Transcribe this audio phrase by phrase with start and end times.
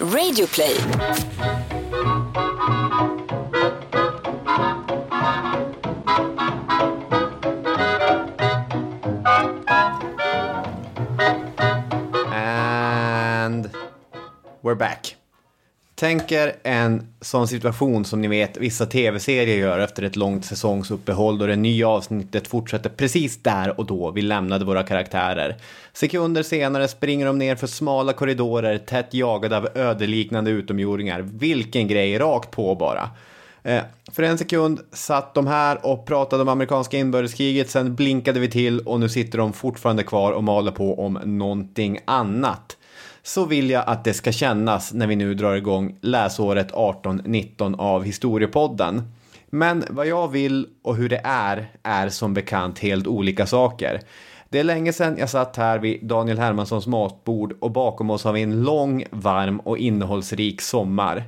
[0.00, 0.76] Radio play.
[12.32, 13.70] And
[14.62, 15.14] we're back.
[15.96, 21.38] Tänk er en sån situation som ni vet vissa tv-serier gör efter ett långt säsongsuppehåll
[21.38, 25.56] då det nya avsnittet fortsätter precis där och då vi lämnade våra karaktärer.
[25.92, 31.20] Sekunder senare springer de ner för smala korridorer tätt jagade av ödeliknande utomjordingar.
[31.20, 33.10] Vilken grej, rakt på bara.
[33.62, 38.50] Eh, för en sekund satt de här och pratade om amerikanska inbördeskriget, sen blinkade vi
[38.50, 42.76] till och nu sitter de fortfarande kvar och maler på om någonting annat.
[43.26, 48.04] Så vill jag att det ska kännas när vi nu drar igång läsåret 18-19 av
[48.04, 49.02] Historiepodden.
[49.46, 54.00] Men vad jag vill och hur det är, är som bekant helt olika saker.
[54.48, 58.32] Det är länge sedan jag satt här vid Daniel Hermanssons matbord och bakom oss har
[58.32, 61.24] vi en lång, varm och innehållsrik sommar.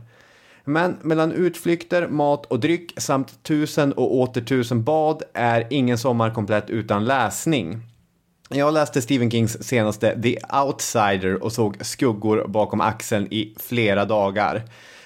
[0.65, 6.31] Men mellan utflykter, mat och dryck samt tusen och åter tusen bad är ingen sommar
[6.31, 7.81] komplett utan läsning.
[8.51, 14.63] Jag läste Stephen Kings senaste The Outsider och såg skuggor bakom axeln i flera dagar.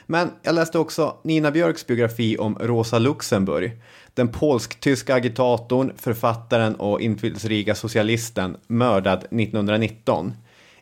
[0.06, 3.72] Men jag läste också Nina Björks biografi om Rosa Luxemburg.
[4.14, 10.32] Den polsk-tyska agitatorn, författaren och inflytelserika socialisten mördad 1919.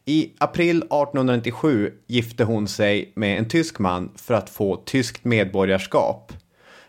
[0.05, 6.33] I april 1897 gifte hon sig med en tysk man för att få tyskt medborgarskap.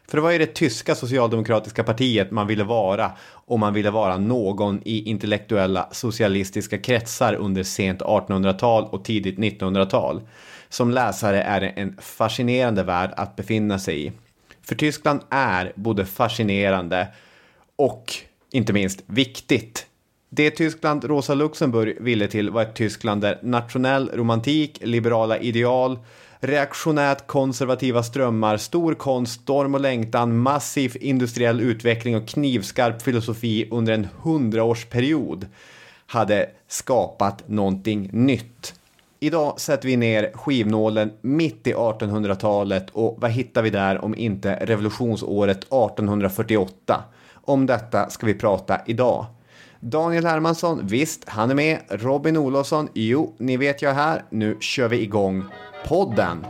[0.10, 4.18] För det var ju det tyska socialdemokratiska partiet man ville vara och man ville vara
[4.18, 10.22] någon i intellektuella socialistiska kretsar under sent 1800-tal och tidigt 1900-tal.
[10.70, 14.12] Som läsare är det en fascinerande värld att befinna sig i.
[14.62, 17.08] För Tyskland är både fascinerande
[17.76, 18.14] och
[18.52, 19.86] inte minst viktigt.
[20.30, 26.00] Det Tyskland Rosa Luxemburg ville till var ett Tyskland där nationell romantik, liberala ideal,
[26.42, 33.94] reaktionärt konservativa strömmar, stor konst, storm och längtan, massiv industriell utveckling och knivskarp filosofi under
[33.94, 35.48] en hundraårsperiod
[36.08, 38.74] hade skapat någonting nytt.
[39.20, 44.56] Idag sätter vi ner skivnålen mitt i 1800-talet och vad hittar vi där om inte
[44.62, 47.04] revolutionsåret 1848?
[47.34, 49.26] Om detta ska vi prata idag.
[49.80, 51.80] Daniel Hermansson, visst, han är med.
[51.90, 54.24] Robin Olofsson, jo, ni vet jag är här.
[54.30, 55.44] Nu kör vi igång
[55.88, 56.46] podden.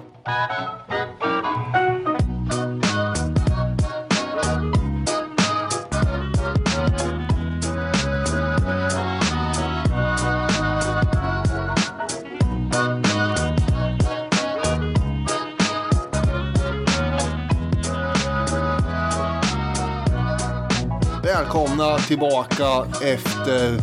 [21.24, 23.74] Välkomna tillbaka efter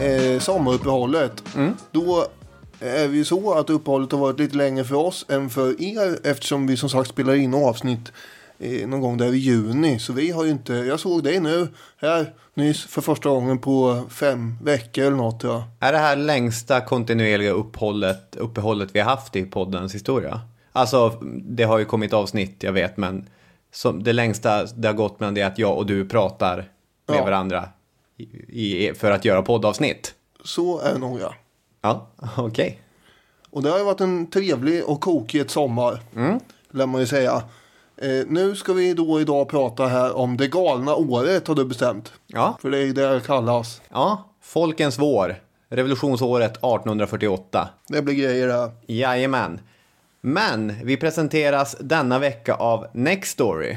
[0.00, 1.42] eh, sommaruppehållet.
[1.90, 2.26] Då
[2.88, 6.18] är det ju så att uppehållet har varit lite längre för oss än för er
[6.24, 8.12] eftersom vi som sagt spelar in avsnitt
[8.58, 9.98] eh, någon gång där i juni.
[9.98, 14.02] Så vi har ju inte, jag såg dig nu här nyss för första gången på
[14.10, 15.42] fem veckor eller något.
[15.42, 15.64] Ja.
[15.80, 20.40] Är det här längsta kontinuerliga uppehållet, uppehållet vi har haft i poddens historia?
[20.72, 21.08] Alltså,
[21.42, 23.28] det har ju kommit avsnitt, jag vet, men
[23.72, 26.56] som det längsta det har gått mellan det att jag och du pratar
[27.08, 27.24] med Ja.
[27.24, 27.68] varandra
[28.16, 30.14] i, i, för att göra poddavsnitt.
[30.44, 31.34] Så är det nog ja.
[31.84, 32.80] Ja, okej.
[33.50, 36.00] Och det har ju varit en trevlig och kokig sommar.
[36.16, 36.40] Mm.
[36.70, 37.42] Lär man ju säga.
[37.96, 42.12] Eh, nu ska vi då idag prata här om det galna året har du bestämt.
[42.26, 42.58] Ja.
[42.62, 43.82] För det är det det kallas.
[43.88, 45.36] Ja, Folkens vår.
[45.68, 47.68] Revolutionsåret 1848.
[47.88, 48.70] Det blir grejer där.
[48.86, 49.60] Jajamän.
[50.20, 53.76] Men vi presenteras denna vecka av Next Story.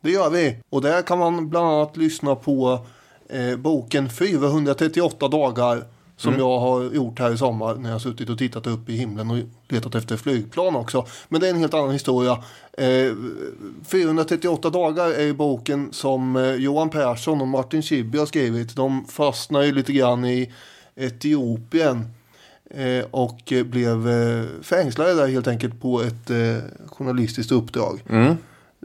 [0.00, 0.56] Det gör vi.
[0.70, 2.86] Och där kan man bland annat lyssna på
[3.28, 5.84] eh, boken 438 dagar.
[6.20, 8.96] Som jag har gjort här i sommar när jag har suttit och tittat upp i
[8.96, 9.36] himlen och
[9.68, 11.06] letat efter flygplan också.
[11.28, 12.38] Men det är en helt annan historia.
[12.72, 13.12] Eh,
[13.84, 18.76] 438 dagar är ju boken som eh, Johan Persson och Martin Schibbye har skrivit.
[18.76, 20.52] De fastnar ju lite grann i
[20.96, 22.08] Etiopien.
[22.70, 24.08] Eh, och eh, blev
[24.62, 26.30] fängslade där helt enkelt på ett
[26.86, 28.02] journalistiskt uppdrag.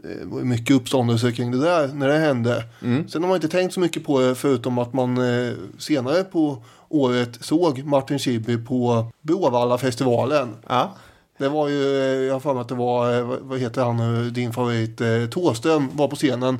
[0.02, 2.64] Det var ju mycket uppståndelse kring det där när det hände.
[3.08, 6.62] Sen har man inte tänkt så mycket på det förutom att man eh, senare på
[6.88, 10.54] året såg Martin Schibbye på Bråvalla-festivalen.
[10.68, 10.94] Ja.
[11.38, 13.96] Det var ju, eh, jag har för mig att det var, eh, vad- heter han
[13.96, 16.58] nu, din favorit, eh, Thåström var på scenen.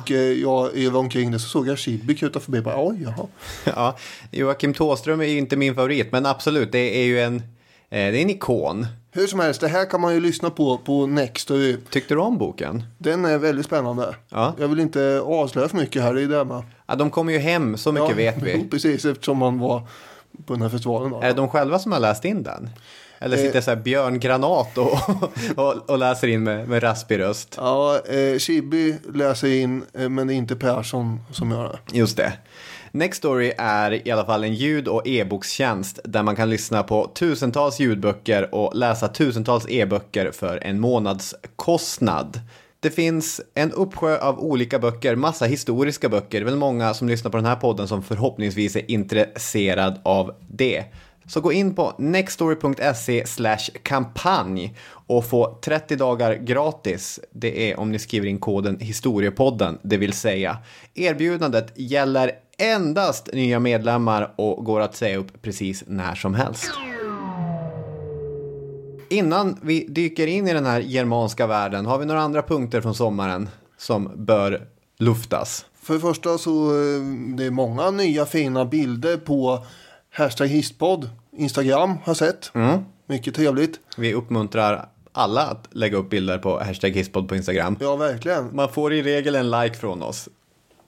[0.00, 2.60] Och eh, jag var omkring det så såg jag Schibbye kuta förbi.
[2.60, 3.26] Bara, Oj, jaha.
[3.64, 3.96] ja.
[4.30, 7.42] Joakim Tåström är ju inte min favorit, men absolut, det är ju en, eh,
[7.90, 8.86] det är en ikon.
[9.18, 11.76] Hur som helst, det här kan man ju lyssna på på Nextory.
[11.90, 12.84] Tyckte du om boken?
[12.98, 14.14] Den är väldigt spännande.
[14.28, 14.54] Ja.
[14.58, 16.62] Jag vill inte avslöja för mycket här, är det med.
[16.86, 18.68] Ja, de kommer ju hem, så mycket vet Jo, vi.
[18.70, 19.82] precis, eftersom man var
[20.46, 21.10] på den här festivalen.
[21.10, 21.20] Då.
[21.20, 22.70] Är det de själva som har läst in den?
[23.18, 24.98] Eller sitter så här Björn Granat och,
[25.56, 27.54] och, och läser in med, med raspig röst?
[27.56, 31.98] Ja, eh, Chibi läser in, eh, men det är inte Persson som gör det.
[31.98, 32.32] Just det.
[32.92, 37.80] Nextory är i alla fall en ljud och e-bokstjänst där man kan lyssna på tusentals
[37.80, 42.40] ljudböcker och läsa tusentals e-böcker för en månadskostnad.
[42.80, 46.40] Det finns en uppsjö av olika böcker, massa historiska böcker.
[46.40, 50.34] Det är väl många som lyssnar på den här podden som förhoppningsvis är intresserad av
[50.48, 50.84] det.
[51.26, 53.24] Så gå in på nextstory.se
[53.82, 57.20] kampanj och få 30 dagar gratis.
[57.32, 60.58] Det är om ni skriver in koden historiepodden, det vill säga.
[60.94, 66.70] Erbjudandet gäller endast nya medlemmar och går att säga upp precis när som helst.
[69.10, 72.94] Innan vi dyker in i den här germanska världen, har vi några andra punkter från
[72.94, 74.68] sommaren som bör
[74.98, 75.64] luftas?
[75.82, 77.00] För det första så eh,
[77.36, 79.66] det är många nya fina bilder på
[80.10, 81.10] hashtag histpodd.
[81.36, 82.50] Instagram har jag sett.
[83.06, 83.80] Mycket trevligt.
[83.96, 87.76] Vi uppmuntrar alla att lägga upp bilder på hashtag hisspod på Instagram.
[87.80, 88.56] Ja, verkligen.
[88.56, 90.28] Man får i regel en like från oss.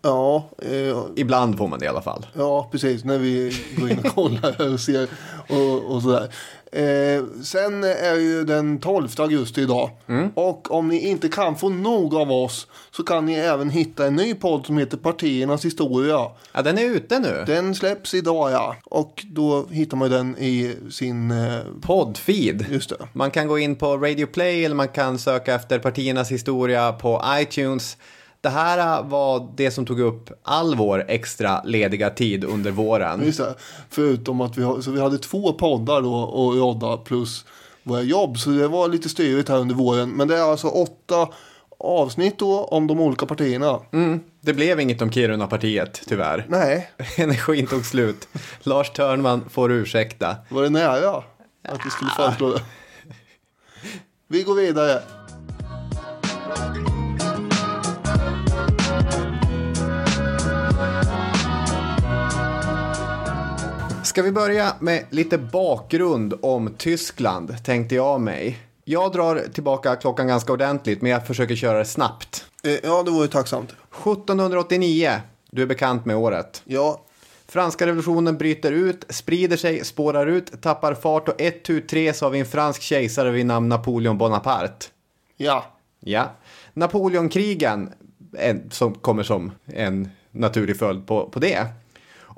[0.03, 2.27] Ja, eh, Ibland får man det i alla fall.
[2.35, 3.05] ja, precis.
[3.05, 5.09] När vi går in och kollar och ser
[5.49, 6.29] och, och sådär.
[6.73, 9.91] Eh, sen är ju den 12 augusti idag.
[10.35, 14.17] Och om ni inte kan få nog av oss så kan ni även hitta en
[14.17, 16.27] ny podd som heter Partiernas historia.
[16.53, 17.45] Ja, den är ute nu.
[17.47, 18.77] Den släpps idag ja.
[18.85, 21.31] Och då hittar man den i sin...
[21.31, 22.67] Eh, Poddfeed.
[22.71, 23.09] just det.
[23.13, 27.23] Man kan gå in på Radio Play eller man kan söka efter partiernas historia på
[27.41, 27.97] iTunes.
[28.41, 33.23] Det här var det som tog upp all vår extra lediga tid under våren.
[33.25, 33.55] Just det.
[33.91, 37.45] Förutom att vi, så vi hade två poddar då och rodda plus
[37.83, 38.39] våra jobb.
[38.39, 40.11] Så det var lite styrigt här under våren.
[40.11, 41.29] Men det är alltså åtta
[41.79, 43.81] avsnitt då om de olika partierna.
[43.93, 46.47] Mm, det blev inget om Kiruna-partiet, tyvärr.
[46.49, 48.29] Nej, Energin tog slut.
[48.63, 50.37] Lars Törnman får ursäkta.
[50.49, 51.17] var det nära
[51.69, 52.63] att vi skulle föreslå det?
[54.29, 55.03] Vi går vidare.
[64.11, 68.59] Ska vi börja med lite bakgrund om Tyskland, tänkte jag mig.
[68.85, 72.45] Jag drar tillbaka klockan ganska ordentligt, men jag försöker köra det snabbt.
[72.63, 73.71] Eh, Ja, det ju tacksamt.
[73.71, 75.11] 1789,
[75.51, 76.63] du är bekant med året.
[76.65, 77.01] Ja,
[77.49, 82.27] Franska revolutionen bryter ut, sprider sig, spårar ut, tappar fart och ett, tu, tre så
[82.27, 84.87] har vi en fransk kejsare vid namn Napoleon Bonaparte.
[85.37, 85.65] ja.
[86.01, 86.31] Ja.
[86.73, 87.93] Napoleonkrigen,
[88.39, 91.67] en, som kommer som en naturlig följd på, på det.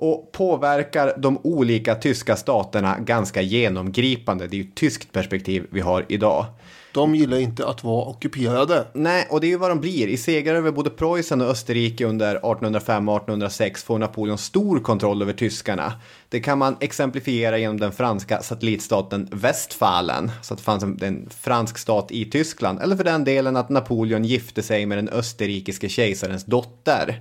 [0.02, 4.46] Och påverkar de olika tyska staterna ganska genomgripande.
[4.46, 6.46] Det är ju ett tyskt perspektiv vi har idag.
[6.94, 8.86] De gillar inte att vara ockuperade.
[8.92, 10.06] Nej, och det är ju vad de blir.
[10.06, 15.22] I segrar över både Preussen och Österrike under 1805 och 1806 får Napoleon stor kontroll
[15.22, 15.92] över tyskarna.
[16.28, 21.30] Det kan man exemplifiera genom den franska satellitstaten Westfalen, så att det fanns en, en
[21.30, 25.88] fransk stat i Tyskland, eller för den delen att Napoleon gifte sig med den österrikiske
[25.88, 27.20] kejsarens dotter,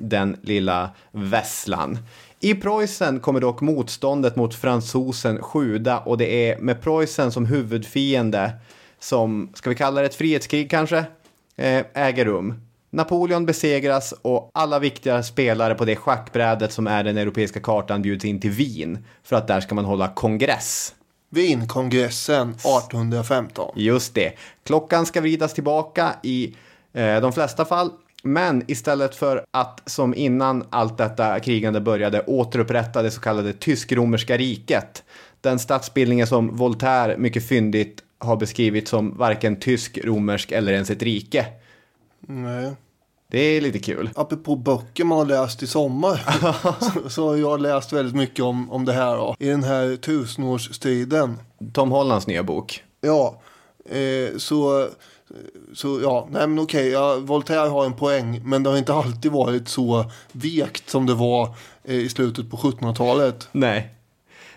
[0.00, 1.98] den lilla Vesslan.
[2.40, 8.52] I Preussen kommer dock motståndet mot fransosen sjuda och det är med Preussen som huvudfiende
[8.98, 10.98] som, ska vi kalla det ett frihetskrig kanske,
[11.56, 12.54] eh, äger rum.
[12.90, 18.24] Napoleon besegras och alla viktiga spelare på det schackbrädet som är den europeiska kartan bjuds
[18.24, 20.94] in till Wien för att där ska man hålla kongress.
[21.30, 23.72] Wienkongressen 1815.
[23.76, 24.32] Just det.
[24.64, 26.56] Klockan ska vridas tillbaka i
[26.92, 27.90] eh, de flesta fall.
[28.26, 34.36] Men istället för att som innan allt detta krigande började återupprätta det så kallade tysk-romerska
[34.36, 35.04] riket.
[35.40, 41.02] Den statsbildningen som Voltaire mycket fyndigt har beskrivit som varken tysk, romersk eller ens ett
[41.02, 41.46] rike.
[42.20, 42.72] Nej.
[43.30, 44.10] Det är lite kul.
[44.14, 46.20] Apropå böcker man har läst i sommar
[47.02, 49.36] så, så har jag läst väldigt mycket om, om det här då.
[49.38, 51.38] I den här tusenårsstriden.
[51.72, 52.84] Tom Hollands nya bok.
[53.00, 53.40] Ja,
[53.90, 54.88] eh, så,
[55.76, 58.40] så ja, nej men okej, ja, Voltaire har en poäng.
[58.44, 61.54] Men det har inte alltid varit så vekt som det var
[61.84, 63.48] eh, i slutet på 1700-talet.
[63.52, 63.94] Nej.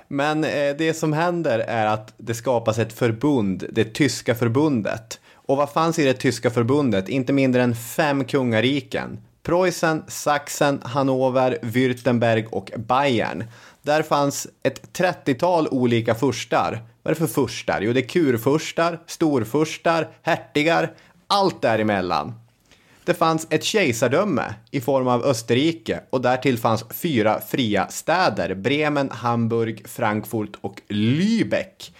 [0.07, 5.19] Men eh, det som händer är att det skapas ett förbund, det tyska förbundet.
[5.33, 7.09] Och vad fanns i det tyska förbundet?
[7.09, 9.19] Inte mindre än fem kungariken.
[9.43, 13.43] Preussen, Sachsen, Hannover, Württemberg och Bayern.
[13.81, 16.83] Där fanns ett 30-tal olika furstar.
[17.03, 17.81] Vad är det för furstar?
[17.81, 20.93] Jo, det är kurfurstar, storfurstar, hertigar,
[21.29, 22.33] allt däremellan.
[23.03, 29.09] Det fanns ett kejsardöme i form av Österrike och därtill fanns fyra fria städer, Bremen,
[29.11, 31.91] Hamburg, Frankfurt och Lübeck.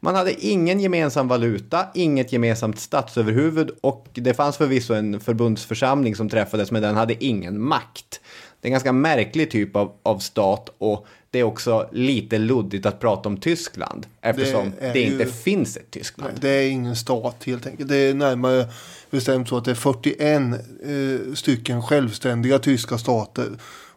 [0.00, 6.28] Man hade ingen gemensam valuta, inget gemensamt statsöverhuvud och det fanns förvisso en förbundsförsamling som
[6.28, 8.20] träffades men den hade ingen makt.
[8.60, 12.86] Det är en ganska märklig typ av, av stat och det är också lite luddigt
[12.86, 16.32] att prata om Tyskland eftersom Det det, ju- inte finns ett Tyskland.
[16.40, 17.88] Det är ingen stat helt enkelt.
[17.88, 18.66] Det är närmare
[19.10, 20.42] bestämt så att det är 41
[20.84, 23.48] eh, stycken självständiga tyska stater.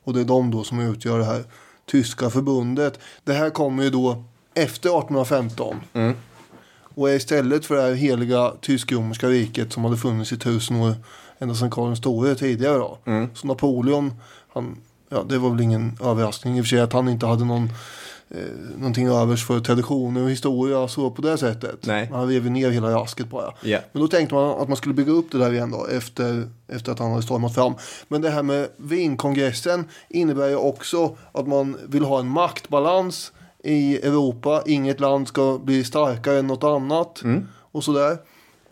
[0.03, 1.44] Och det är de då som utgör det här
[1.86, 3.00] tyska förbundet.
[3.24, 5.75] Det här kommer ju då efter 1815.
[6.82, 10.94] Och är istället för det här heliga tysk-romerska riket som hade funnits i tusen år
[11.39, 12.98] ända sedan Karl den store tidigare då.
[13.36, 14.13] Så Napoleon,
[14.53, 14.77] han,
[15.10, 17.70] ja, det var väl ingen överraskning i och för sig att han inte hade någon
[18.30, 18.42] eh,
[18.78, 21.86] någonting övers för traditioner och historia så på det sättet.
[21.86, 22.10] Nej.
[22.12, 23.54] Han rev ju ner hela rasket bara.
[23.62, 23.80] Ja.
[23.92, 26.92] Men då tänkte man att man skulle bygga upp det där igen då efter, efter
[26.92, 27.74] att han hade stormat fram.
[28.08, 33.32] Men det här med Wienkongressen innebär ju också att man vill ha en maktbalans
[33.64, 34.64] i Europa.
[34.66, 37.24] Inget land ska bli starkare än något annat
[37.72, 38.18] och sådär.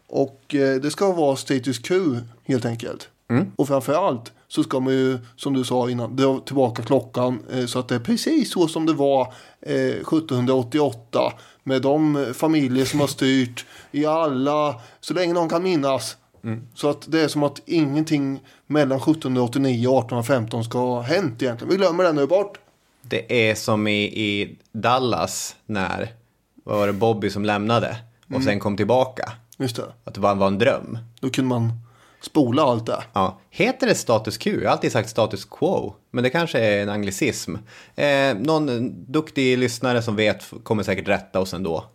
[0.07, 3.09] Och eh, det ska vara status quo helt enkelt.
[3.55, 7.79] Och framförallt så ska man ju, som du sa innan, dra tillbaka klockan eh, så
[7.79, 11.33] att det är precis så som det var eh, 1788.
[11.63, 16.17] Med de eh, familjer som har styrt i alla, så länge någon kan minnas.
[16.75, 21.71] Så att det är som att ingenting mellan 1789 och 1815 ska ha hänt egentligen.
[21.71, 22.57] Vi glömmer det nu bort.
[23.01, 26.13] Det är som i, i Dallas när,
[26.63, 27.97] vad var det, Bobby som lämnade
[28.35, 29.31] och sen kom tillbaka.
[29.57, 29.83] Just det.
[30.03, 30.97] Att det bara var en dröm.
[31.19, 31.84] Då kunde man
[32.25, 33.03] spola allt det.
[33.13, 33.39] Ja.
[33.49, 34.53] Heter det status quo?
[34.53, 35.95] Jag har alltid sagt status quo.
[36.11, 37.55] Men det kanske är en anglicism.
[37.95, 41.85] Eh, någon duktig lyssnare som vet kommer säkert rätta oss ändå.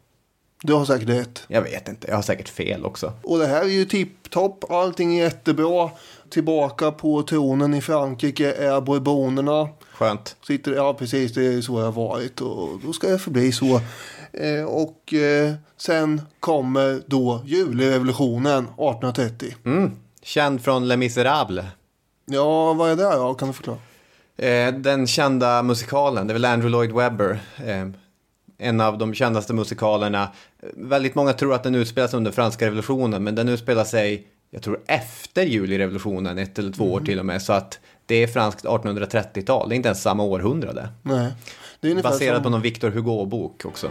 [0.63, 1.43] Du har säkert rätt.
[1.49, 3.13] Jag vet inte, jag har säkert fel också.
[3.23, 4.71] Och det här är ju tipptopp.
[4.71, 5.91] Allting är jättebra.
[6.31, 9.69] Tillbaka på tronen i Frankrike är bourbonerna.
[9.93, 10.37] Skönt.
[10.47, 11.35] Sitter, ja, precis.
[11.35, 12.41] Det är så jag har varit.
[12.41, 13.81] Och då ska det förbli så.
[14.33, 19.55] Eh, och eh, sen kommer då julirevolutionen 1830.
[19.65, 19.93] Mm.
[20.31, 21.67] Känd från Les Misérables.
[22.27, 23.35] Ja, vad är det då?
[23.35, 23.79] Kan du förklara?
[24.37, 27.41] Eh, den kända musikalen, det är väl Andrew Lloyd Webber.
[27.65, 27.89] Eh,
[28.59, 30.29] en av de kändaste musikalerna.
[30.75, 34.63] Väldigt många tror att den utspelar sig under franska revolutionen, men den utspelar sig, jag
[34.63, 37.43] tror efter julirevolutionen, ett eller två år till och med.
[37.43, 40.89] Så att det är franskt 1830-tal, det är inte ens samma århundrade.
[41.03, 41.33] Nej.
[41.81, 42.43] Det är Baserat som...
[42.43, 43.91] på någon Victor Hugo-bok också.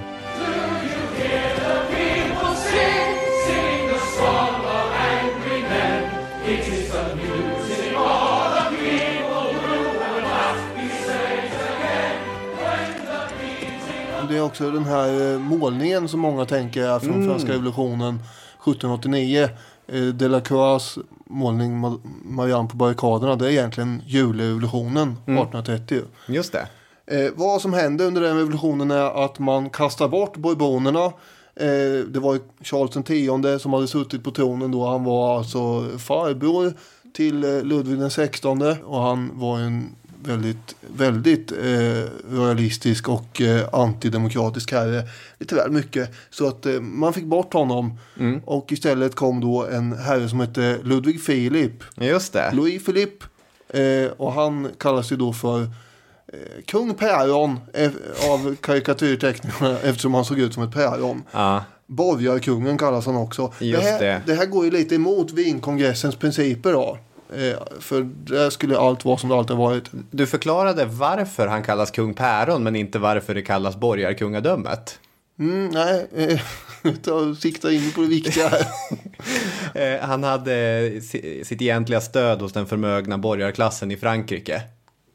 [14.39, 19.49] Är också den här eh, målningen som många tänker är från franska revolutionen 1789.
[19.87, 23.35] Eh, Delacroix målning Ma- Marianne på barrikaderna.
[23.35, 26.01] Det är egentligen julrevolutionen 1830.
[26.27, 26.67] Just det.
[27.17, 31.05] Eh, vad som hände under den revolutionen är att man kastar bort bourbonerna.
[31.55, 32.97] Eh, det var ju Charles
[33.55, 34.87] X som hade suttit på tronen då.
[34.87, 36.73] Han var alltså farbror
[37.13, 38.75] till eh, Ludvig XVI.
[38.85, 45.03] Och han var en väldigt, väldigt eh, royalistisk och eh, antidemokratisk herre.
[45.37, 46.11] Lite väl mycket.
[46.29, 47.97] Så att eh, man fick bort honom.
[48.45, 51.83] Och istället kom då en herre som hette Ludvig Filip.
[51.95, 52.51] Just det.
[52.53, 53.25] Louis Philippe.
[53.73, 57.91] Eh, och han kallas ju då för eh, kung Päron eh,
[58.31, 61.23] av karikatyrteckningarna eftersom han såg ut som ett päron.
[61.31, 61.63] Ja.
[61.87, 63.53] Borgarkungen kallas han också.
[63.59, 64.21] Just det, här, det.
[64.25, 66.97] det här går ju lite emot Wienkongressens principer då.
[67.33, 69.83] Eh, för där skulle allt vara som det alltid varit.
[70.11, 74.99] Du förklarade varför han kallas kung Päron men inte varför det kallas borgarkungadömet.
[75.39, 78.65] Mm, nej, eh, ta, sikta in på det viktiga här.
[79.73, 84.61] Eh, han hade si- sitt egentliga stöd hos den förmögna borgarklassen i Frankrike.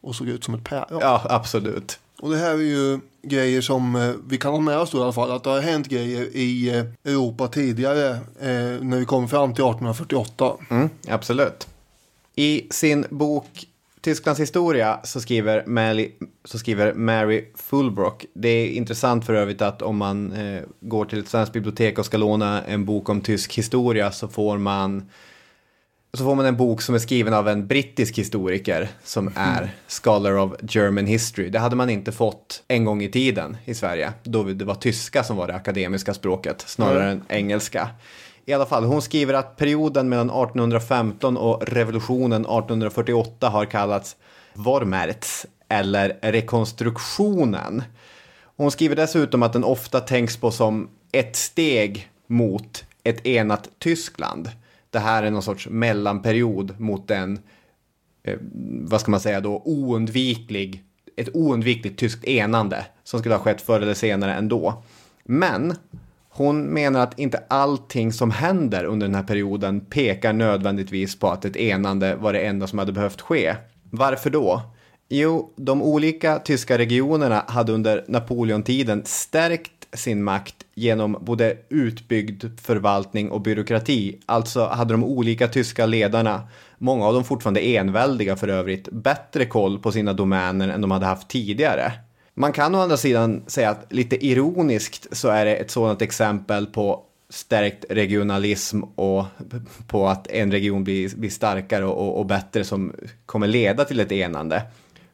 [0.02, 0.98] Och såg ut som ett päron.
[1.00, 1.98] Ja, absolut.
[2.20, 5.02] Och det här är ju grejer som eh, vi kan ha med oss då i
[5.02, 5.30] alla fall.
[5.30, 8.10] Att det har hänt grejer i eh, Europa tidigare.
[8.40, 10.52] Eh, när vi kom fram till 1848.
[10.70, 11.66] Mm, absolut.
[12.36, 13.66] I sin bok
[14.04, 16.12] Tysklands historia så skriver, Mary,
[16.44, 18.24] så skriver Mary Fulbrock.
[18.34, 22.06] Det är intressant för övrigt att om man eh, går till ett svenskt bibliotek och
[22.06, 25.10] ska låna en bok om tysk historia så får man
[26.14, 30.36] så får man en bok som är skriven av en brittisk historiker som är Scholar
[30.36, 31.50] of German History.
[31.50, 35.24] Det hade man inte fått en gång i tiden i Sverige, då det var tyska
[35.24, 37.88] som var det akademiska språket, snarare än engelska.
[38.46, 44.16] I alla fall, hon skriver att perioden mellan 1815 och revolutionen 1848 har kallats
[44.54, 47.82] Vormärz eller rekonstruktionen.
[48.56, 54.50] Hon skriver dessutom att den ofta tänks på som ett steg mot ett enat Tyskland.
[54.90, 57.38] Det här är någon sorts mellanperiod mot en,
[58.22, 58.38] eh,
[58.80, 60.84] vad ska man säga då, oundviklig,
[61.16, 64.82] ett oundvikligt tyskt enande som skulle ha skett förr eller senare ändå.
[65.24, 65.74] Men
[66.36, 71.44] hon menar att inte allting som händer under den här perioden pekar nödvändigtvis på att
[71.44, 73.54] ett enande var det enda som hade behövt ske.
[73.90, 74.62] Varför då?
[75.08, 83.30] Jo, de olika tyska regionerna hade under Napoleontiden stärkt sin makt genom både utbyggd förvaltning
[83.30, 84.20] och byråkrati.
[84.26, 86.48] Alltså hade de olika tyska ledarna,
[86.78, 91.06] många av dem fortfarande enväldiga för övrigt, bättre koll på sina domäner än de hade
[91.06, 91.92] haft tidigare.
[92.34, 96.66] Man kan å andra sidan säga att lite ironiskt så är det ett sådant exempel
[96.66, 99.24] på stärkt regionalism och
[99.86, 102.92] på att en region blir, blir starkare och, och bättre som
[103.26, 104.62] kommer leda till ett enande.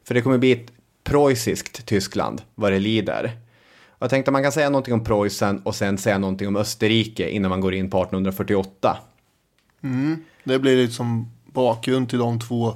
[0.04, 0.72] För det kommer bli ett
[1.04, 3.36] preussiskt Tyskland vad det lider.
[3.88, 6.56] Och jag tänkte att man kan säga någonting om Preussen och sen säga någonting om
[6.56, 8.98] Österrike innan man går in på 1848.
[9.82, 10.24] Mm.
[10.44, 12.74] Det blir lite som bakgrund till de två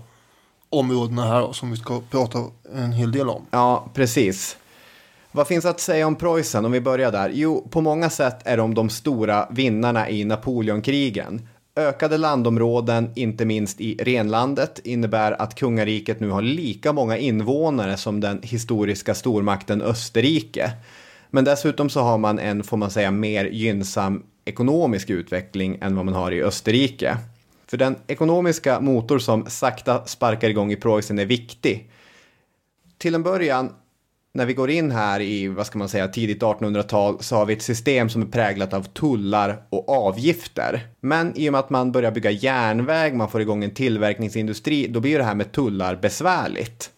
[0.78, 2.38] områdena här som vi ska prata
[2.74, 3.46] en hel del om.
[3.50, 4.56] Ja, precis.
[5.32, 7.30] Vad finns att säga om Preussen om vi börjar där?
[7.34, 11.48] Jo, på många sätt är de de stora vinnarna i Napoleonkrigen.
[11.76, 18.20] Ökade landområden, inte minst i renlandet, innebär att kungariket nu har lika många invånare som
[18.20, 20.72] den historiska stormakten Österrike.
[21.30, 26.04] Men dessutom så har man en, får man säga, mer gynnsam ekonomisk utveckling än vad
[26.04, 27.16] man har i Österrike.
[27.74, 31.90] För den ekonomiska motor som sakta sparkar igång i Preussen är viktig.
[32.98, 33.72] Till en början,
[34.34, 37.52] när vi går in här i, vad ska man säga, tidigt 1800-tal så har vi
[37.52, 40.88] ett system som är präglat av tullar och avgifter.
[41.00, 45.00] Men i och med att man börjar bygga järnväg, man får igång en tillverkningsindustri, då
[45.00, 46.90] blir det här med tullar besvärligt.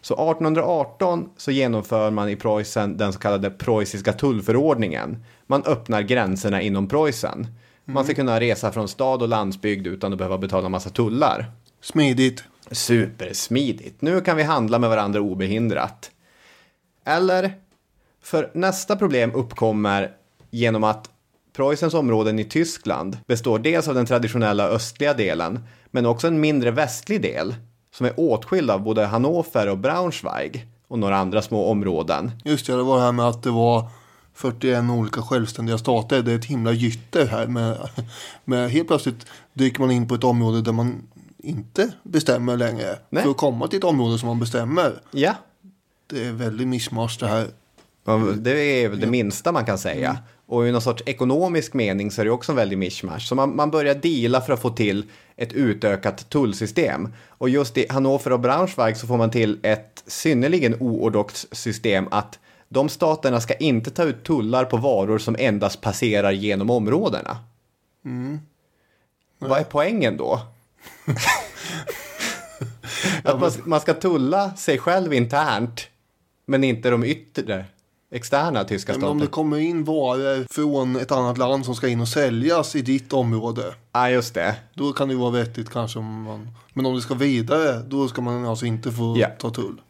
[0.00, 5.24] Så 1818 så genomför man i Preussen den så kallade preussiska tullförordningen.
[5.46, 7.46] Man öppnar gränserna inom Preussen.
[7.92, 11.52] Man ska kunna resa från stad och landsbygd utan att behöva betala massa tullar.
[11.80, 12.44] Smidigt.
[12.70, 14.02] Supersmidigt.
[14.02, 16.10] Nu kan vi handla med varandra obehindrat.
[17.04, 17.52] Eller,
[18.22, 20.10] för nästa problem uppkommer
[20.50, 21.10] genom att
[21.56, 26.70] Preussens områden i Tyskland består dels av den traditionella östliga delen, men också en mindre
[26.70, 27.54] västlig del
[27.94, 32.30] som är åtskild av både Hannover och Braunschweig och några andra små områden.
[32.44, 33.88] Just det, det var det här med att det var
[34.40, 36.22] 41 olika självständiga stater.
[36.22, 37.46] Det är ett himla gytter här.
[37.46, 37.88] Med,
[38.44, 41.02] med helt plötsligt dyker man in på ett område där man
[41.38, 42.98] inte bestämmer längre.
[43.10, 43.22] Nej.
[43.22, 45.02] För att komma till ett område som man bestämmer.
[45.10, 45.34] Ja,
[46.06, 47.46] Det är väldigt mischmasch det här.
[48.36, 50.18] det är väl det minsta man kan säga.
[50.46, 53.28] Och i någon sorts ekonomisk mening så är det också en väldig mischmasch.
[53.28, 55.04] Så man, man börjar deala för att få till
[55.36, 57.12] ett utökat tullsystem.
[57.28, 62.38] Och just i Hannover och Braunschweig så får man till ett synnerligen oortodoxt system att
[62.72, 67.38] de staterna ska inte ta ut tullar på varor som endast passerar genom områdena.
[69.38, 70.40] Vad är poängen då?
[73.24, 75.80] att man, man ska tulla sig själv internt,
[76.46, 77.64] men inte de yttre,
[78.10, 79.20] externa tyska Men om staterna.
[79.20, 83.12] det kommer in varor från ett annat land som ska in och säljas i ditt
[83.12, 83.74] område.
[83.92, 84.56] Ja, just det.
[84.74, 86.50] Då kan det ju vara vettigt kanske om man...
[86.72, 89.28] Men om det ska vidare, då ska man alltså inte få Ja.
[89.38, 89.80] ta tull.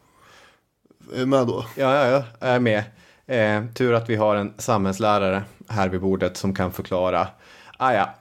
[1.12, 1.64] Med då?
[1.76, 2.82] Ja, ja, ja, jag är med.
[3.26, 7.28] Eh, tur att vi har en samhällslärare här vid bordet som kan förklara.
[7.76, 8.14] Ah, ja.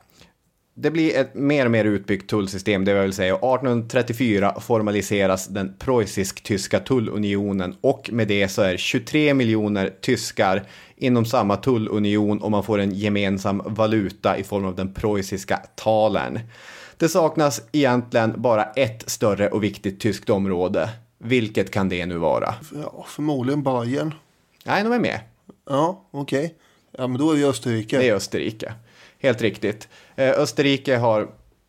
[0.73, 3.35] Det blir ett mer och mer utbyggt tullsystem, det vill jag säga.
[3.35, 10.63] 1834 formaliseras den preussisk-tyska tullunionen och med det så är 23 miljoner tyskar
[10.95, 16.39] inom samma tullunion och man får en gemensam valuta i form av den preussiska talern.
[16.97, 20.89] Det saknas egentligen bara ett större och viktigt tyskt område.
[21.19, 22.53] Vilket kan det nu vara?
[22.83, 24.13] Ja, förmodligen Bayern.
[24.65, 25.19] Nej, de är med.
[25.69, 26.55] Ja, okej.
[26.97, 27.97] Ja, men då är det Österrike.
[27.97, 28.73] Det är Österrike.
[29.19, 29.87] Helt riktigt.
[30.15, 31.27] Eh, Österrike har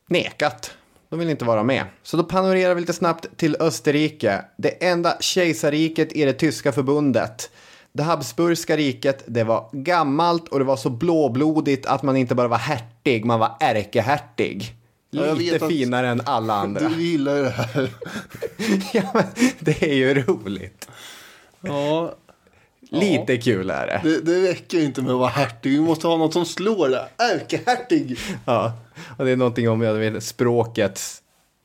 [0.08, 0.74] nekat.
[1.08, 1.84] De vill inte vara med.
[2.02, 4.44] Så då panorerar vi lite snabbt till Österrike.
[4.56, 7.50] Det enda kejsarriket i det tyska förbundet.
[7.92, 12.48] Det Habsburgska riket, det var gammalt och det var så blåblodigt att man inte bara
[12.48, 14.74] var hertig, man var ärkehertig.
[15.11, 16.88] Ja, jag Lite vet att- finare än alla andra.
[16.88, 17.90] Du gillar ju det här.
[18.92, 19.25] ja, men
[19.61, 20.88] det är ju roligt.
[21.61, 22.14] Ja,
[22.90, 24.01] Lite kul är det.
[24.09, 25.70] det, det räcker inte med att vara hertig.
[25.73, 27.09] Vi måste ha något som slår det.
[27.18, 28.18] Ärkehertig.
[28.44, 28.73] Ja,
[29.18, 31.23] och det är någonting om jag vet, språkets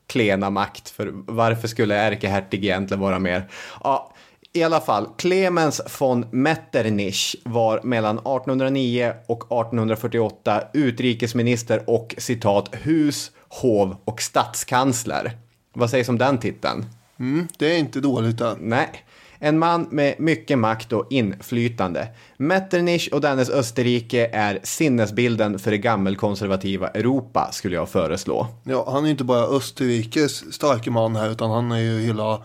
[0.08, 0.89] klena makt.
[0.89, 3.49] För varför skulle ärkehertig egentligen vara mer?
[3.84, 4.13] Ja,
[4.55, 13.31] i alla fall, Clemens von Metternich var mellan 1809 och 1848 utrikesminister och citat hus,
[13.47, 15.31] hov och statskansler.
[15.73, 16.85] Vad sägs om den titeln?
[17.19, 18.57] Mm, det är inte dåligt än.
[18.59, 19.05] Nej,
[19.39, 22.07] en man med mycket makt och inflytande.
[22.37, 28.47] Metternich och dennes Österrike är sinnesbilden för det gammelkonservativa Europa, skulle jag föreslå.
[28.63, 32.41] Ja, han är inte bara Österrikes starke man här utan han är ju hela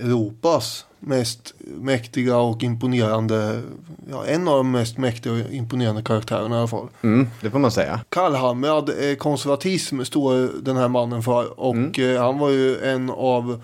[0.00, 3.62] Europas mest mäktiga och imponerande,
[4.10, 6.88] ja, en av de mest mäktiga och imponerande karaktärerna i alla fall.
[7.02, 8.00] Mm, det får man säga.
[8.08, 13.62] Kallhamrad eh, konservatism står den här mannen för och eh, han var ju en av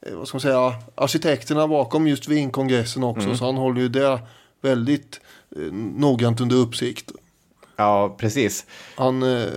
[0.00, 4.20] eh, vad ska man säga, arkitekterna bakom just Wienkongressen också så han håller ju det
[4.62, 5.20] väldigt
[5.72, 7.12] noggrant under uppsikt.
[7.76, 8.66] Ja, precis.
[8.96, 9.48] Han, eh,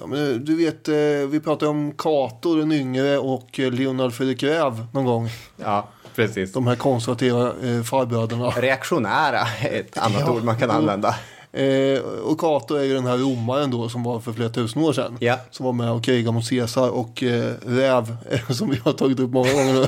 [0.00, 4.42] ja, men du vet, eh, vi pratade om Cato den yngre och eh, Leonard Fredrik
[4.42, 5.28] Räv någon gång.
[5.56, 6.52] Ja, precis.
[6.52, 8.50] De här konservativa eh, farbröderna.
[8.50, 11.14] Reaktionära är ett annat Ja, ord man kan använda.
[11.52, 14.92] Eh, och Cato är ju den här romaren då som var för flera tusen år
[14.92, 15.16] sedan.
[15.20, 15.38] Ja.
[15.50, 19.20] Som var med och krigade mot Caesar och eh, Räv, eh, som vi har tagit
[19.20, 19.86] upp många gånger nu.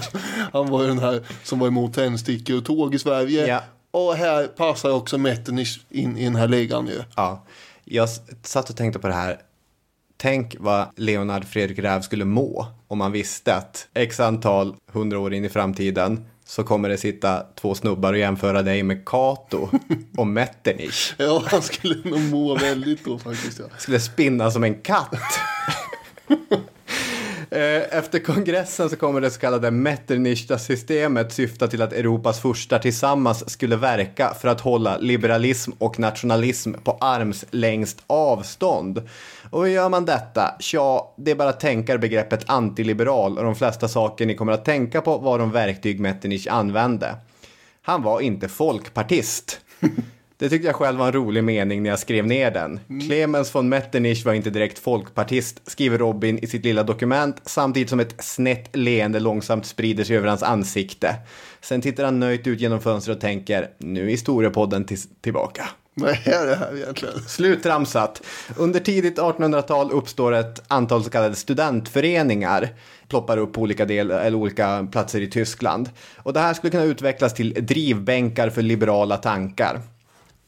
[0.53, 3.47] Han var ju den här som var emot tändstickor och tåg i Sverige.
[3.47, 3.61] Ja.
[3.93, 7.03] Och här passar också Metternich in i den här ligan ju.
[7.17, 7.43] Ja,
[7.91, 8.09] jag
[8.43, 9.41] satt och tänkte på det här.
[10.17, 15.35] Tänk vad Leonard Fredrik Räv skulle må om han visste att x antal hundra år
[15.35, 19.69] in i framtiden så kommer det sitta två snubbar och jämföra dig med Cato
[20.17, 21.15] och Metternich.
[21.19, 23.59] Ja, han skulle nog må väldigt då faktiskt.
[23.59, 23.65] Ja.
[23.79, 25.15] Skulle spinna som en katt.
[27.53, 33.51] Eh, efter kongressen så kommer det så kallade Metternich-systemet syfta till att Europas furstar tillsammans
[33.51, 39.09] skulle verka för att hålla liberalism och nationalism på armslängst avstånd.
[39.51, 40.57] Och hur gör man detta?
[40.61, 44.65] Tja, det är bara att tänka begreppet antiliberal och de flesta saker ni kommer att
[44.65, 47.15] tänka på var de verktyg Metternich använde.
[47.83, 49.61] Han var inte folkpartist.
[50.41, 52.81] Det tyckte jag själv var en rolig mening när jag skrev ner den.
[53.07, 58.01] Clemens von Metternich var inte direkt folkpartist, skriver Robin i sitt lilla dokument, samtidigt som
[58.01, 61.15] ett snett leende långsamt sprider sig över hans ansikte.
[61.61, 65.69] Sen tittar han nöjt ut genom fönstret och tänker, nu är historiepodden till- tillbaka.
[65.95, 67.15] Vad är det här egentligen?
[67.29, 68.23] Slutramsat.
[68.57, 72.69] Under tidigt 1800-tal uppstår ett antal så kallade studentföreningar.
[73.09, 75.91] Ploppar upp på olika, del, eller olika platser i Tyskland.
[76.17, 79.81] Och det här skulle kunna utvecklas till drivbänkar för liberala tankar.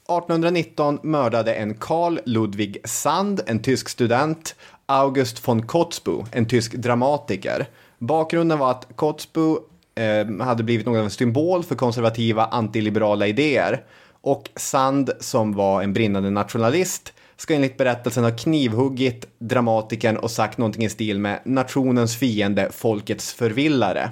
[0.08, 4.54] 1819 mördade en Karl Ludwig Sand, en tysk student,
[4.86, 7.66] August von Kotzbu, en tysk dramatiker.
[7.98, 9.56] Bakgrunden var att Kotzbu
[9.94, 13.84] eh, hade blivit någon av en symbol för konservativa antiliberala idéer.
[14.20, 20.58] Och Sand, som var en brinnande nationalist, ska enligt berättelsen ha knivhuggit dramatikern och sagt
[20.58, 24.10] någonting i stil med nationens fiende, folkets förvillare.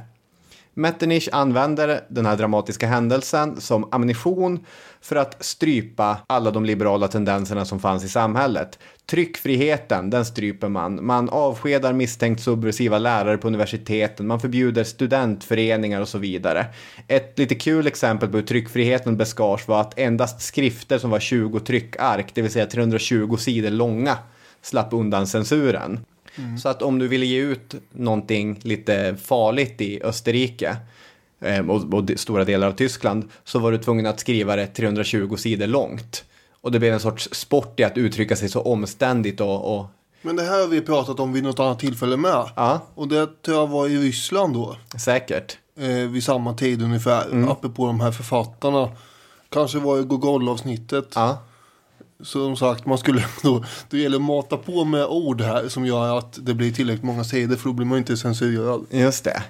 [0.75, 4.65] Metternich använder den här dramatiska händelsen som ammunition
[5.01, 8.79] för att strypa alla de liberala tendenserna som fanns i samhället.
[9.07, 11.07] Tryckfriheten, den stryper man.
[11.07, 16.67] Man avskedar misstänkt subversiva lärare på universiteten, man förbjuder studentföreningar och så vidare.
[17.09, 21.61] Ett lite kul exempel på hur tryckfriheten beskars var att endast skrifter som var 20
[21.61, 24.19] tryckark, det vill säga 320 sidor långa,
[24.63, 26.01] slapp undan censuren.
[26.63, 30.77] Så att om du ville ge ut någonting lite farligt i Österrike
[31.41, 35.37] eh, och, och stora delar av Tyskland så var du tvungen att skriva det 320
[35.37, 36.25] sidor långt.
[36.61, 39.87] Och det blev en sorts sport i att uttrycka sig så omständigt och, och
[40.23, 42.45] Men det här har vi pratat om vid något annat tillfälle med.
[42.57, 44.77] ja, Och det tror jag var i Ryssland då.
[44.99, 45.59] säkert.
[45.79, 47.25] Eh, vid samma tid ungefär.
[47.27, 47.49] Mm.
[47.49, 48.89] Apropå de här författarna.
[49.49, 51.09] Kanske var i Gogol-avsnittet.
[51.15, 51.39] Ja,
[52.23, 56.19] som sagt, man skulle då, det gäller att mata på med ord här som gör
[56.19, 58.87] att det blir tillräckligt många sidor för då blir man inte censurerad.
[58.91, 59.43] just det.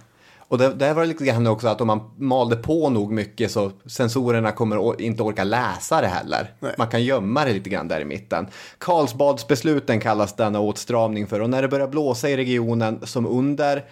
[0.51, 3.51] Och det, där var det lite grann också att om man malde på nog mycket
[3.51, 6.55] så sensorerna kommer inte orka läsa det heller.
[6.61, 6.75] Nej.
[6.79, 8.47] Man kan gömma det lite grann där i mitten.
[8.79, 13.85] Karlsbadsbesluten kallas denna åtstramning för och när det börjar blåsa i regionen som under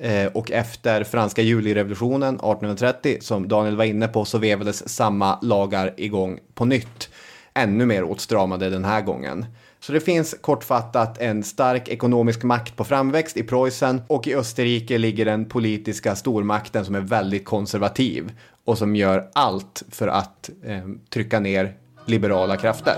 [0.00, 5.94] eh, och efter franska julirevolutionen 1830 som Daniel var inne på så vevades samma lagar
[5.96, 7.08] igång på nytt.
[7.56, 9.46] Ännu mer åtstramade den här gången.
[9.80, 14.98] Så det finns kortfattat en stark ekonomisk makt på framväxt i Preussen och i Österrike
[14.98, 18.32] ligger den politiska stormakten som är väldigt konservativ
[18.64, 21.74] och som gör allt för att eh, trycka ner
[22.06, 22.96] liberala krafter.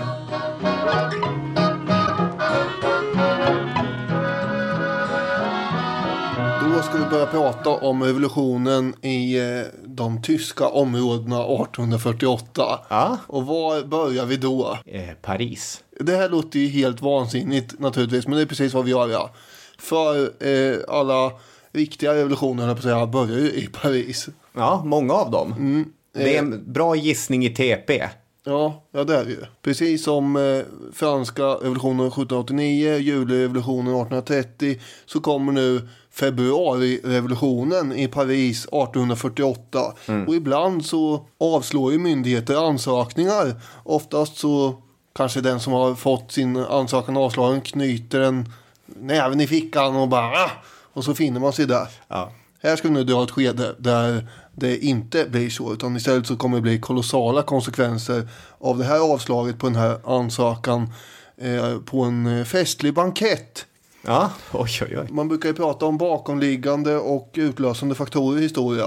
[6.78, 12.80] Då ska vi börja prata om revolutionen i eh, de tyska områdena 1848.
[12.88, 13.18] Ja.
[13.26, 14.78] Och var börjar vi då?
[14.86, 15.84] Eh, Paris.
[16.00, 19.08] Det här låter ju helt vansinnigt naturligtvis, men det är precis vad vi gör.
[19.08, 19.30] Ja.
[19.78, 21.32] För eh, alla
[21.72, 24.28] riktiga revolutioner, på säga, börjar ju i Paris.
[24.52, 25.84] Ja, många av dem.
[26.14, 28.08] Det är en bra gissning i TP.
[28.44, 29.44] Ja, ja det är det ju.
[29.62, 35.88] Precis som eh, franska revolutionen 1789, julirevolutionen 1830 så kommer nu
[36.18, 39.94] februarirevolutionen i Paris 1848.
[40.26, 43.60] Och ibland så avslår ju myndigheter ansökningar.
[43.84, 44.82] Oftast så
[45.14, 48.52] kanske den som har fått sin ansökan avslagen knyter en
[48.86, 50.50] näven i fickan och bara ah!
[50.92, 51.88] och så finner man sig där.
[52.08, 52.32] Ja.
[52.62, 55.72] Här ska vi nu dra ett skede där det inte blir så.
[55.72, 58.28] Utan istället så kommer det bli kolossala konsekvenser
[58.58, 60.92] av det här avslaget på den här ansökan
[61.36, 63.66] eh, på en eh, festlig bankett.
[64.02, 65.06] Ja, oj, oj, oj.
[65.10, 68.86] Man brukar ju prata om bakomliggande och utlösande faktorer i historia.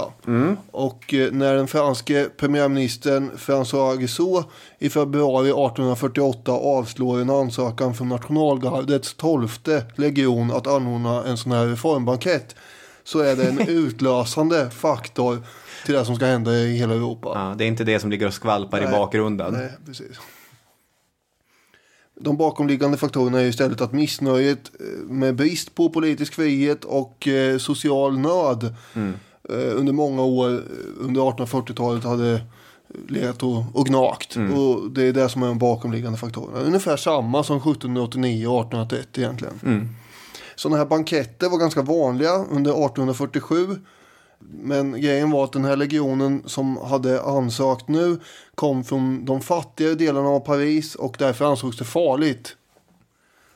[0.70, 4.46] Och eh, när den franske premiärministern François Guizot
[4.78, 11.66] i februari 1848 avslår en ansökan från nationalgardets tolfte legion att anordna en sån här
[11.66, 12.56] reformbankett
[13.04, 15.42] så är det en utlösande faktor
[15.86, 17.32] till det som ska hända i hela Europa.
[17.34, 18.92] Ja, det är inte det som ligger och skvalpar i Nej.
[18.92, 19.54] bakgrunden.
[19.54, 20.20] Nej, precis.
[22.20, 27.58] De bakomliggande faktorerna är istället att missnöjet eh, med brist på politisk frihet och eh,
[27.58, 28.74] social nöd
[29.48, 30.62] eh, under många år
[31.00, 32.40] under 1840-talet hade
[33.08, 34.36] legat och, och gnagt.
[34.36, 36.60] Och det är det som är de bakomliggande faktorerna.
[36.60, 39.88] Ungefär samma som 1789 och 1830 egentligen.
[40.56, 43.76] Sådana här banketter var ganska vanliga under 1847.
[44.50, 48.18] Men grejen var att den här legionen som hade ansökt nu
[48.54, 52.56] kom från de fattigare delarna av Paris och därför ansågs det farligt.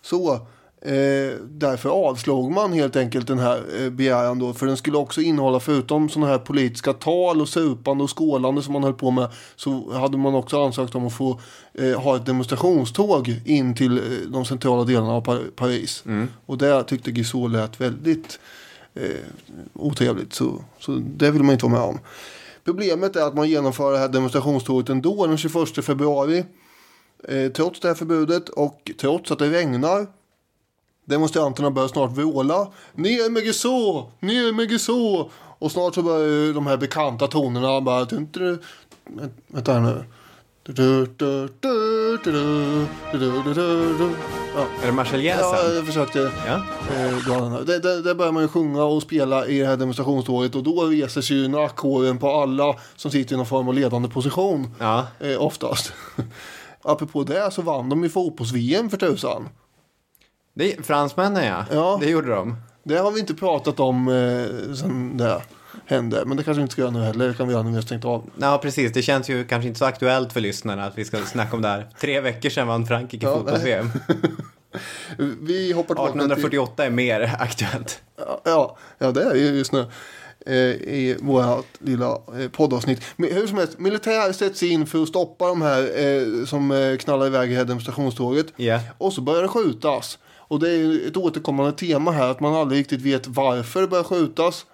[0.02, 0.34] Så
[0.80, 4.52] eh, därför avslog man helt enkelt den här eh, begäran då.
[4.52, 8.72] För den skulle också innehålla förutom sådana här politiska tal och supande och skålande som
[8.72, 9.28] man höll på med.
[9.56, 11.40] Så hade man också ansökt om att få
[11.74, 16.04] eh, ha ett demonstrationståg in till eh, de centrala delarna av Par- Paris.
[16.46, 18.38] Och det tyckte Guizot lät väldigt
[18.96, 19.26] eh,
[19.72, 20.32] otrevligt.
[20.32, 21.98] Så, så det vill man inte vara med om.
[22.64, 26.44] Problemet är att man genomför det här demonstrationståget ändå den 21 februari.
[27.28, 30.06] Eh, trots det här förbudet och trots att det regnar.
[31.04, 32.72] Demonstranterna börjar snart vråla.
[32.94, 34.10] Ner med så!
[34.20, 35.30] Ner med så!
[35.58, 38.06] Och snart så börjar de här bekanta tonerna bara...
[39.48, 40.04] Vänta här nu.
[44.54, 44.66] Ja.
[44.82, 45.44] Är det Marseljäsen?
[45.44, 46.30] Ja, jag försökte.
[46.46, 46.54] Ja.
[46.94, 50.62] Eh, det, det, det börjar man ju sjunga och spela i det här demonstrationståget och
[50.62, 54.74] då reser sig ju nackhåren på alla som sitter i någon form av ledande position.
[54.78, 55.06] Ja.
[55.20, 55.92] Eh, oftast.
[56.82, 59.48] Apropå det så vann de ju fotbolls-VM för tusan.
[60.54, 61.64] Det, fransmännen ja.
[61.70, 61.98] ja.
[62.00, 62.56] Det gjorde de.
[62.82, 65.42] Det har vi inte pratat om eh, sen det
[65.86, 66.22] hände.
[66.26, 67.28] Men det kanske vi inte ska göra nu heller.
[67.28, 68.30] Det kan vi göra när vi har stängt av.
[68.40, 68.92] Ja, precis.
[68.92, 71.68] Det känns ju kanske inte så aktuellt för lyssnarna att vi ska snacka om det
[71.68, 71.86] här.
[72.00, 73.90] Tre veckor sedan vann Frankrike Ja, fotbolls-VM.
[75.40, 76.20] Vi hoppar tillbaka till...
[76.20, 78.00] 1848 är mer aktuellt.
[78.44, 79.86] Ja, ja, det är ju just nu.
[80.46, 83.02] eh, I vårt lilla eh, poddavsnitt.
[83.16, 86.96] Men hur som helst, militär sätts in för att stoppa de här eh, som eh,
[86.96, 88.46] knallar iväg i det här demonstrationståget.
[88.56, 88.80] Ja.
[88.98, 90.18] Och så börjar det skjutas.
[90.48, 94.04] Och det är ett återkommande tema här att man aldrig riktigt vet varför det börjar
[94.04, 94.66] skjutas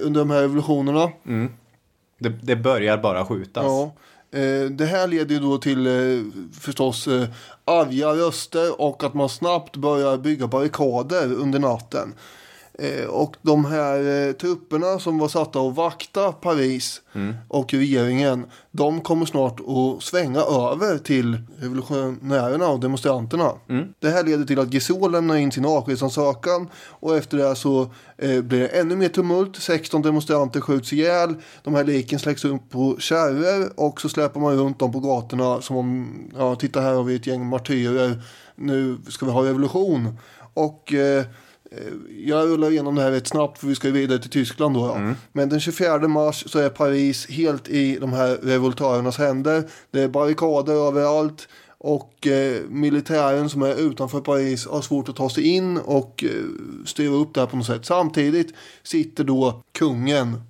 [0.00, 1.10] under de här revolutionerna.
[2.18, 3.64] Det, det börjar bara skjutas.
[3.64, 3.92] Ja.
[4.38, 5.92] Eh, det här leder ju då till eh,
[6.60, 7.28] förstås eh,
[7.64, 12.14] arga röster och att man snabbt börjar bygga barrikader under natten.
[12.82, 17.00] Eh, och de här eh, trupperna som var satta att vakta Paris
[17.48, 23.52] och regeringen, de kommer snart att svänga över till revolutionärerna och demonstranterna.
[23.98, 27.82] Det här leder till att Guizot lämnar in sin avskedsansökan och efter det så
[28.18, 29.56] eh, blir det ännu mer tumult.
[29.56, 31.34] 16 demonstranter skjuts ihjäl.
[31.62, 35.60] De här liken släcks upp på kärror och så släpar man runt dem på gatorna
[35.60, 38.22] som om, ja titta här har vi ett gäng martyrer.
[38.56, 40.18] Nu ska vi ha revolution.
[40.54, 41.24] Och eh,
[42.26, 44.86] jag rullar igenom det här rätt snabbt för vi ska vidare till Tyskland då.
[44.86, 45.14] Ja.
[45.32, 49.64] Men den 24 mars så är Paris helt i de här revoltörernas händer.
[49.90, 51.48] Det är barrikader överallt.
[51.84, 56.30] Och eh, militären som är utanför Paris har svårt att ta sig in och eh,
[56.86, 57.86] styra upp det här på något sätt.
[57.86, 60.40] Samtidigt sitter då kungen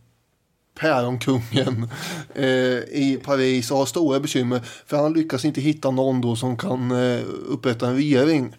[0.75, 1.89] päronkungen
[2.35, 2.47] eh,
[2.79, 4.61] i Paris och har stora bekymmer.
[4.87, 8.55] För han lyckas inte hitta någon då som kan eh, upprätta en regering.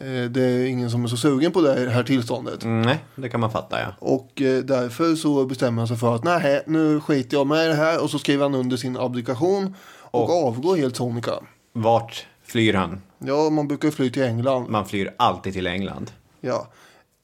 [0.00, 2.64] Eh, det är ingen som är så sugen på det här tillståndet.
[2.64, 3.86] Mm, nej, det kan man fatta ja.
[3.98, 7.74] Och eh, därför så bestämmer han sig för att nej, nu skiter jag med det
[7.74, 8.02] här.
[8.02, 11.32] Och så skriver han under sin abdikation och, Och- avgår helt sonika.
[11.72, 13.00] Vart flyr han?
[13.18, 14.70] Ja, man brukar fly till England.
[14.70, 16.10] Man flyr alltid till England.
[16.40, 16.68] Ja.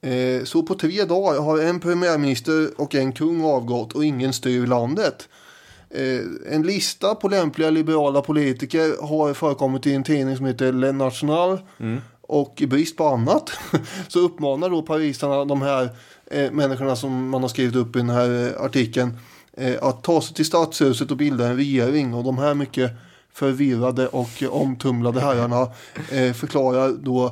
[0.01, 4.67] Eh, så på tre dagar har en premiärminister och en kung avgått och ingen styr
[4.67, 5.29] landet.
[6.49, 11.59] En lista på lämpliga liberala politiker har förekommit i en tidning som heter Le National.
[12.31, 13.51] Och i brist på annat
[14.07, 15.89] så uppmanar då parisarna de här
[16.25, 19.17] eh, människorna som man har skrivit upp i den här eh, artikeln
[19.53, 22.13] eh, att ta sig till stadshuset och bilda en regering.
[22.13, 22.91] Och de här mycket
[23.33, 25.61] förvirrade och omtumlade herrarna
[26.11, 27.25] eh, förklarar då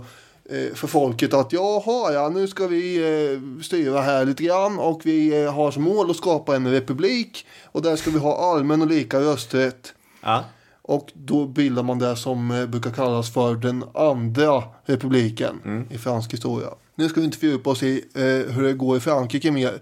[0.49, 5.01] eh, för folket att jaha, ja nu ska vi eh, styra här lite grann och
[5.03, 8.81] vi eh, har som mål att skapa en republik och där ska vi ha allmän
[8.81, 9.93] och lika rösträtt.
[10.21, 10.43] Ja.
[10.89, 16.33] Och då bildar man det som eh, brukar kallas för den andra republiken i fransk
[16.33, 16.67] historia.
[16.95, 19.73] Nu ska vi inte fördjupa oss i eh, hur det går i Frankrike mer.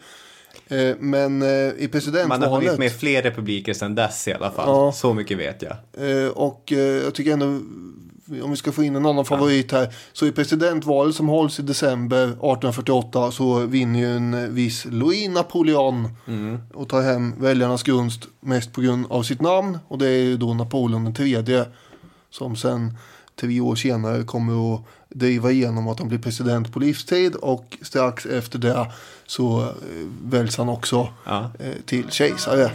[0.67, 2.49] Eh, men eh, i Man har presidentvalet.
[2.49, 4.67] hållit med fler republiker sedan dess i alla fall.
[4.67, 4.91] Ja.
[4.91, 5.75] Så mycket vet jag.
[6.23, 7.59] Eh, och eh, jag tycker ändå,
[8.43, 11.61] om vi ska få in en annan favorit här, så i presidentvalet som hålls i
[11.63, 16.09] december 1848 så vinner ju en viss Louis Napoleon
[16.73, 19.77] och tar hem väljarnas gunst mest på grund av sitt namn.
[19.87, 21.65] Och det är ju då Napoleon den tredje
[22.29, 22.97] som sen
[23.39, 28.25] tre år senare kommer att driva igenom att han blir president på livstid och strax
[28.25, 28.91] efter det
[29.25, 29.67] så eh,
[30.23, 31.51] väljs han också Ja.
[31.59, 32.71] eh, till kejsare.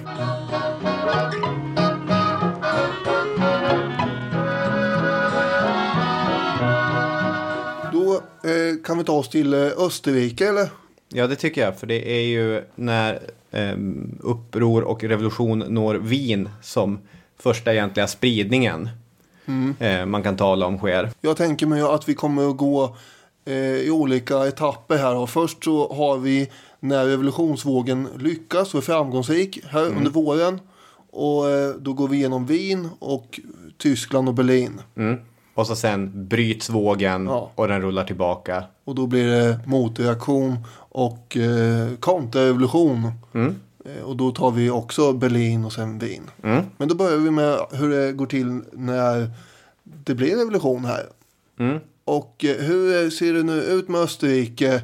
[8.84, 10.68] Kan vi ta oss till eh, Österrike eller?
[11.08, 11.78] Ja, det tycker jag.
[11.78, 16.98] För det är ju när ehm, uppror och revolution når Wien som
[17.38, 18.88] första egentliga spridningen
[19.78, 21.10] eh, man kan tala om sker.
[21.20, 22.96] Jag tänker mig att vi kommer att gå
[23.44, 25.16] eh, i olika etapper här.
[25.16, 30.60] Och först så har vi när revolutionsvågen lyckas och är framgångsrik här under våren.
[31.10, 33.40] Och eh, då går vi igenom Wien och
[33.78, 34.80] Tyskland och Berlin.
[34.96, 35.18] Mm.
[35.54, 37.50] Och så sen bryts vågen Ja.
[37.54, 38.64] och den rullar tillbaka.
[38.84, 43.10] Och då blir det motreaktion och eh, kontrarevolution.
[43.84, 46.30] Eh, och då tar vi också Berlin och sen Wien.
[46.76, 49.30] Men då börjar vi med hur det går till när
[49.82, 51.06] det blir revolution här.
[52.04, 54.74] Och eh, hur ser det nu ut med Österrike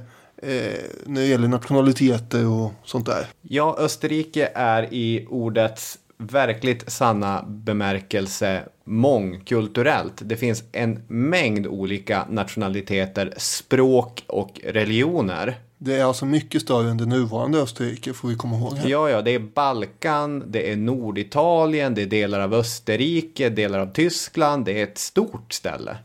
[0.43, 0.73] eh,
[1.07, 3.27] när det gäller nationaliteter och sånt där?
[3.43, 10.15] Ja, Österrike är i ordets verkligt sanna bemärkelse mångkulturellt.
[10.25, 15.59] Det finns en mängd olika nationaliteter, språk och religioner.
[15.79, 18.75] Det är alltså mycket större än det nuvarande Österrike får vi komma ihåg.
[18.75, 18.89] Här.
[18.89, 23.93] Ja, ja, det är Balkan, det är Norditalien, det är delar av Österrike, delar av
[23.93, 24.65] Tyskland.
[24.65, 25.97] Det är ett stort ställe.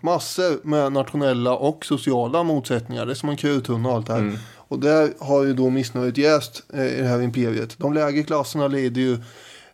[0.00, 3.06] massor med nationella och sociala motsättningar.
[3.06, 4.38] Det är som en kruttunna och allt det här.
[4.68, 7.78] Och där har ju då missnöjet jäst eh, i det här imperiet.
[7.78, 9.18] De lägre klasserna lider ju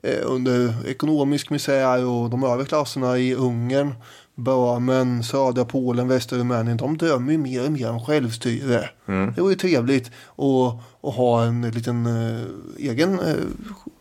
[0.03, 3.95] eh, under ekonomisk misär och de övre klasserna i Ungern,
[4.35, 6.77] Böhmen, södra Polen, västra Rumänien.
[6.77, 8.91] De drömmer ju mer och mer om självstyre.
[9.37, 12.43] Det var ju trevligt att, att ha en liten eh,
[12.79, 13.21] egen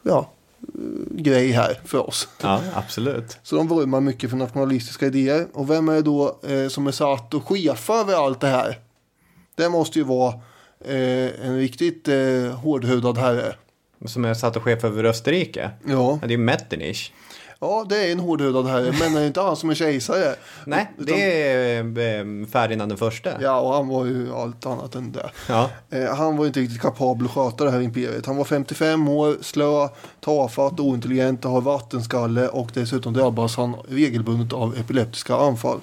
[0.03, 0.31] ja,
[1.11, 2.27] grej här för oss.
[2.41, 3.37] Ja, absolut.
[3.43, 5.47] Så de vurmar mycket för nationalistiska idéer.
[5.53, 8.79] Och vem är det då som är satt och chefa över allt det här?
[9.55, 10.33] Det måste ju vara
[10.85, 12.15] eh, en riktigt eh,
[12.63, 13.55] hårdhudad herre.
[14.05, 15.71] Som är satt och chef över Österrike.
[15.85, 16.19] Ja.
[16.21, 17.11] Ja, det är Metternich.
[17.59, 18.93] ja, det är en hårdhudad herre.
[18.99, 20.35] Men det är inte han som är kejsare.
[20.65, 23.41] Nej, Utan- det är eh, Ferdinand den första.
[23.41, 25.29] Ja, och han var ju allt annat än det.
[25.49, 25.69] Ja.
[25.89, 28.25] Eh, han var inte riktigt kapabel att sköta det här imperiet.
[28.25, 29.87] Han var 55 år, slö,
[30.19, 35.79] tafatt, ointelligent, har vattenskalle och dessutom drabbas han regelbundet av epileptiska anfall.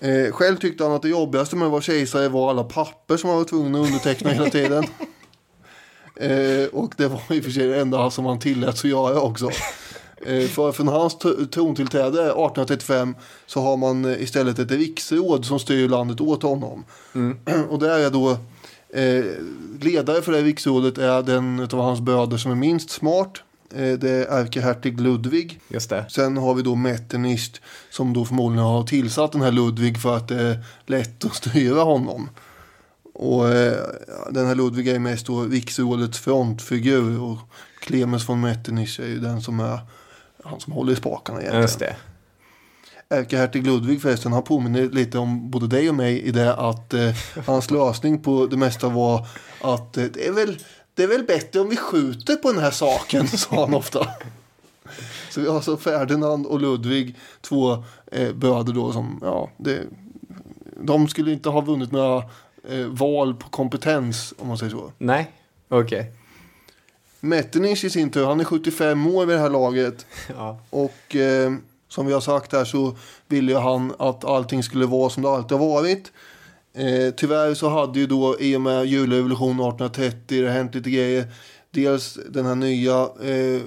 [0.00, 3.30] Eh, själv tyckte han att det jobbigaste med att vara kejsare var alla papper som
[3.30, 4.84] han var tvungen att underteckna hela tiden.
[6.20, 9.20] Eh, och det var i och för sig det enda som han tilläts att göra
[9.20, 9.50] också.
[10.26, 11.18] Eh, för från hans
[11.50, 13.14] trontillträde 1835
[13.46, 16.84] så har man eh, istället ett riksråd som styr landet åt honom.
[17.70, 18.30] Och där är då
[18.88, 19.24] eh,
[19.80, 23.42] ledare för det riksrådet är den av hans bröder som är minst smart.
[23.74, 25.60] Eh, det är ärkehertig Ludvig.
[25.68, 26.04] Just det.
[26.08, 27.50] Sen har vi då Metternich
[27.90, 31.82] som då förmodligen har tillsatt den här Ludvig för att det är lätt att styra
[31.82, 32.28] honom.
[33.14, 33.86] Och eh,
[34.30, 37.38] den här Ludvig är mest då riksrådets frontfigur och
[37.80, 39.80] Clemens von Metternich är ju den som är
[40.44, 41.62] han som håller i spakarna egentligen.
[41.62, 41.96] Just det.
[43.08, 47.14] Ärkehertig Ludvig förresten, han påminner lite om både dig och mig i det att eh,
[47.46, 49.26] hans lösning på det mesta var
[49.60, 50.58] att eh, det, är väl,
[50.96, 54.08] det är väl bättre om vi skjuter på den här saken, sa han ofta.
[55.30, 59.82] Så vi har alltså Ferdinand och Ludvig, två eh, bröder då som, ja, det,
[60.80, 62.24] de skulle inte ha vunnit några
[62.68, 64.92] eh, val på kompetens om man säger så.
[64.98, 65.32] Nej,
[65.68, 66.12] okej.
[67.20, 70.06] Metternich i sin tur, han är 75 år vid det här laget.
[70.36, 70.58] Ja.
[70.70, 71.52] Och eh,
[71.88, 72.96] som vi har sagt här så
[73.28, 76.12] ville han att allting skulle vara som det alltid har varit.
[76.76, 81.26] Eh, tyvärr så hade ju då i och med julrevolutionen 1830 det hänt lite grejer.
[81.70, 83.60] Dels den här nya eh,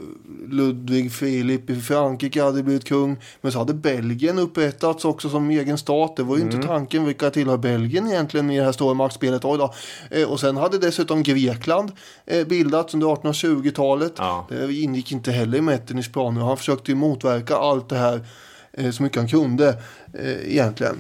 [0.50, 3.18] Ludvig Filip i Frankrike hade blivit kung.
[3.42, 6.16] Men så hade Belgien upprättats också som egen stat.
[6.16, 9.46] Det var ju inte tanken vilka tillhör Belgien egentligen i det här stora maktspelet.
[9.46, 9.74] Oj då.
[10.12, 11.92] Eh, och sen hade dessutom Grekland
[12.26, 14.14] eh, bildats under 1820-talet.
[14.18, 14.46] Ja.
[14.50, 16.42] Det ingick inte heller i Metternichs planer.
[16.42, 18.28] Han försökte ju motverka allt det här
[18.74, 19.70] eh, så mycket han kunde
[20.14, 21.00] eh, egentligen.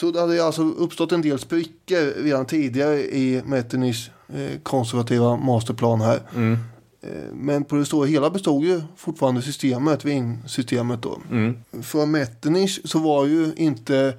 [0.00, 6.00] Så det hade alltså uppstått en del sprickor redan tidigare i Metternichs eh, konservativa masterplan
[6.00, 6.20] här.
[7.00, 11.18] Eh, Men på det stora hela bestod ju fortfarande systemet, Wien-systemet då.
[11.82, 14.14] För Metternich så var ju inte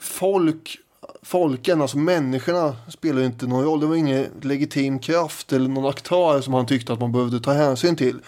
[0.00, 0.78] folk,
[1.22, 3.80] folken, alltså människorna spelar ju inte någon roll.
[3.80, 7.52] Det var ingen legitim kraft eller någon aktör som han tyckte att man behövde ta
[7.52, 8.20] hänsyn till.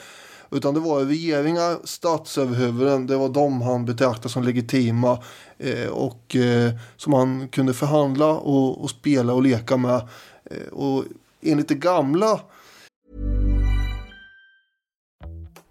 [0.51, 5.19] Utan det var regeringar, statsöverhuvuden, det var de han betraktade som legitima
[5.59, 10.09] eh, och eh, som han kunde förhandla och, och spela och leka med.
[10.51, 11.05] Eh, och
[11.43, 12.41] enligt det gamla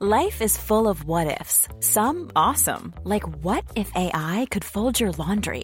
[0.01, 1.67] Life is full of what ifs.
[1.79, 5.63] Some awesome, like what if AI could fold your laundry?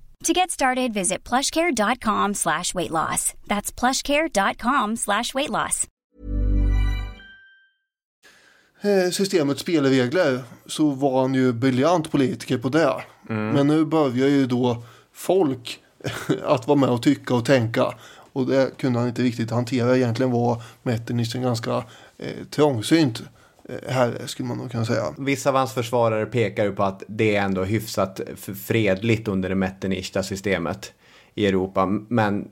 [0.23, 3.33] To get started, visit plushcare.com slash weight loss.
[3.47, 5.87] That's plushcare.com slash weight loss.
[8.81, 13.03] eh, systemets spelregler så var han ju briljant politiker på det.
[13.27, 15.79] Men nu börjar ju då folk
[16.45, 17.93] att vara med och tycka och tänka.
[18.33, 19.97] Och det kunde han inte riktigt hantera.
[19.97, 21.83] Egentligen var Metternich en ganska
[22.17, 23.21] eh, trångsynt
[23.87, 25.03] herre skulle man nog kunna säga.
[25.17, 28.21] Vissa av hans försvarare pekar ju på att det är ändå hyfsat
[28.65, 30.93] fredligt under det Metternichta systemet
[31.35, 31.85] i Europa.
[32.07, 32.49] Men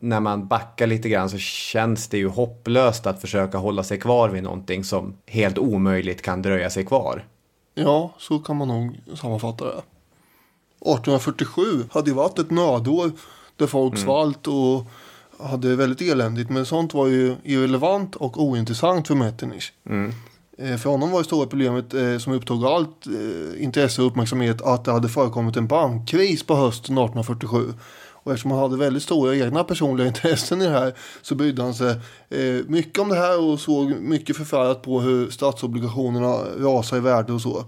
[0.00, 4.28] när man backar lite grann så känns det ju hopplöst att försöka hålla sig kvar
[4.28, 7.26] vid någonting som helt omöjligt kan dröja sig kvar.
[7.74, 9.70] Ja, så kan man nog sammanfatta det.
[9.70, 13.12] 1847 hade ju varit ett nödår
[13.56, 14.86] där folk svalt och
[15.48, 16.50] hade väldigt eländigt.
[16.50, 19.72] Men sånt var ju irrelevant och ointressant för Metternich.
[19.90, 20.10] Eh,
[20.60, 24.62] Eh, för honom var det stora problemet eh, som upptog allt eh, intresse och uppmärksamhet
[24.62, 27.74] att det hade förekommit en bankkris på hösten 1847.
[28.22, 31.74] Och eftersom han hade väldigt stora egna personliga intressen i det här så brydde han
[31.74, 31.96] sig
[32.66, 37.40] mycket om det här och såg mycket förfärat på hur statsobligationerna rasar i värde och
[37.40, 37.64] så.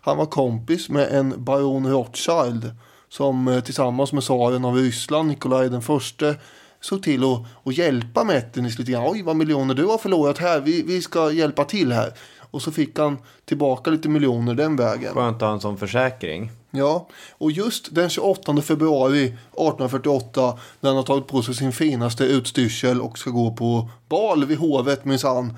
[0.00, 2.70] Han var kompis med en baron Rothschild
[3.08, 6.36] som tillsammans med tsaren av Ryssland, Nikolaj den förste,
[6.82, 9.06] såg till att, att hjälpa Metternich lite grann.
[9.06, 10.60] Oj, vad miljoner du har förlorat här.
[10.60, 12.12] Vi, vi ska hjälpa till här.
[12.52, 15.14] Och så fick han tillbaka lite miljoner den vägen.
[15.14, 16.50] Skönt att ha en sån försäkring.
[16.70, 22.24] Ja, och just den 28 februari 1848 när han har tagit på sig sin finaste
[22.24, 25.54] utstyrsel och ska gå på bal vid hovet minsann.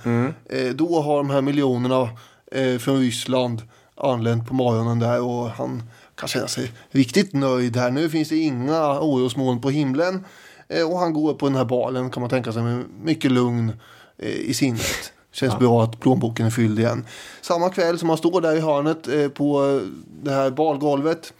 [0.46, 2.08] Eh, då har de här miljonerna
[2.52, 3.62] eh, från Ryssland
[3.96, 5.82] anlänt på morgonen där och han
[6.14, 7.90] kan känna sig riktigt nöjd här.
[7.90, 10.24] Nu finns det inga orosmoln på himlen.
[10.68, 13.72] Eh, och han går på den här balen kan man tänka sig med mycket lugn
[14.18, 15.12] eh, i sinnet.
[15.32, 17.06] Känns bra att plånboken är fylld igen.
[17.40, 19.80] Samma kväll som han står där i hörnet eh, på
[20.22, 21.32] det här balgolvet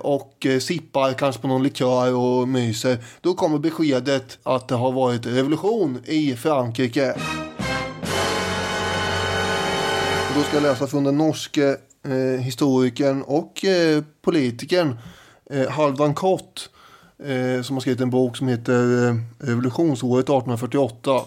[0.00, 2.98] och sippar kanske på någon likör och myser.
[3.20, 7.14] Då kommer beskedet att det har varit revolution i Frankrike.
[10.34, 14.98] Då ska jag läsa från den norske eh, historikern och eh, politikern
[15.50, 16.70] eh, Halvdan Kott.
[17.26, 21.20] Eh, som har skrivit en bok som heter eh, Revolutionsåret 1848.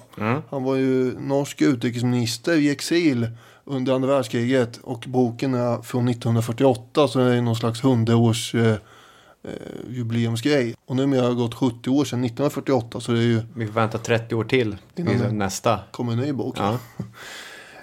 [0.50, 3.28] Han var ju norsk utrikesminister i exil
[3.64, 4.78] under andra världskriget.
[4.84, 8.78] Och boken är från 1948 så det är någon slags hundraårs eh, eh,
[9.90, 10.76] jubileumsgrej.
[10.86, 13.74] Och numera har det gått 70 år sedan 1948 så det är ju Vi får
[13.74, 15.80] vänta 30 år till Innan nästa.
[15.92, 16.56] kommer en ny bok.
[16.60, 16.78] Ja.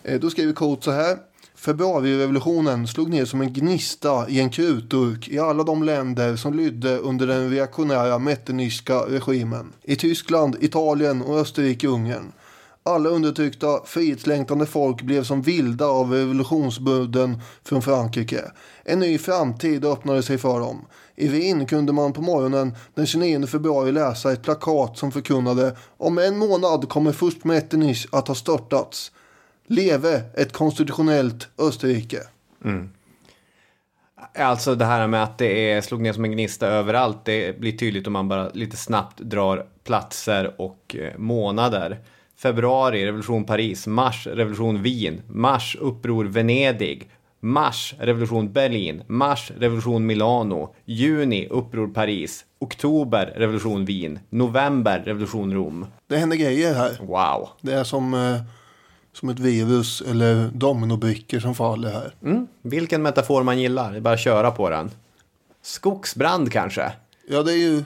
[0.05, 1.17] Eh, Då skriver Coates så här.
[1.65, 6.99] Februarirevolutionen slog ner som en gnista i en krutdurk i alla de länder som lydde
[6.99, 9.73] under den reaktionära Metternichska regimen.
[9.83, 12.33] I Tyskland, Italien och Österrike-Ungern.
[12.83, 18.45] Alla undertryckta, frihetslängtande folk blev som vilda av revolutionsbuden från Frankrike.
[18.85, 20.87] En ny framtid öppnade sig för dem.
[21.17, 26.19] I Wien kunde man på morgonen den 29 februari läsa ett plakat som förkunnade om
[26.19, 29.13] en månad kommer först Metternich att ha störtats.
[29.67, 32.19] Leve ett konstitutionellt Österrike.
[34.39, 37.73] Alltså det här med att det är, slog ner som en gnista överallt, det blir
[37.73, 41.99] tydligt om man bara lite snabbt drar platser och eh, månader.
[42.37, 43.87] Februari, revolution Paris.
[43.87, 45.23] Mars, revolution Wien.
[45.29, 47.11] Mars, uppror Venedig.
[47.41, 49.03] Mars, revolution Berlin.
[49.07, 50.75] Mars, revolution Milano.
[50.85, 52.45] Juni, uppror Paris.
[52.59, 54.19] Oktober, revolution Wien.
[54.31, 55.87] November, revolution Rom.
[56.07, 56.97] Det händer grejer här.
[57.01, 57.49] Wow.
[57.61, 58.37] Det är som, eh,
[59.13, 62.15] som ett virus eller dominobrickor som faller här.
[62.23, 62.47] Mm.
[62.63, 64.91] Vilken metafor man gillar, det är bara att köra på den.
[65.63, 66.93] Skogsbrand kanske?
[67.29, 67.85] Ja, det är ju,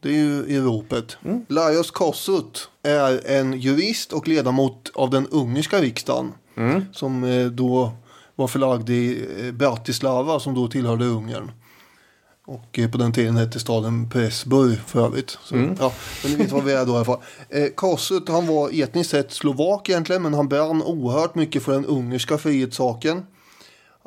[0.00, 1.16] det är ju i ropet.
[1.24, 1.46] Mm.
[1.48, 6.32] Lajos Kossuth är en jurist och ledamot av den ungerska riksdagen.
[6.56, 6.84] Mm.
[6.92, 7.92] Som eh, då
[8.34, 11.50] var förlagd i eh, Bratislava som då tillhörde Ungern.
[12.46, 15.38] Och eh, på den tiden hette staden Pressburg för övrigt.
[15.44, 15.76] Så, Mm.
[15.80, 15.92] ja,
[16.22, 17.20] men ni vet vad vi är då i alla fall.
[17.48, 21.84] Eh, Kossuth han var etniskt sett slovak egentligen men han brann oerhört mycket för den
[21.86, 23.22] ungerska frihetssaken.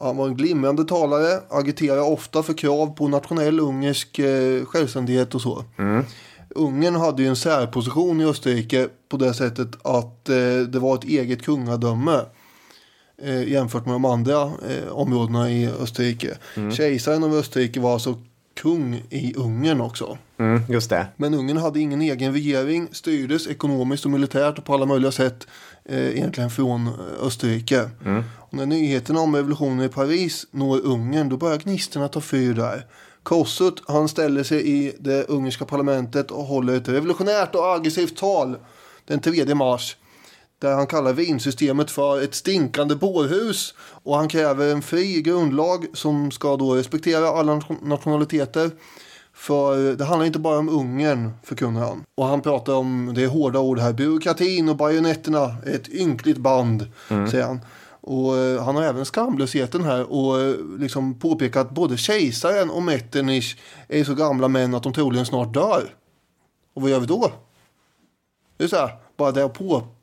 [0.01, 5.41] Han var en glimrande talare, agiterade ofta för krav på nationell ungersk eh, självständighet och
[5.41, 5.63] så.
[6.55, 10.35] Ungern hade ju en särposition i Österrike på det sättet att eh,
[10.69, 12.19] det var ett eget kungadöme
[13.23, 16.37] eh, jämfört med de andra eh, områdena i Österrike.
[16.77, 18.15] Kejsaren av Österrike var alltså
[18.57, 20.17] kung i Ungern också.
[20.37, 21.07] Mm, just det.
[21.17, 25.47] Men Ungern hade ingen egen regering, styrdes ekonomiskt och militärt och på alla möjliga sätt
[25.85, 27.89] eh, egentligen från eh, Österrike.
[28.35, 32.85] Och när nyheterna om revolutionen i Paris når Ungern då börjar gnistorna ta fyr där.
[33.23, 38.57] Kossuth han ställer sig i det ungerska parlamentet och håller ett revolutionärt och aggressivt tal
[39.05, 39.95] den 3 mars.
[40.59, 43.73] Där han kallar vinsystemet för ett stinkande bårhus.
[43.79, 48.71] Och han kräver en fri grundlag som ska då respektera alla nation- nationaliteter.
[49.33, 52.03] För det handlar inte bara om Ungern, förkunnar han.
[52.15, 56.37] Och han pratar om, det är hårda ord här, byråkratin och bajonetterna är ett ynkligt
[56.37, 56.87] band,
[57.31, 57.59] säger han.
[58.01, 62.83] Och eh, han har även skamlösheten här och eh, liksom påpekat att både kejsaren och
[62.83, 65.83] Metternich är så gamla män att de troligen snart dör.
[66.73, 67.31] Och vad gör vi då?
[68.57, 69.96] Det är så här, bara det att påpeka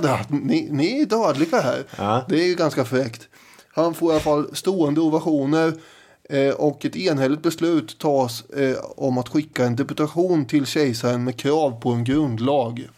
[0.00, 1.84] det att ni, ni är dödliga här.
[1.98, 2.24] Ja.
[2.28, 3.28] Det är ju ganska fräckt.
[3.74, 5.72] Han får i alla fall stående ovationer
[6.30, 11.36] eh, och ett enhälligt beslut tas eh, om att skicka en deputation till kejsaren med
[11.36, 12.88] krav på en grundlag.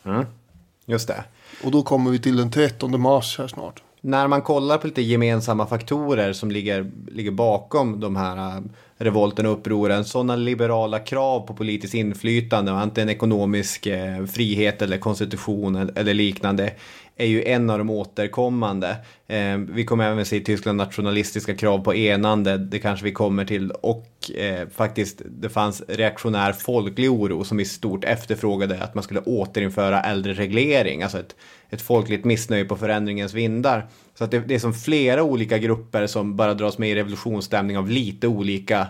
[0.86, 1.24] Just det.
[1.64, 3.82] Och då kommer vi till den 13 mars här snart.
[4.00, 8.62] När man kollar på lite gemensamma faktorer som ligger, ligger bakom de här äh,
[8.98, 14.98] revolten och upproren, sådana liberala krav på politiskt inflytande och antingen ekonomisk eh, frihet eller
[14.98, 16.72] konstitution eller liknande
[17.16, 18.96] är ju en av de återkommande.
[19.26, 23.44] Eh, vi kommer även se i Tyskland nationalistiska krav på enande, det kanske vi kommer
[23.44, 23.70] till.
[23.70, 29.20] Och eh, faktiskt, det fanns reaktionär folklig oro som i stort efterfrågade att man skulle
[29.20, 31.36] återinföra äldre reglering, alltså ett,
[31.70, 33.86] ett folkligt missnöje på förändringens vindar.
[34.18, 37.78] Så att det, det är som flera olika grupper som bara dras med i revolutionsstämning
[37.78, 38.86] av lite olika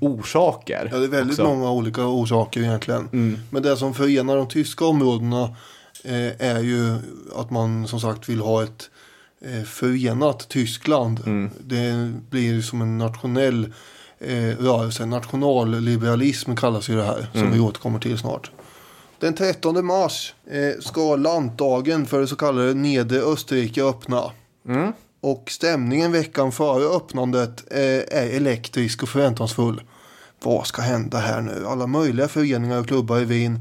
[0.00, 0.80] orsaker.
[0.80, 0.92] Mm.
[0.92, 1.54] Ja, det är väldigt också.
[1.54, 3.38] många olika orsaker egentligen.
[3.50, 5.56] Men det som förenar de tyska områdena
[6.38, 6.98] är ju
[7.34, 8.90] att man som sagt vill ha ett
[9.40, 11.20] eh, förenat Tyskland.
[11.60, 13.72] Det blir som en nationell
[14.18, 15.06] eh, rörelse.
[15.06, 18.50] Nationalliberalism kallas ju det här som vi återkommer till snart.
[19.18, 24.30] Den 13 mars eh, ska lantdagen för det så kallade Nedre Österrike öppna.
[25.20, 29.82] Och stämningen veckan före öppnandet eh, är elektrisk och förväntansfull.
[30.42, 31.66] Vad ska hända här nu?
[31.66, 33.60] Alla möjliga föreningar och klubbar i Wien eh,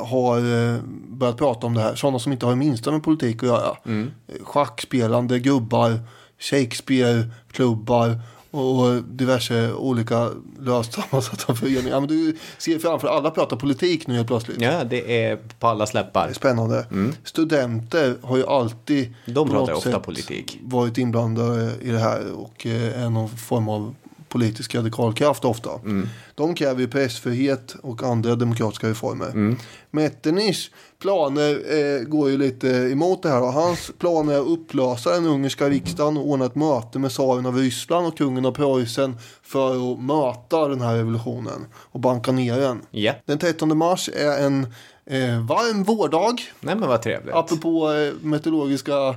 [0.00, 1.94] har eh, börjat prata om det här.
[1.94, 3.76] Sådana som inte har det minsta med politik att göra.
[3.86, 4.10] Mm.
[4.28, 6.00] Eh, Schackspelande gubbar,
[6.38, 8.20] Shakespeare-klubbar
[8.50, 10.28] och diverse olika
[10.60, 12.00] löst sammansatta föreningar.
[12.00, 14.60] Men du ser framför alla pratar politik nu helt plötsligt.
[14.60, 16.32] Ja, det är på alla släppar.
[16.32, 16.86] spännande.
[17.24, 19.14] Studenter har ju alltid Mm.
[19.34, 20.58] De pratar ofta politik.
[20.62, 23.94] varit inblandade i det här och eh, är någon form av
[24.28, 25.70] politisk radikalkraft ofta.
[25.84, 26.08] Mm.
[26.34, 29.26] De kräver ju pressfrihet och andra demokratiska reformer.
[29.26, 29.56] Mm.
[29.90, 33.42] Metternichs planer eh, går ju lite emot det här.
[33.42, 37.46] Och hans planer är att upplösa den ungerska riksdagen och ordna ett möte med tsaren
[37.46, 42.60] av Ryssland och kungen av Preussen för att möta den här revolutionen och banka ner
[42.60, 42.80] den.
[42.90, 43.12] Ja.
[43.24, 44.64] Den 13 mars är en
[45.06, 46.42] eh, varm vårdag.
[46.60, 47.34] Nej men vad trevligt.
[47.34, 49.08] Apropå eh, meteorologiska,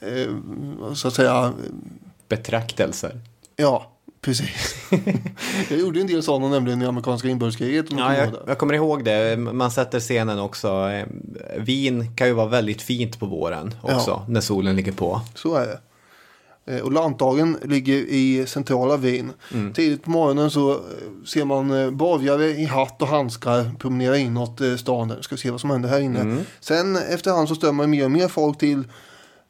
[0.00, 0.34] eh,
[0.94, 1.52] så att säga,
[2.28, 3.20] Betraktelser.
[3.56, 3.93] ja,
[4.24, 4.74] precis.
[5.70, 7.86] jag gjorde en del sådana nämligen i amerikanska inbördeskriget.
[7.90, 9.36] Ja, jag, jag kommer ihåg det.
[9.36, 10.68] Man sätter scenen också.
[10.68, 11.06] Eh,
[11.58, 14.24] Vin kan ju vara väldigt fint på våren också, Ja.
[14.28, 15.20] när solen ligger på.
[15.34, 15.78] Så är det.
[16.66, 19.32] Eh, Och lantdagen ligger i centrala Wien.
[19.54, 19.72] Mm.
[19.72, 20.78] Tidigt på morgonen så eh,
[21.26, 25.08] ser man borgare i hatt och handskar promenera inåt stan.
[25.08, 25.22] Där.
[25.22, 26.20] Ska se vad som händer här inne.
[26.20, 26.40] Mm.
[26.60, 28.84] Sen efterhand så strömmar mer och mer folk till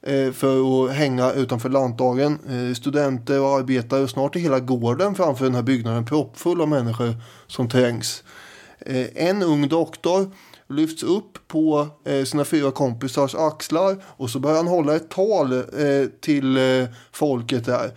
[0.06, 2.38] Eh, för att hänga utanför lantdagen.
[2.48, 6.68] Eh, studenter och arbetare och snart är hela gården framför den här byggnaden proppfull av
[6.68, 7.14] människor
[7.46, 8.24] som trängs.
[8.78, 10.30] Eh, en ung doktor
[10.68, 11.88] lyfts upp på
[12.26, 15.62] sina fyra kompisars axlar och så börjar han hålla ett tal
[16.20, 16.58] till
[17.12, 17.90] folket där.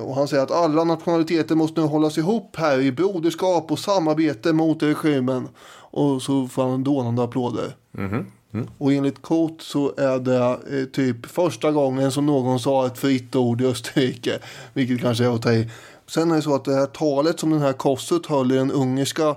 [0.00, 4.52] Och han säger att alla nationaliteter måste nu hållas ihop här i broderskap och samarbete
[4.52, 5.48] mot regimen.
[5.90, 7.76] Och så får han dånande applåder.
[7.92, 8.26] Mhm.
[8.78, 13.36] Och enligt Koth så är det eh, typ första gången som någon sa ett fritt
[13.36, 14.38] ord i Österrike.
[14.72, 15.70] Vilket kanske är att ta i.
[16.06, 18.72] Sen är det så att det här talet som den här Kossuth höll i den
[18.72, 19.36] ungerska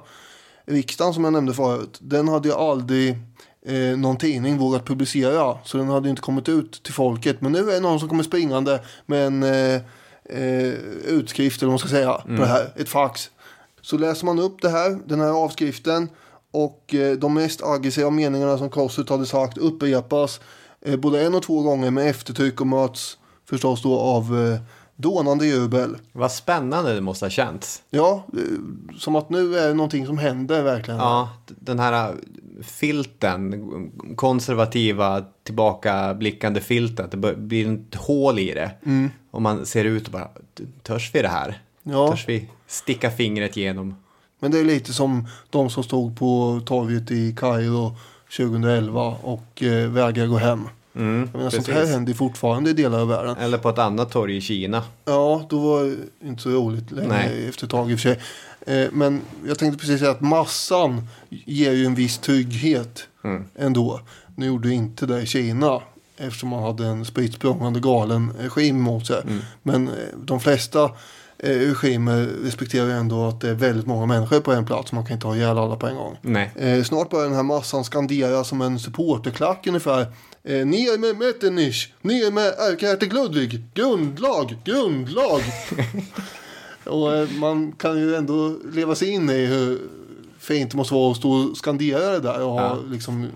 [0.66, 1.98] riksdagen som jag nämnde förut.
[2.02, 3.18] Den hade ju aldrig
[3.66, 5.58] eh, någon tidning vågat publicera.
[5.66, 7.42] Så den hade inte kommit ut till folket.
[7.42, 9.82] Men nu är det någon som kommer springande med en eh,
[10.26, 10.74] eh,
[11.08, 12.74] utskrift eller vad man ska säga på det här.
[12.76, 13.30] Ett fax.
[13.82, 16.10] Så läser man upp det här, den här avskriften.
[16.52, 20.40] Och eh, de mest aggressiva meningarna som Kossuth hade sagt upprepas
[20.82, 23.18] eh, både en och två gånger med eftertryck och möts
[23.50, 24.60] förstås då av eh,
[24.96, 25.98] dånande jubel.
[26.12, 27.82] Vad spännande det måste ha känts.
[27.90, 28.28] Ja,
[28.98, 31.00] som att nu är det någonting som händer verkligen.
[31.00, 32.16] Ja, den här
[32.62, 38.72] filten, konservativa, tillbakablickande filten, det blir ett hål i det.
[39.32, 40.30] Och man ser ut och bara,
[40.84, 41.62] törs vi det här?
[41.84, 42.12] Ja.
[42.12, 43.96] Törs vi sticka fingret genom?
[44.40, 47.96] Men det är lite som de som stod på torget i Kairo
[48.38, 50.68] 2011 och eh, vägrar gå hem.
[50.94, 53.38] Jag menar, sånt här händer fortfarande i delar av världen.
[53.38, 54.84] Eller på ett annat torg i Kina.
[55.06, 57.50] Ja, då var det inte så roligt längre Nej.
[57.50, 58.20] efter ett tag i och för sig.
[58.84, 63.08] Eh, men jag tänkte precis säga att massan ger ju en viss trygghet
[63.56, 64.02] ändå.
[64.36, 65.82] Nu gjorde inte det i Kina
[66.18, 67.40] eftersom man hade en spritt
[67.82, 69.24] galen regim mot sig.
[69.64, 70.92] Men eh, de flesta
[71.40, 74.92] eh, regimer respekterar ju ändå att det är väldigt många människor på en plats.
[74.92, 76.18] Man kan inte ha ihjäl alla på en gång.
[76.22, 76.52] Nej.
[76.56, 80.02] Eh, snart börjar den här massan skandera som en supporterklack ungefär.
[80.44, 85.42] Eh, ner med Metternich, ner med ärkehertig Ludvig, grundlag, grundlag.
[86.86, 89.80] och eh, man kan ju ändå leva sig in i hur
[90.40, 93.28] fint det måste vara att stå och skandera det där och ha liksom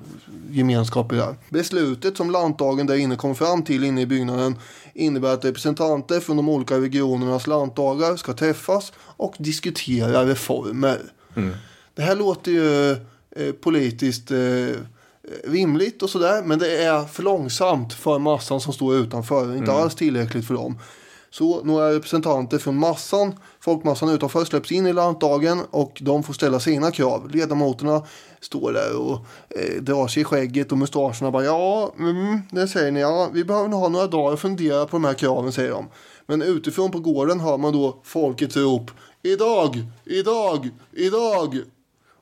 [0.50, 1.36] gemenskap i det där.
[1.50, 4.56] Beslutet som lantdagen där inne kom fram till inne i byggnaden
[4.94, 11.00] innebär att representanter från de olika regionernas lantdagar ska träffas och diskutera reformer.
[11.94, 14.38] Det här låter ju eh, politiskt eh,
[15.44, 16.44] rimligt och sådär.
[16.44, 19.56] Men det är för långsamt för massan som står utanför.
[19.56, 20.80] Inte alls tillräckligt för dem.
[21.34, 26.60] Så några representanter från massan, folkmassan utanför släpps in i lantdagen och de får ställa
[26.60, 27.30] sina krav.
[27.30, 28.04] Ledamoterna
[28.40, 32.92] står där och eh, drar sig i skägget och mustascherna bara ja, mm, det säger
[32.92, 35.72] ni, ja, vi behöver nog ha några dagar att fundera på de här kraven säger
[35.72, 35.88] de.
[36.26, 41.60] Men utifrån på gården hör man då folkets rop idag, idag, idag.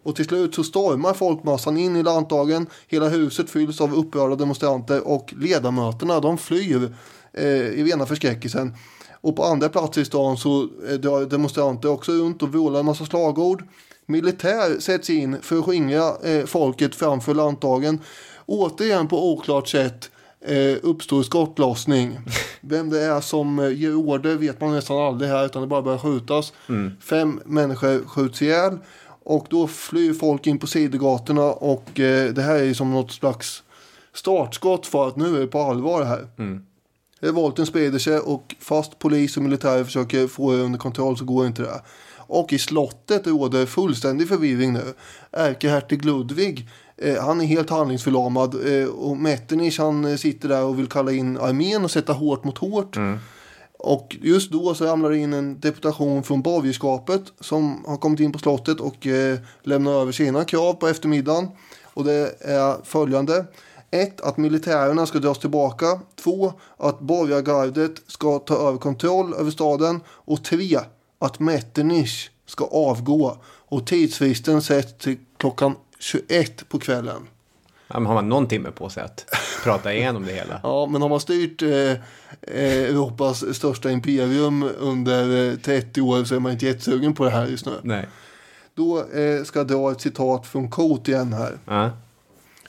[0.03, 2.68] Och till slut så stormar folkmassan in i lantdagen.
[2.88, 6.95] Hela huset fylls av upprörda demonstranter och ledamöterna de flyr
[7.34, 8.74] eh, i rena förskräckelsen.
[9.22, 12.86] Och på andra platser i stan så eh, drar demonstranter också runt och vrålar en
[12.86, 13.64] massa slagord.
[14.06, 18.00] Militär sätts in för att skingra eh, folket framför lantdagen.
[18.46, 20.10] Återigen på oklart sätt
[20.46, 22.20] eh, uppstår skottlossning.
[22.62, 25.82] Vem det är som eh, ger order vet man nästan aldrig här utan det bara
[25.82, 26.54] börjar skjutas.
[27.02, 28.78] Fem människor skjuts ihjäl.
[29.24, 33.64] Och då flyr folk in på sidogatorna och eh, det här är som något slags
[34.14, 36.28] startskott för att nu är det på allvar här.
[37.22, 41.48] Revolten sprider sig och fast polis och militärer försöker få det under kontroll så går
[41.48, 41.82] inte det.
[42.16, 44.94] Och i slottet råder fullständig förvirring nu.
[45.32, 50.80] Ärkehertig Ludvig eh, han är helt handlingsförlamad eh, och Metternich han eh, sitter där och
[50.80, 52.98] vill kalla in armén och sätta hårt mot hårt.
[53.84, 58.32] Och just då så ramlar det in en deputation från Bavierskapet som har kommit in
[58.32, 61.48] på slottet och eh, lämnar över sina krav på eftermiddagen.
[61.94, 63.46] Och det är följande.
[63.92, 64.22] 1.
[64.22, 66.00] Att militärerna ska dras tillbaka.
[66.16, 66.54] 2.
[66.78, 70.02] Att borgargardet ska ta över kontroll över staden.
[70.08, 70.80] Och 3.
[71.20, 73.38] Att Metternich ska avgå.
[73.44, 77.28] Och tidsfristen sätts till klockan 21 på kvällen.
[77.88, 79.26] Ja, men har man någon timme på sig att
[79.64, 80.60] prata igenom det hela?
[80.64, 82.00] Ja, men har man styrt eh, eh,
[82.89, 87.48] Europas största imperium under eh, 30 år så är man inte jättesugen på det här
[87.48, 87.72] just nu.
[87.82, 88.08] Nej.
[88.74, 91.58] Då eh, ska jag dra ett citat från Kot igen här.
[91.66, 91.89] Ja.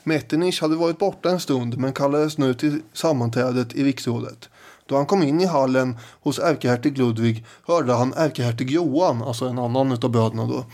[0.05, 4.49] Metternich hade varit borta en stund men kallades nu till sammanträdet i riksrådet.
[4.87, 9.59] Då han kom in i hallen hos ärkehertig Ludvig hörde han ärkehertig Johan, alltså en
[9.59, 10.65] annan utav bröderna då,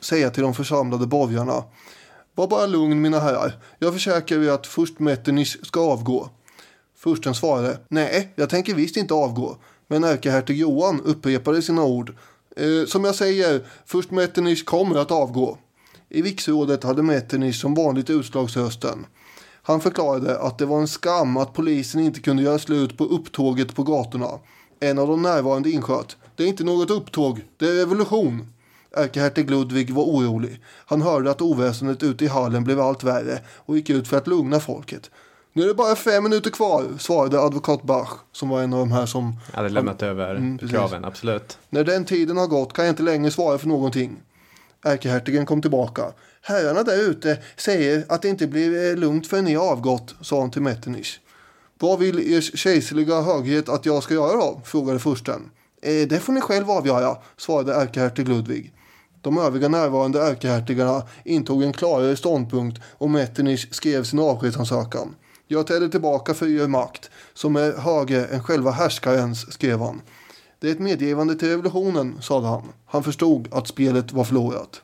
[0.00, 1.64] säga till de församlade borgarna.
[2.34, 3.52] Var bara lugn mina herrar.
[3.78, 6.30] Jag försäkrar er att först Metternich ska avgå.
[6.96, 7.78] Fursten svarade.
[7.88, 9.56] Nej, jag tänker visst inte avgå.
[9.86, 12.16] Men ärkehertig Johan upprepade sina ord.
[12.56, 15.58] Eh, som jag säger, först Metternich kommer att avgå.
[16.10, 19.06] I riksrådet hade Metternich som vanligt utslagsrösten.
[19.62, 23.74] Han förklarade att det var en skam att polisen inte kunde göra slut på upptåget
[23.74, 24.30] på gatorna.
[24.80, 26.16] En av de närvarande insköt.
[26.36, 28.52] Det är inte något upptåg, det är revolution.
[28.96, 30.60] Ärkehertig Ludvig var orolig.
[30.86, 34.26] Han hörde att oväsendet ute i hallen blev allt värre och gick ut för att
[34.26, 35.10] lugna folket.
[35.52, 38.92] Nu är det bara fem minuter kvar, svarade advokat Bach, som var en av de
[38.92, 39.36] här som...
[39.52, 41.58] Hade lämnat över Mm, kraven, absolut.
[41.70, 44.22] När den tiden har gått kan jag inte längre svara för någonting.
[44.88, 46.12] Ärkehertigen kom tillbaka.
[46.42, 50.50] Herrarna där ute säger att det inte blir eh, lugnt förrän ni avgått, sa han
[50.50, 51.18] till Metternich.
[51.78, 54.60] Vad vill er kejserliga höghet att jag ska göra då?
[54.64, 55.50] frågade fursten.
[55.82, 58.72] Eh, det får ni själv avgöra, svarade ärkehertig Ludvig.
[59.22, 65.14] De övriga närvarande ärkehertigarna intog en klarare ståndpunkt och Metternich skrev sin avskedsansökan.
[65.46, 70.00] Jag träder tillbaka för er makt, som är högre än själva härskarens, skrev han.
[70.60, 72.62] Det är ett medgivande till revolutionen, sade han.
[72.86, 74.82] Han förstod att spelet var förlorat.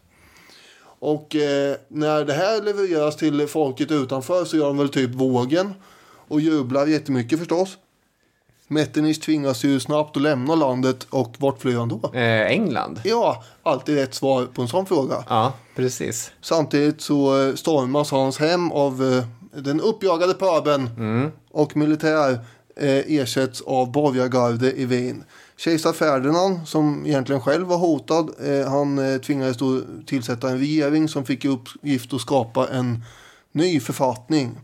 [0.99, 5.75] Och eh, när det här levereras till folket utanför så gör de väl typ vågen
[6.29, 7.79] och jublar jättemycket förstås.
[8.69, 12.11] Metternich tvingas ju snabbt att lämna landet och vart flyr han då?
[12.15, 13.01] Eh, England?
[13.05, 15.25] Ja, alltid rätt svar på en sån fråga.
[15.29, 16.31] Ja, precis.
[16.41, 19.25] Samtidigt så eh, stormas hans hem av eh,
[19.63, 20.91] den uppjagade pöbeln
[21.51, 22.39] och militär
[22.77, 25.25] eh, ersätts av borgargarde i Wien.
[25.57, 31.09] Kejsar Ferdinand, som egentligen själv var hotad, eh, han eh, tvingades då tillsätta en regering
[31.09, 33.05] som fick i uppgift att skapa en
[33.53, 34.61] ny författning.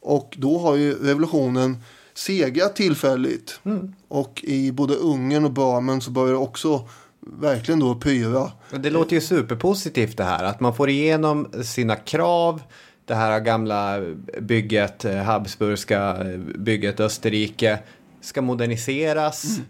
[0.00, 1.76] Och då har ju revolutionen
[2.14, 3.60] segrat tillfälligt.
[4.08, 6.88] Och i både Ungern och Böhmen så börjar det också
[7.20, 8.50] verkligen då pyra.
[8.70, 10.44] Det låter ju superpositivt det här.
[10.44, 12.62] Att man får igenom sina krav.
[13.04, 14.00] Det här gamla
[14.40, 17.78] bygget, eh, Habsburgska eh, bygget Österrike
[18.20, 19.44] ska moderniseras.
[19.44, 19.66] Mm.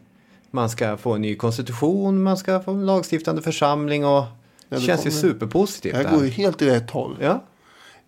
[0.54, 4.22] Man ska få en ny konstitution, man ska få en lagstiftande församling och
[4.68, 5.92] det det känns ju kommer- superpositivt.
[5.94, 7.16] Det här går ju helt i rätt håll.
[7.20, 7.44] Ja,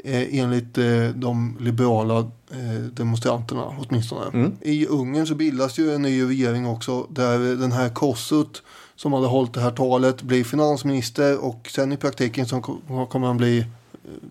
[0.04, 0.84] eh, enligt eh,
[1.14, 2.18] de liberala
[2.50, 4.50] eh, demonstranterna åtminstone.
[4.60, 8.60] I Ungern så bildas ju en ny regering också där den här Kossuth
[8.96, 13.26] som hade hållit det här talet blir finansminister och sen i praktiken så kom- kommer
[13.26, 13.64] han bli eh,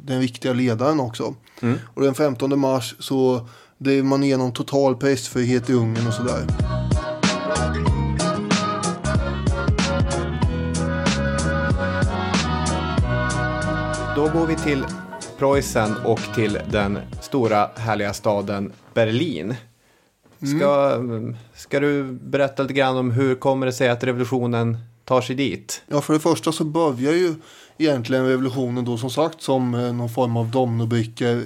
[0.05, 1.36] den viktiga ledaren också.
[1.93, 3.47] Och den 15 mars så
[3.78, 6.72] drev man igenom total pressfrihet i Ungern och sådär.
[14.16, 14.86] Då går vi till
[15.38, 19.55] Preussen och till den stora härliga staden Berlin.
[20.57, 20.97] Ska,
[21.55, 25.82] ska du berätta lite grann om hur kommer det sig att revolutionen tar sig dit?
[25.88, 27.36] Ja, för det första så börjar ju
[27.78, 31.43] egentligen revolutionen då som sagt som eh, någon form av dominobrickor eh,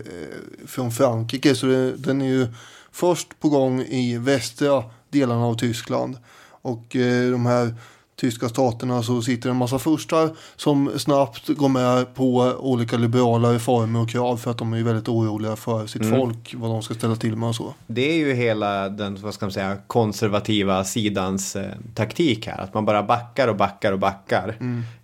[0.68, 1.56] från Frankrike.
[1.56, 2.48] Så det, den är ju
[2.92, 6.18] först på gång i västra delarna av Tyskland.
[6.62, 7.76] Och eh, de här
[8.20, 14.02] tyska staterna så sitter en massa furstar som snabbt går med på olika liberala reformer
[14.02, 17.16] och krav för att de är väldigt oroliga för sitt folk, vad de ska ställa
[17.16, 17.74] till med och så.
[17.88, 22.58] Det är ju hela den vad ska man säga, konservativa sidans eh, taktik här.
[22.58, 24.56] Att man bara backar och backar och backar.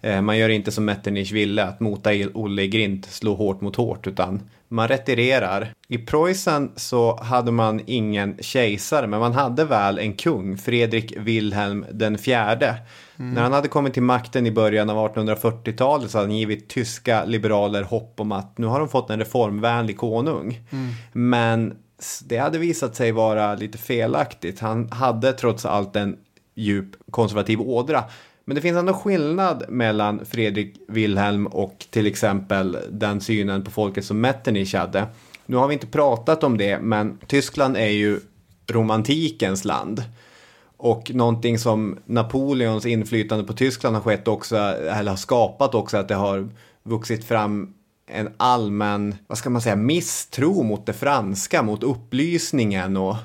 [0.01, 3.75] Eh, man gör inte som Metternich ville, att mota Olle i grind, slå hårt mot
[3.75, 5.73] hårt, utan man retirerar.
[5.87, 11.85] I Preussen så hade man ingen kejsare, men man hade väl en kung, Fredrik Wilhelm
[11.91, 12.75] den fjärde.
[13.15, 17.25] När han hade kommit till makten i början av 1840-talet så hade han givit tyska
[17.25, 20.59] liberaler hopp om att nu har de fått en reformvänlig konung.
[21.13, 21.77] Men
[22.25, 24.59] det hade visat sig vara lite felaktigt.
[24.59, 26.17] Han hade trots allt en
[26.55, 28.03] djup konservativ ådra.
[28.45, 34.05] Men det finns ändå skillnad mellan Fredrik Wilhelm och till exempel den synen på folket
[34.05, 35.07] som Metternich hade.
[35.45, 38.19] Nu har vi inte pratat om det, men Tyskland är ju
[38.67, 40.03] romantikens land.
[40.83, 46.07] Och någonting som Napoleons inflytande på Tyskland har skett också, eller har skapat också, att
[46.07, 46.49] det har
[46.83, 47.73] vuxit fram
[48.07, 53.15] en allmän, vad ska man säga, misstro mot det franska, mot upplysningen och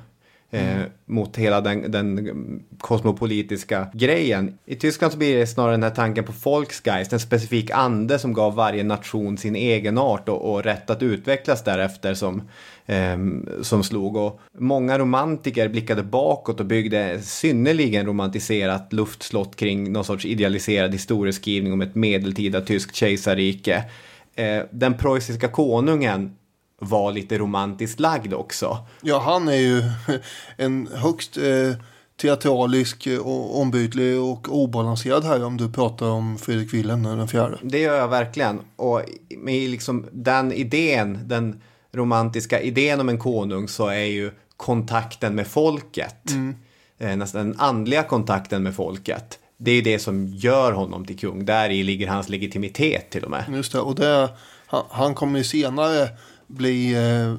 [0.51, 4.59] eh, mot hela den, den kosmopolitiska grejen.
[4.65, 8.33] I Tyskland så blir det snarare den här tanken på Volksgeist, en specifik ande som
[8.33, 12.43] gav varje nation sin egenart och, och rätt att utvecklas därefter som,
[12.89, 14.17] ehm, som slog.
[14.17, 21.73] Och många romantiker blickade bakåt och byggde synnerligen romantiserat luftslott kring någon sorts idealiserad historieskrivning
[21.73, 23.85] om ett medeltida tyskt kejsarrike.
[24.35, 26.37] Eh, den preussiska konungen
[26.81, 28.79] var lite romantiskt lagd också.
[29.03, 29.83] Ja, han är ju
[30.57, 31.73] en högst eh,
[32.21, 37.59] teatralisk eh, och ombytlig och obalanserad här om du pratar om Fredrik Wilhelm den fjärde.
[37.63, 38.61] Det gör jag verkligen.
[38.77, 39.03] Och
[39.39, 41.61] med liksom den idén, den
[41.93, 46.33] romantiska idén om en konung så är ju kontakten med folket,
[46.99, 51.45] eh, nästan den andliga kontakten med folket, det är det som gör honom till kung.
[51.45, 53.45] Där i ligger hans legitimitet till och med.
[53.53, 54.31] Just det, och det,
[54.67, 56.09] han, han kommer ju senare
[56.47, 57.35] bli eh,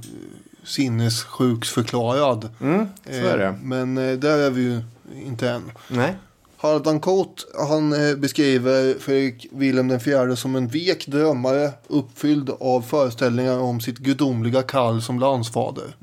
[0.64, 2.50] sinnessjuksförklarad.
[2.62, 3.46] Mm, så är det.
[3.46, 4.82] Eh, men eh, där är vi ju
[5.26, 5.72] inte än.
[5.88, 6.16] Nej.
[6.62, 13.60] Harald Dancourt, han eh, beskriver Fredrik Wilhelm IV som en vek drömmare uppfylld av föreställningar
[13.60, 15.96] om sitt gudomliga kall som landsfader.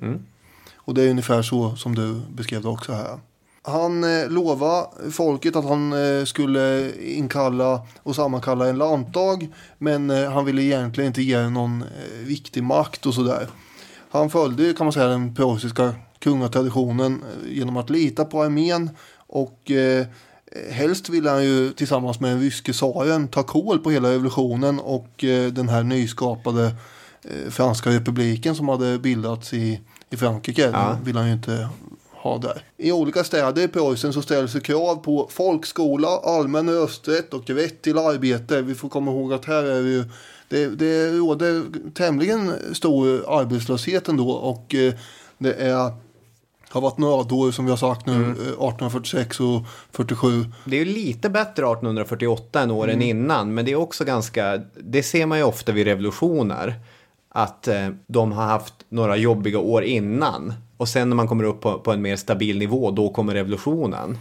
[0.77, 3.19] Och det är ungefär så som du beskrev det också här.
[3.63, 9.49] Han eh, lovade folket att han eh, skulle inkalla och sammankalla en lantdag.
[9.79, 11.85] Men eh, han ville egentligen inte ge någon
[12.25, 13.49] viktig makt och sådär.
[14.11, 18.91] Han följde kan man säga den preussiska kungatraditionen genom att lita på armén.
[19.29, 19.71] Och
[20.71, 25.25] helst ville han ju tillsammans med den ryske tsaren ta koll på hela revolutionen och
[25.25, 26.65] eh, den här nyskapade
[27.23, 29.81] eh, franska republiken som hade bildats i,
[30.11, 30.63] i Frankrike.
[30.63, 30.71] Ja.
[30.71, 31.69] Den vill han ju inte
[32.13, 32.63] ha där.
[32.77, 37.83] I olika städer i Preussen så ställs det krav på folkskola, allmän rösträtt och rätt
[37.83, 38.63] till arbete.
[38.63, 40.05] Vi får komma ihåg att här är det ju
[40.49, 41.63] det, det råder
[41.95, 44.95] tämligen stor arbetslöshet ändå och eh,
[45.39, 45.93] det är
[46.69, 48.31] har varit nödår som vi har sagt nu, Mm.
[48.31, 49.63] eh, 1846 och
[49.93, 50.45] 47.
[50.65, 55.03] Det är ju lite bättre 1848 än åren innan, men det är också ganska, det
[55.03, 56.75] ser man ju ofta vid revolutioner,
[57.29, 60.53] att eh, de har haft några jobbiga år innan.
[60.77, 64.19] Och sen när man kommer upp på, på en mer stabil nivå, då kommer revolutionen.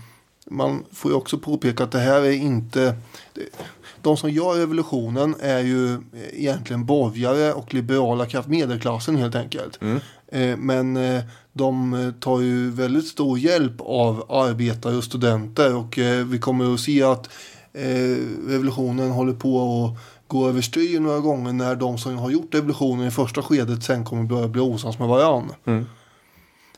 [0.49, 2.95] Man får ju också påpeka att det här är inte...
[3.33, 3.41] det-
[4.01, 5.97] De som gör revolutionen är ju
[6.33, 9.79] egentligen borgare och liberala kraft, medelklassen helt enkelt.
[10.27, 11.21] Eh, Men eh,
[11.57, 16.73] de eh, tar ju väldigt stor hjälp av arbetare och studenter och eh, vi kommer
[16.73, 17.29] att se att
[17.73, 23.07] eh, revolutionen håller på att gå överstyr några gånger när de som har gjort revolutionen
[23.07, 25.55] i första skedet sen kommer börja bli osams med varandra.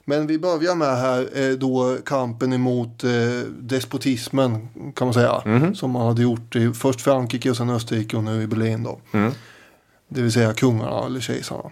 [0.05, 3.11] Men vi börjar med här eh, då kampen emot eh,
[3.59, 5.41] despotismen kan man säga.
[5.75, 8.99] Som man hade gjort i först Frankrike och sen Österrike och nu i Berlin då.
[10.09, 11.69] Det vill säga kungarna eller kejsarna.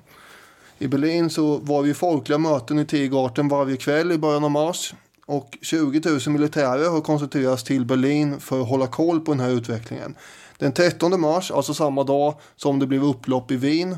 [0.79, 4.51] I Berlin så var det ju folkliga möten i Tiergarten varje kväll i början av
[4.51, 4.93] mars.
[5.25, 9.49] Och 20 000 militärer har koncentrerats till Berlin för att hålla koll på den här
[9.49, 10.15] utvecklingen.
[10.57, 13.97] Den 13 mars, alltså samma dag som det blev upplopp i Wien,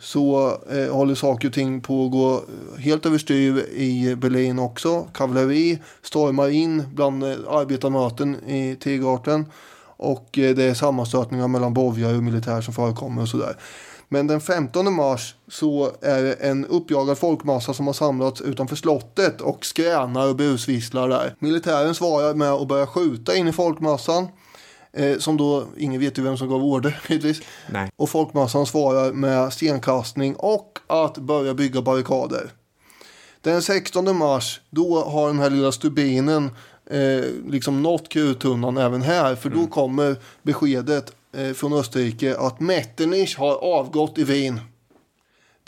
[0.00, 2.42] så eh, håller saker och ting på att gå
[2.78, 5.08] helt överstyr i Berlin också.
[5.14, 9.46] Kavalleri stormar in bland eh, arbetarmöten i Tiergarten.
[10.00, 13.56] Och eh, det är sammanstötningar mellan borgare och militär som förekommer och sådär.
[14.08, 19.40] Men den 15 mars så är det en uppjagad folkmassa som har samlats utanför slottet
[19.40, 21.34] och skränar och busvisslar där.
[21.38, 24.28] Militären svarar med att börja skjuta in i folkmassan.
[24.92, 27.40] Eh, som då, ingen vet ju vem som gav order givetvis.
[27.96, 32.50] Och folkmassan svarar med stenkastning och att börja bygga barrikader.
[33.40, 36.50] Den 16 mars, då har den här lilla stubinen
[36.90, 39.34] eh, liksom nått kruttunnan även här.
[39.34, 41.12] För då kommer beskedet
[41.54, 44.60] från Österrike att Metternich har avgått i Wien.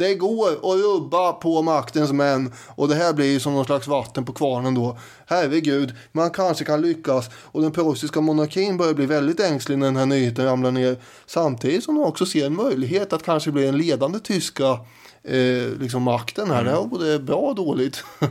[0.00, 4.24] Det går att rubba på maktens män och det här blir som någon slags vatten
[4.24, 4.98] på kvarnen då.
[5.26, 9.96] Herregud, man kanske kan lyckas och den preussiska monarkin börjar bli väldigt ängslig när den
[9.96, 10.96] här nyheten ramlar ner.
[11.26, 14.78] Samtidigt som de också ser en möjlighet att kanske bli en ledande tyska
[15.22, 16.64] eh, liksom makten här.
[16.64, 18.04] Det här är både bra och dåligt.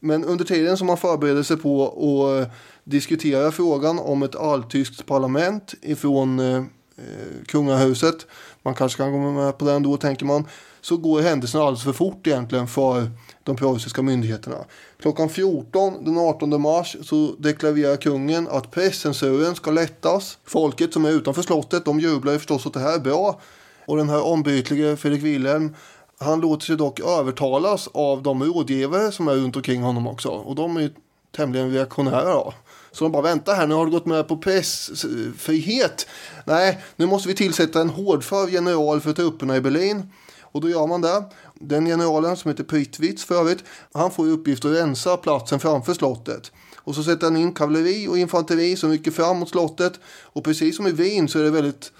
[0.00, 2.50] Men under tiden som man förbereder sig på att
[2.84, 6.56] diskutera frågan om ett alltyskt parlament ifrån eh,
[6.96, 8.26] eh, kungahuset.
[8.62, 10.44] Man kanske kan gå med på den då tänker man.
[10.80, 13.10] Så går händelserna alldeles för fort egentligen för
[13.42, 14.56] de preussiska myndigheterna.
[15.00, 20.38] Klockan 14 den 18 mars så deklarerar kungen att presscensuren ska lättas.
[20.44, 23.40] Folket som är utanför slottet de jublar ju förstås att det här är bra.
[23.86, 25.74] Och den här ombytlige Fredrik Wilhelm
[26.18, 30.28] han låter sig dock övertalas av de rådgivare som är runt omkring honom också.
[30.28, 30.90] Och de är ju
[31.36, 32.54] tämligen reaktionära då.
[32.94, 36.06] Så de bara vänta här, nu har du gått med på pressfrihet.
[36.44, 40.02] Nej, nu måste vi tillsätta en hårdför general för trupperna i Berlin.
[40.42, 41.24] Och då gör man det.
[41.54, 43.64] Den generalen som heter Prittwitz för övrigt,
[43.94, 46.52] han får i uppgift att rensa platsen framför slottet.
[46.76, 49.92] Och så sätter han in kavalleri och infanteri som rycker fram mot slottet.
[50.22, 51.92] Och precis som i Wien så är det väldigt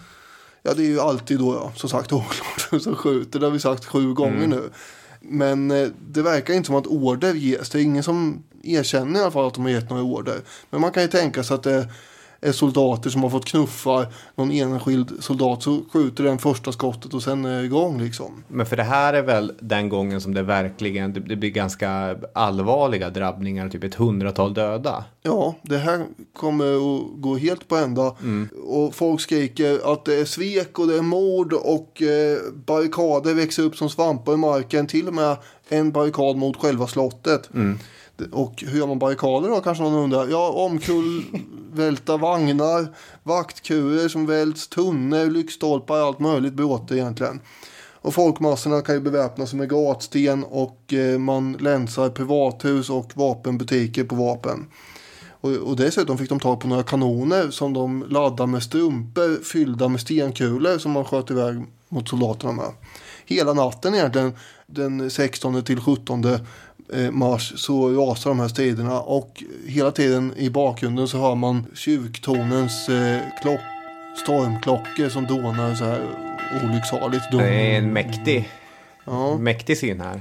[0.62, 3.40] Ja, det är ju alltid då, ja, som sagt, åklagaren som skjuter.
[3.40, 4.50] Det har vi sagt sju gånger Mm.
[4.50, 4.70] nu.
[5.20, 7.70] Men eh, det verkar inte som att order ges.
[7.70, 10.40] Det är ingen som erkänner i alla fall att de har gett några order.
[10.70, 11.88] Men man kan ju tänka sig att det
[12.40, 15.62] är soldater som har fått knuffa någon enskild soldat.
[15.62, 18.44] Så skjuter den första skottet och sen är det igång liksom.
[18.48, 22.16] Men för det här är väl den gången som det verkligen det, det blir ganska
[22.34, 25.04] allvarliga drabbningar, typ ett hundratal döda.
[25.22, 26.06] Ja, det här
[26.36, 28.14] kommer att gå helt på ända.
[28.66, 33.62] Och folk skriker att det är svek och det är mord och eh, barrikader växer
[33.62, 34.86] upp som svampar i marken.
[34.86, 35.36] Till och med
[35.68, 37.48] en barrikad mot själva slottet.
[37.52, 37.78] Det-
[38.32, 40.28] Och hur gör man barrikader då kanske någon undrar.
[40.28, 47.40] Ja, omkullvälta vagnar, vaktkurer som välts, tunnor, lyktstolpar, allt möjligt bråte egentligen.
[48.04, 54.04] Och folkmassorna kan ju beväpna sig med gatsten och eh, man länsar privathus och vapenbutiker
[54.04, 54.66] på vapen.
[55.30, 59.88] Och, och dessutom fick de tag på några kanoner som de laddade med strumpor fyllda
[59.88, 62.72] med stenkulor som man sköt iväg mot soldaterna med.
[63.26, 64.32] Hela natten egentligen,
[64.66, 66.40] den 16 till 17 eh,
[67.10, 72.88] mars, så rasar de här striderna och hela tiden i bakgrunden så hör man kyrktornens
[72.88, 73.60] eh, klock,
[74.22, 76.00] stormklockor som dånar så här
[76.64, 77.24] olycksaligt.
[77.32, 78.48] Det är en mäktig,
[79.06, 79.36] Ja.
[79.38, 80.20] mäktig syn här.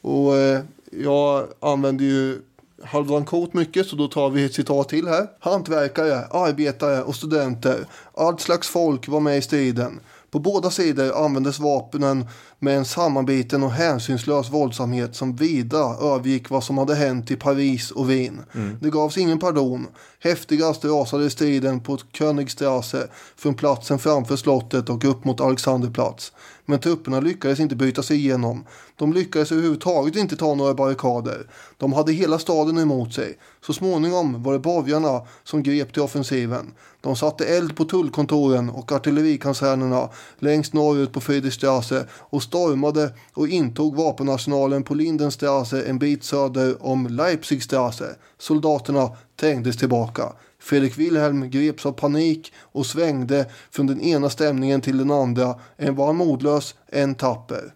[0.00, 0.60] Och eh,
[1.02, 2.38] jag använder ju
[2.84, 5.26] Halvdan Koht mycket så då tar vi ett citat till här.
[5.40, 10.00] Hantverkare, arbetare och studenter, allt slags folk var med i striden.
[10.32, 12.26] På båda sidor användes vapnen
[12.58, 17.90] med en sammanbiten och hänsynslös våldsamhet som vida övergick vad som hade hänt i Paris
[17.90, 18.42] och Wien.
[18.80, 19.86] Det gavs ingen pardon.
[20.20, 26.32] Häftigast rasade striden på Königstrasse från platsen framför slottet och upp mot Alexanderplatz.
[26.66, 28.64] Men trupperna lyckades inte bryta sig igenom.
[28.96, 31.46] De lyckades överhuvudtaget inte ta några barrikader.
[31.76, 33.38] De hade hela staden emot sig.
[33.66, 36.74] Så småningom var det borgarna som grep till offensiven.
[37.00, 40.08] De satte eld på tullkontoren och artillerikasernerna
[40.38, 47.06] längst norrut på Friedrichstrasse och stormade och intog vapenarsenalen på Lindenstrasse en bit söder om
[47.06, 48.16] Leipzigstrasse.
[48.38, 49.10] Soldaterna
[49.40, 50.32] trängdes tillbaka.
[50.62, 55.54] Fredrik Wilhelm greps av panik och svängde från den ena stämningen till den andra.
[55.76, 57.74] En var modlös, en tapper.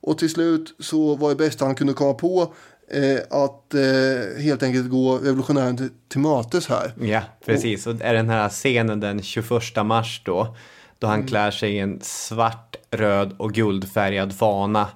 [0.00, 2.54] Och till slut så var det bästa han kunde komma på
[2.90, 6.94] eh, att eh, helt enkelt gå revolutionären till, till mötes här.
[7.00, 7.86] Ja, precis.
[7.86, 9.50] Och är den här scenen den 21
[9.84, 10.56] mars då,
[10.98, 14.88] då han klär sig i en svart, röd och guldfärgad fana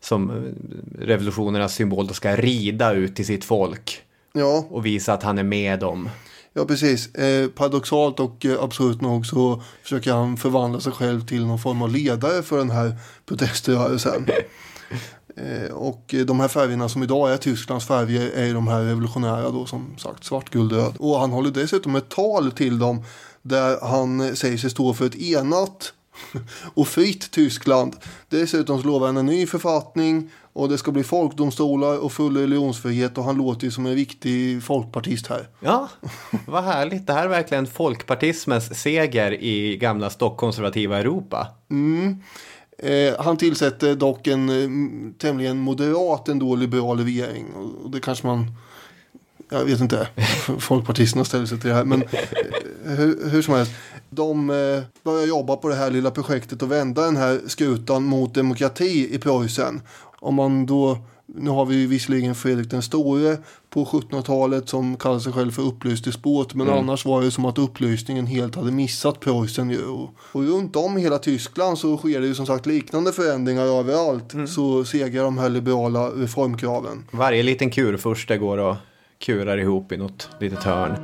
[0.00, 0.36] som eh,
[1.04, 4.04] revolutionernas symbol då ska rida ut till sitt folk
[4.36, 6.08] Ja, och visa att han är med dem.
[6.54, 7.14] Ja precis.
[7.14, 11.82] Eh, paradoxalt och eh, absurt nog så försöker han förvandla sig själv till någon form
[11.82, 12.96] av ledare för den här
[13.26, 14.26] proteströrelsen.
[15.36, 19.66] Eh, och de här färgerna som idag är Tysklands färger är de här revolutionära då
[19.66, 20.94] som sagt svart, guld, röd.
[20.98, 23.04] Och han håller dessutom ett tal till dem
[23.42, 25.92] där han säger sig stå för ett enat
[26.74, 27.96] och fritt Tyskland.
[28.28, 33.18] Dessutom så lovar han en ny författning och det ska bli folkdomstolar och full religionsfrihet
[33.18, 35.48] och han låter ju som en riktig folkpartist här.
[35.60, 35.88] Ja,
[36.46, 37.06] vad härligt.
[37.06, 41.48] Det här är verkligen folkpartismens seger i gamla stockkonservativa Europa.
[42.78, 44.68] Eh, han tillsätter dock en eh,
[45.18, 47.46] tämligen moderat ändå liberal regering.
[47.54, 48.46] Och, och det kanske man,
[49.50, 50.08] jag vet inte,
[50.58, 51.84] folkpartisterna ställer sig till det här.
[51.84, 53.72] Men eh, hur, hur som helst,
[54.10, 58.34] de eh, börjar jobba på det här lilla projektet och vända den här skutan mot
[58.34, 59.80] demokrati i Preussen.
[60.24, 63.36] Om man då, nu har vi visserligen Fredrik den store
[63.70, 66.54] på 1700-talet som kallar sig själv för upplyst despot.
[66.54, 69.78] Men annars var det som att upplysningen helt hade missat Preussen.
[70.32, 74.34] Och, runt om i hela Tyskland så sker det ju som sagt liknande förändringar överallt.
[74.48, 77.04] Så segrar de här liberala reformkraven.
[77.10, 78.76] Varje liten kurfurste går och
[79.18, 80.96] kurar ihop i något litet hörn.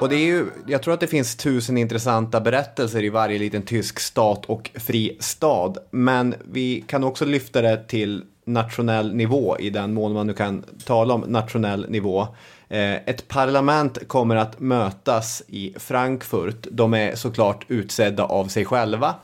[0.00, 3.62] Och det är ju, jag tror att det finns tusen intressanta berättelser i varje liten
[3.62, 5.78] tysk stat och fri stad.
[5.90, 10.64] Men vi kan också lyfta det till nationell nivå i den mån man nu kan
[10.84, 12.26] tala om nationell nivå.
[12.68, 16.66] Eh, ett parlament kommer att mötas i Frankfurt.
[16.70, 19.14] De är såklart utsedda av sig själva.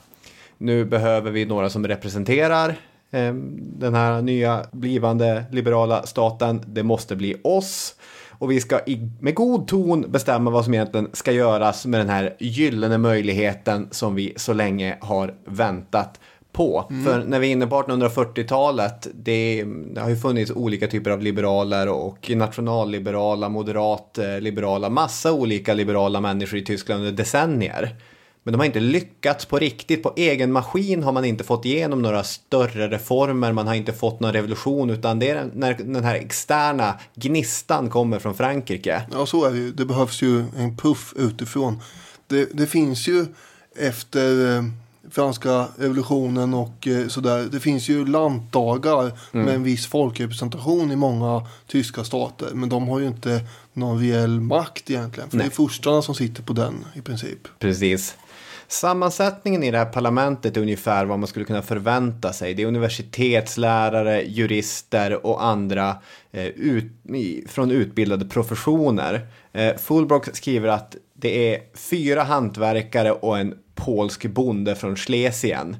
[0.58, 2.68] Nu behöver vi några som representerar
[3.10, 6.62] eh, den här nya blivande liberala staten.
[6.66, 7.94] Det måste bli oss.
[8.38, 12.08] Och vi ska i, med god ton bestämma vad som egentligen ska göras med den
[12.08, 16.20] här gyllene möjligheten som vi så länge har väntat
[16.56, 16.86] på.
[16.90, 17.04] Mm.
[17.04, 19.64] För när vi är inne på 1840-talet, det,
[19.94, 26.58] det, har ju funnits olika typer av liberaler och nationalliberala, moderatliberala, massa olika liberala människor
[26.58, 27.96] i Tyskland under decennier.
[28.46, 30.02] Men de har inte lyckats på riktigt.
[30.02, 33.52] På egen maskin har man inte fått igenom några större reformer.
[33.52, 38.18] Man har inte fått någon revolution utan det är när den här externa gnistan kommer
[38.18, 39.02] från Frankrike.
[39.12, 39.72] Ja, så är det ju.
[39.72, 41.80] Det behövs ju en puff utifrån.
[42.26, 43.26] Det, det finns ju
[43.76, 44.64] efter eh,
[45.10, 47.48] franska revolutionen och eh, sådär.
[47.52, 49.46] Det finns ju lantdagar mm.
[49.46, 52.50] med en viss folkrepresentation i många tyska stater.
[52.54, 53.40] Men de har ju inte
[53.72, 55.30] någon reell makt egentligen.
[55.30, 55.46] För Nej.
[55.46, 57.48] det är furstarna som sitter på den i princip.
[57.58, 58.16] Precis.
[58.68, 62.54] Sammansättningen i det här parlamentet är ungefär vad man skulle kunna förvänta sig.
[62.54, 65.96] Det är universitetslärare, jurister och andra
[66.32, 66.92] eh, ut,
[67.48, 69.26] från utbildade professioner.
[69.52, 75.76] Eh, Fulbrock skriver att det är fyra hantverkare och en polsk bonde från Schlesien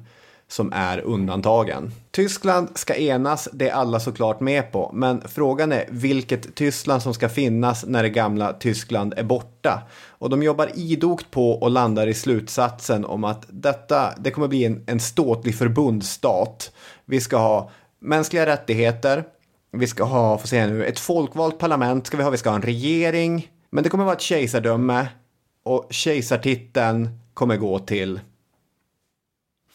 [0.49, 1.91] som är undantagen.
[2.11, 7.13] Tyskland ska enas, det är alla såklart med på, men frågan är vilket Tyskland som
[7.13, 9.83] ska finnas när det gamla Tyskland är borta.
[10.07, 14.65] Och de jobbar idogt på och landar i slutsatsen om att detta, det kommer bli
[14.65, 16.71] en, en ståtlig förbundsstat.
[17.05, 19.23] Vi ska ha mänskliga rättigheter,
[19.71, 22.55] vi ska ha, får se nu, ett folkvalt parlament ska vi ha, vi ska ha
[22.55, 25.07] en regering, men det kommer vara ett kejsardöme
[25.63, 28.19] och kejsartiteln kommer gå till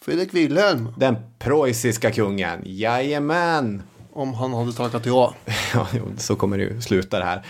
[0.03, 0.93] Fredrik Wilhelm.
[0.97, 3.83] Den preussiska kungen, jajamän.
[4.13, 5.33] Om han hade tackat ja.
[5.73, 5.87] ja,
[6.17, 7.45] så kommer det ju sluta det här.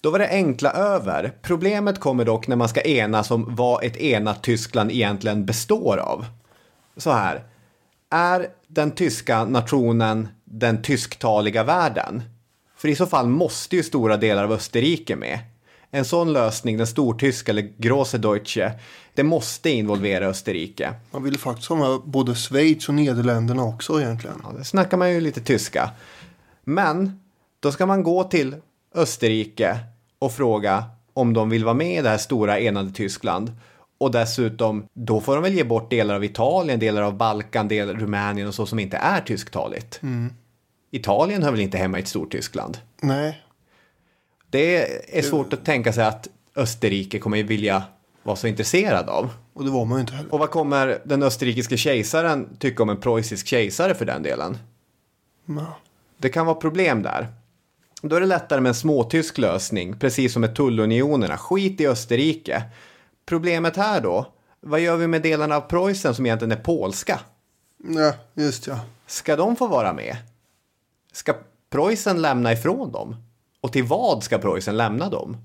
[0.00, 1.32] Då var det enkla över.
[1.42, 6.26] Problemet kommer dock när man ska enas om vad ett enat Tyskland egentligen består av.
[6.96, 7.44] Så här.
[8.10, 12.22] Är den tyska nationen den tysktaliga världen?
[12.76, 15.38] För i så fall måste ju stora delar av Österrike med.
[15.94, 18.72] En sån lösning, den stortyska eller Große Deutsche,
[19.14, 20.94] det måste involvera Österrike.
[21.10, 24.36] Man vill faktiskt ha med både Schweiz och Nederländerna också egentligen.
[24.42, 25.90] Ja, det snackar man ju lite tyska.
[26.64, 27.20] Men
[27.60, 28.56] då ska man gå till
[28.94, 29.78] Österrike
[30.18, 33.52] och fråga om de vill vara med i det här stora enade Tyskland.
[33.98, 37.94] Och dessutom, då får de väl ge bort delar av Italien, delar av Balkan, delar
[37.94, 40.02] av Rumänien och så som inte är tysktaligt.
[40.02, 40.32] Mm.
[40.90, 42.78] Italien hör väl inte hemma i ett stort Tyskland?
[43.00, 43.43] Nej.
[44.54, 47.82] Det är svårt att tänka sig att Österrike kommer vilja
[48.22, 49.30] vara så intresserad av.
[49.52, 50.32] Och det var man ju inte heller.
[50.32, 54.58] Och vad kommer den österrikiske kejsaren tycka om en preussisk kejsare för den delen?
[55.44, 55.66] No.
[56.18, 57.26] Det kan vara problem där.
[58.02, 61.38] Då är det lättare med en småtysk lösning, precis som med tullunionerna.
[61.38, 62.62] Skit i Österrike.
[63.26, 64.26] Problemet här då,
[64.60, 67.20] vad gör vi med delarna av Preussen som egentligen är polska?
[67.88, 68.80] Ja, just ja.
[69.06, 70.16] Ska de få vara med?
[71.12, 71.34] Ska
[71.70, 73.16] Preussen lämna ifrån dem?
[73.64, 75.36] Och till vad ska Preussen lämna dem?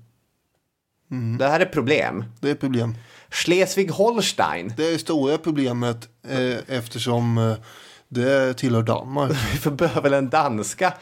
[1.10, 1.38] Mm.
[1.38, 2.24] Det här är problem.
[2.40, 2.94] Det är problem.
[3.30, 4.72] Schleswig-Holstein.
[4.76, 7.54] Det är stora problemet eh, eftersom eh,
[8.08, 9.32] det tillhör Danmark.
[9.64, 10.94] Vi behöver en danska.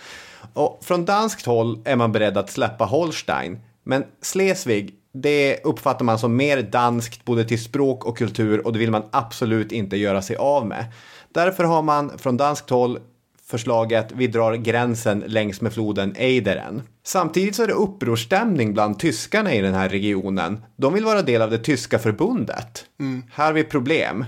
[0.53, 3.59] Och från danskt håll är man beredd att släppa Holstein.
[3.85, 8.79] Men Schleswig, det uppfattar man som mer danskt både till språk och kultur och det
[8.79, 10.85] vill man absolut inte göra sig av med.
[11.35, 12.99] Därför har man från danskt håll
[13.51, 16.83] förslaget vi drar gränsen längs med floden Eideren.
[17.05, 20.61] Samtidigt så är det upprorstämning bland tyskarna i den här regionen.
[20.77, 22.85] De vill vara del av det tyska förbundet.
[23.01, 23.23] Mm.
[23.33, 24.25] Här har vi problem.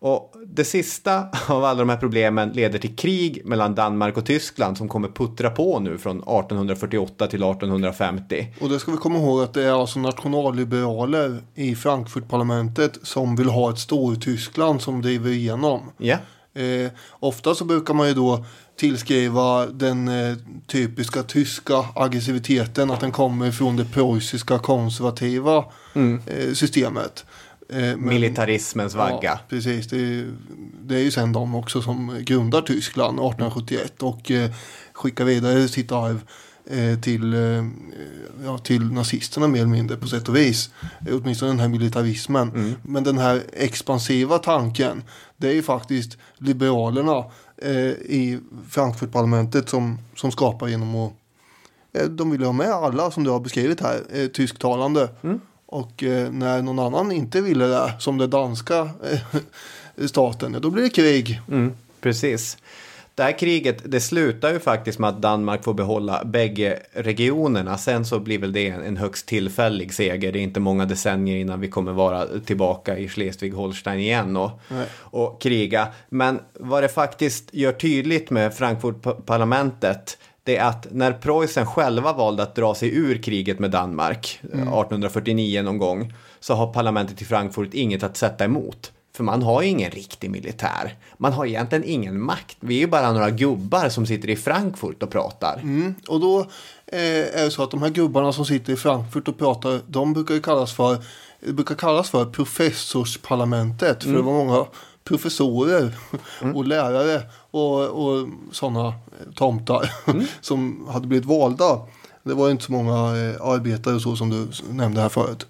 [0.00, 4.78] Och det sista av alla de här problemen leder till krig mellan Danmark och Tyskland
[4.78, 8.46] som kommer puttra på nu från 1848 till 1850.
[8.60, 13.48] Och det ska vi komma ihåg att det är alltså nationalliberaler i Frankfurtparlamentet som vill
[13.48, 15.80] ha ett Stortyskland som driver igenom.
[15.98, 16.20] Yeah.
[16.58, 18.44] Eh, ofta så brukar man ju då
[18.76, 20.36] tillskriva den eh,
[20.66, 25.64] typiska tyska aggressiviteten att den kommer från det preussiska konservativa
[25.94, 26.20] mm.
[26.26, 27.24] eh, systemet.
[27.68, 29.18] Eh, men, Militarismens vagga.
[29.22, 29.86] Ja, precis.
[29.86, 30.30] Det är,
[30.82, 34.50] det är ju sen de också som grundar Tyskland 1871 och eh,
[34.92, 36.20] skickar vidare sitt arv
[37.02, 37.64] till, eh,
[38.44, 40.70] ja, till nazisterna mer eller mindre på sätt och vis.
[41.12, 42.48] Åtminstone den här militarismen.
[42.48, 42.74] Mm.
[42.82, 45.02] Men den här expansiva tanken
[45.36, 47.24] det är ju faktiskt liberalerna
[47.56, 48.38] eh, i
[48.68, 51.12] Frankfurtparlamentet som, som skapar genom att
[51.92, 55.08] eh, de vill ha med alla som du har beskrivit här, eh, tysktalande.
[55.22, 55.40] Mm.
[55.66, 60.82] Och eh, när någon annan inte ville det, som den danska eh, staten, då blir
[60.82, 61.40] det krig.
[61.48, 62.58] Mm, precis.
[63.18, 67.78] Det här kriget det slutar ju faktiskt med att Danmark får behålla bägge regionerna.
[67.78, 70.32] Sen så blir väl det en, högst tillfällig seger.
[70.32, 74.50] Det är inte många decennier innan vi kommer vara tillbaka i Schleswig-Holstein igen och,
[74.98, 75.88] och kriga.
[76.08, 82.42] Men vad det faktiskt gör tydligt med Frankfurt-parlamentet det är att när Preussen själva valde
[82.42, 87.24] att dra sig ur kriget med Danmark eh, 1849 någon gång så har parlamentet i
[87.24, 88.92] Frankfurt inget att sätta emot.
[89.18, 90.96] För man har ju ingen riktig militär.
[91.16, 92.56] Man har egentligen ingen makt.
[92.60, 95.62] Vi är ju bara några gubbar som sitter i Frankfurt och pratar.
[96.08, 96.40] Och då
[96.86, 100.12] eh, är det så att de här gubbarna som sitter i Frankfurt och pratar, de
[100.12, 100.98] brukar ju kallas för,
[101.40, 104.04] brukar kallas för professorsparlamentet.
[104.04, 104.66] För det var många
[105.04, 105.98] professorer
[106.54, 108.94] och lärare och, och sådana
[109.34, 109.90] tomtar
[110.40, 111.80] som hade blivit valda.
[112.22, 115.46] Det var inte så många eh, arbetare och så som du nämnde här förut.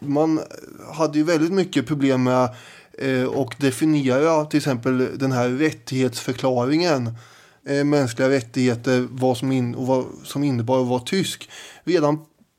[0.00, 0.40] Man
[0.92, 2.48] hade ju väldigt mycket problem med
[3.28, 7.10] och definiera till exempel den här rättighetsförklaringen
[7.68, 11.50] eh, mänskliga rättigheter vad som, in, och vad som innebar att vara tysk.
[11.84, 12.18] Redan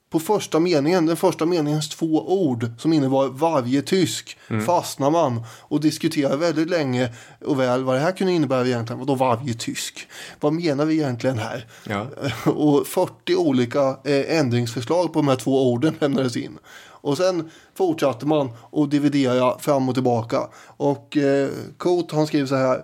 [0.09, 5.81] på första meningen, den första meningens två ord som innebar varje tysk fastnar man och
[5.81, 7.13] diskuterar väldigt länge
[7.45, 8.99] och väl vad det här kunde innebära egentligen.
[8.99, 10.07] Vadå varje tysk?
[10.39, 11.67] Vad menar vi egentligen här?
[11.83, 12.07] Ja.
[12.51, 16.57] Och 40 olika eh, ändringsförslag på de här två orden lämnades in.
[17.01, 20.47] Och sen fortsatte man att dividera fram och tillbaka.
[20.77, 22.83] Och eh, Koth han skriver så här.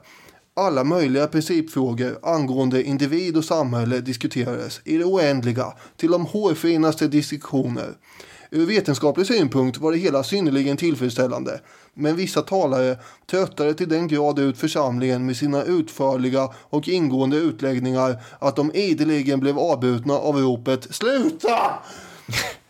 [0.57, 7.97] Alla möjliga principfrågor angående individ och samhälle diskuterades i det oändliga till de hårfinaste distinktioner.
[8.51, 11.59] Ur vetenskaplig synpunkt var det hela synnerligen tillfredsställande.
[11.93, 12.97] Men vissa talare
[13.31, 19.39] tröttade till den grad ut församlingen med sina utförliga och ingående utläggningar att de ideligen
[19.39, 21.73] blev avbrutna av ropet ”Sluta!”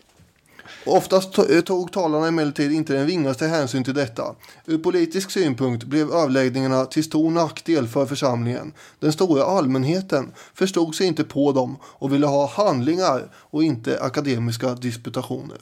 [0.86, 4.36] Oftast to- tog talarna emellertid inte den ringaste hänsyn till detta.
[4.66, 8.74] Ur politisk synpunkt blev överläggningarna till stor nackdel för församlingen.
[8.99, 14.74] Den stora allmänheten förstod sig inte på dem och ville ha handlingar och inte akademiska
[14.74, 15.57] disputationer.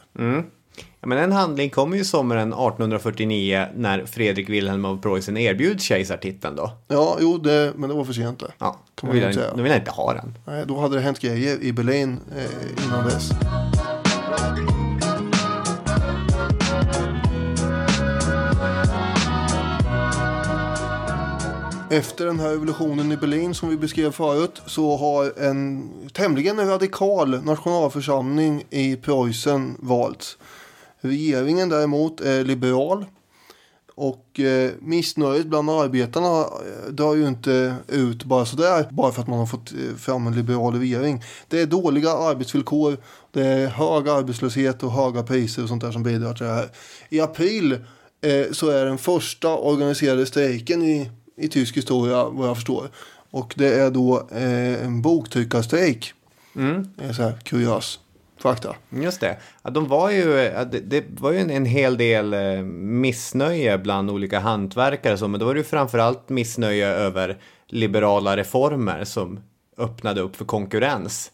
[1.02, 6.56] Ja, men en handling kommer ju sommaren 1849 när Fredrik Wilhelm av Preussen erbjuds kejsartiteln
[6.56, 6.72] då.
[6.88, 8.52] Ja, jo, det, men det var för sent det.
[8.58, 9.52] Ja, då vill, säga.
[9.56, 10.38] då vill jag inte ha den.
[10.48, 13.30] Nej, då hade det hänt grejer i Berlin eh, innan dess.
[21.94, 27.44] Efter den här revolutionen i Berlin som vi beskrev förut så har en tämligen radikal
[27.44, 30.38] nationalförsamling i Preussen valts.
[31.02, 33.06] Regeringen däremot är liberal
[33.96, 39.28] och eh, missnöjet bland arbetarna eh, drar ju inte ut bara sådär bara för att
[39.28, 41.24] man har fått eh, fram en liberal regering.
[41.48, 42.98] Det är dåliga arbetsvillkor,
[43.32, 46.70] det är hög arbetslöshet och höga priser och sånt där som bidrar till det här.
[47.10, 47.74] I april
[48.22, 52.90] eh, så är den första organiserade strejken i, i tysk historia vad jag förstår.
[53.32, 56.14] Och det är då eh, en boktryckarstrejk.
[56.98, 58.00] Det är så här kuriös
[58.38, 58.76] fakta.
[58.90, 59.38] Just det.
[59.64, 64.10] Ja, de var ju, ja, det, var ju en, en hel del eh, missnöje bland
[64.12, 65.18] olika hantverkare.
[65.18, 67.38] Så, men då var det ju framförallt missnöje över
[67.68, 69.40] liberala reformer som
[69.78, 71.32] öppnade upp för konkurrens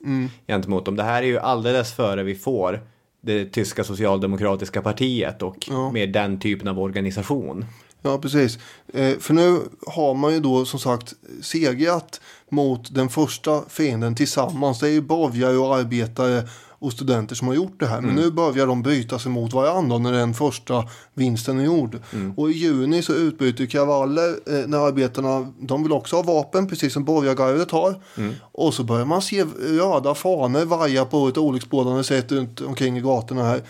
[0.48, 0.96] gentemot dem.
[0.96, 2.82] Det här är ju alldeles före vi får
[3.22, 7.66] det tyska socialdemokratiska partiet och med den typen av organisation.
[8.02, 8.60] Ja, precis.
[8.94, 14.80] Eh, för nu har man ju då som sagt segrat mot den första fienden tillsammans.
[14.80, 16.48] Det är ju borgare och arbetare
[16.82, 18.02] och studenter som har gjort det här.
[18.02, 22.00] Men nu börjar de byta sig mot varandra när den första vinsten är gjord.
[22.38, 26.94] Och i juni så utbryter kravaller eh, när arbetarna, de vill också ha vapen precis
[26.94, 28.04] som borgargardet har.
[28.52, 33.02] Och så börjar man se röda fanor vaja på ett olycksbådande sätt runt omkring i
[33.02, 33.62] gatorna här.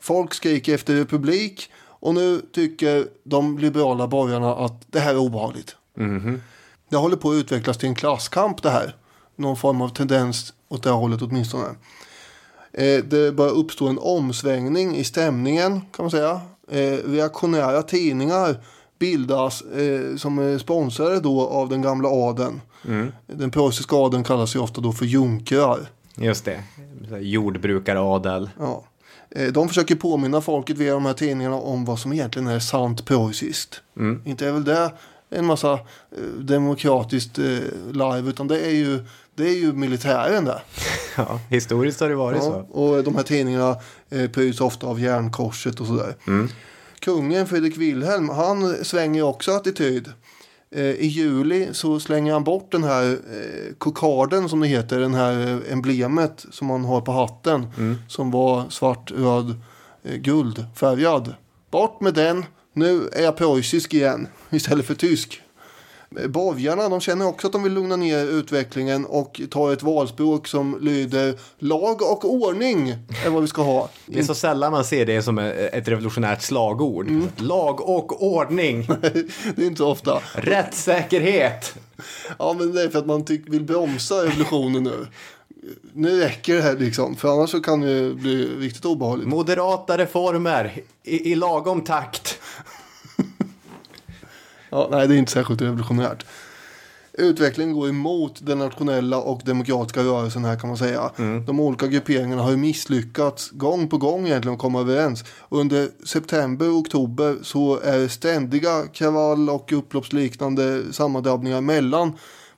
[0.00, 1.70] Folk skriker efter republik
[2.04, 5.76] och nu tycker de liberala borgarna att det här är obehagligt.
[6.88, 8.96] Det håller på att utvecklas till en klasskamp det här.
[9.36, 11.64] Någon form av tendens åt det hållet åtminstone.
[12.72, 16.40] Eh, det börjar uppstå en omsvängning i stämningen kan man säga.
[16.70, 18.56] Eh, reaktionära tidningar
[18.98, 22.60] bildas eh, som är sponsrade då av den gamla adeln.
[23.26, 25.78] Den preussiska adeln kallas ju ofta då för junkrar.
[26.14, 26.62] Just det.
[27.20, 28.50] Jordbrukaradel.
[28.58, 28.84] Ja.
[29.34, 33.04] Eh, De försöker påminna folket via de här tidningarna om vad som egentligen är sant
[33.04, 33.80] preussiskt.
[34.24, 34.92] Inte är väl det
[35.30, 35.78] en massa eh,
[36.40, 37.44] demokratiskt eh,
[37.92, 39.04] live utan det är ju,
[39.34, 40.62] det är ju militären där.
[41.16, 42.78] Ja, historiskt har det varit Ja, så.
[42.80, 43.76] och de här tidningarna
[44.32, 46.14] pryds ofta av järnkorset och sådär.
[47.00, 50.12] Kungen Fredrik Wilhelm, han svänger också attityd.
[50.74, 55.14] Eh, I juli så slänger han bort den här eh, kokarden som det heter, den
[55.14, 57.66] här eh, emblemet som man har på hatten.
[58.08, 59.54] Som var svart, röd,
[60.02, 61.34] eh, guldfärgad.
[61.70, 65.40] Bort med den, nu är jag preussisk igen istället för tysk.
[66.20, 70.46] Eh, Bavjarna de känner också att de vill lugna ner utvecklingen och tar ett valspråk
[70.48, 72.88] som lyder lag och ordning
[73.26, 73.88] är vad vi ska ha.
[74.06, 77.10] Det är så sällan man ser det som ett revolutionärt slagord.
[77.36, 78.86] Lag och ordning,
[79.56, 80.22] Det är inte så ofta.
[80.34, 81.74] rättssäkerhet.
[82.38, 85.06] Ja, men det är för att man vill bromsa revolutionen nu.
[85.92, 89.28] Nu räcker det här liksom, för annars så kan det bli riktigt obehagligt.
[89.28, 90.72] Moderata reformer
[91.04, 92.38] i, i lagom takt.
[94.74, 96.26] Ja, nej, det är inte särskilt revolutionärt.
[97.12, 101.10] Utvecklingen går emot den nationella och demokratiska rörelsen här kan man säga.
[101.46, 105.24] De olika grupperingarna har ju misslyckats gång på gång egentligen att komma överens.
[105.48, 112.12] Under september och oktober så är det ständiga kravall och upploppsliknande sammandrabbningar mellan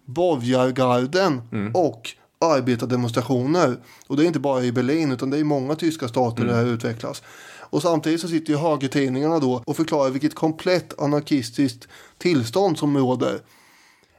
[0.04, 1.42] borgargarden
[1.74, 3.76] och arbetardemonstrationer.
[4.06, 6.54] Och det är inte bara i Berlin utan det är i många tyska stater det
[6.54, 7.22] här utvecklas.
[7.70, 11.88] Och samtidigt så sitter ju högertidningarna då och förklarar vilket komplett anarkistiskt
[12.18, 13.40] tillstånd som råder.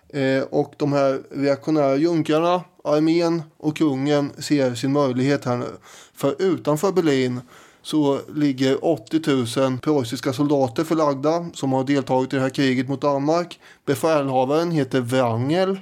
[0.09, 5.77] Eh, och de här reaktionära junkarna, armén och kungen ser sin möjlighet här nu.
[6.13, 7.41] För utanför Berlin
[7.81, 13.01] så ligger 80 000 preussiska soldater förlagda som har deltagit i det här kriget mot
[13.01, 13.59] Danmark.
[13.85, 15.79] Befälhavaren heter Wrangel.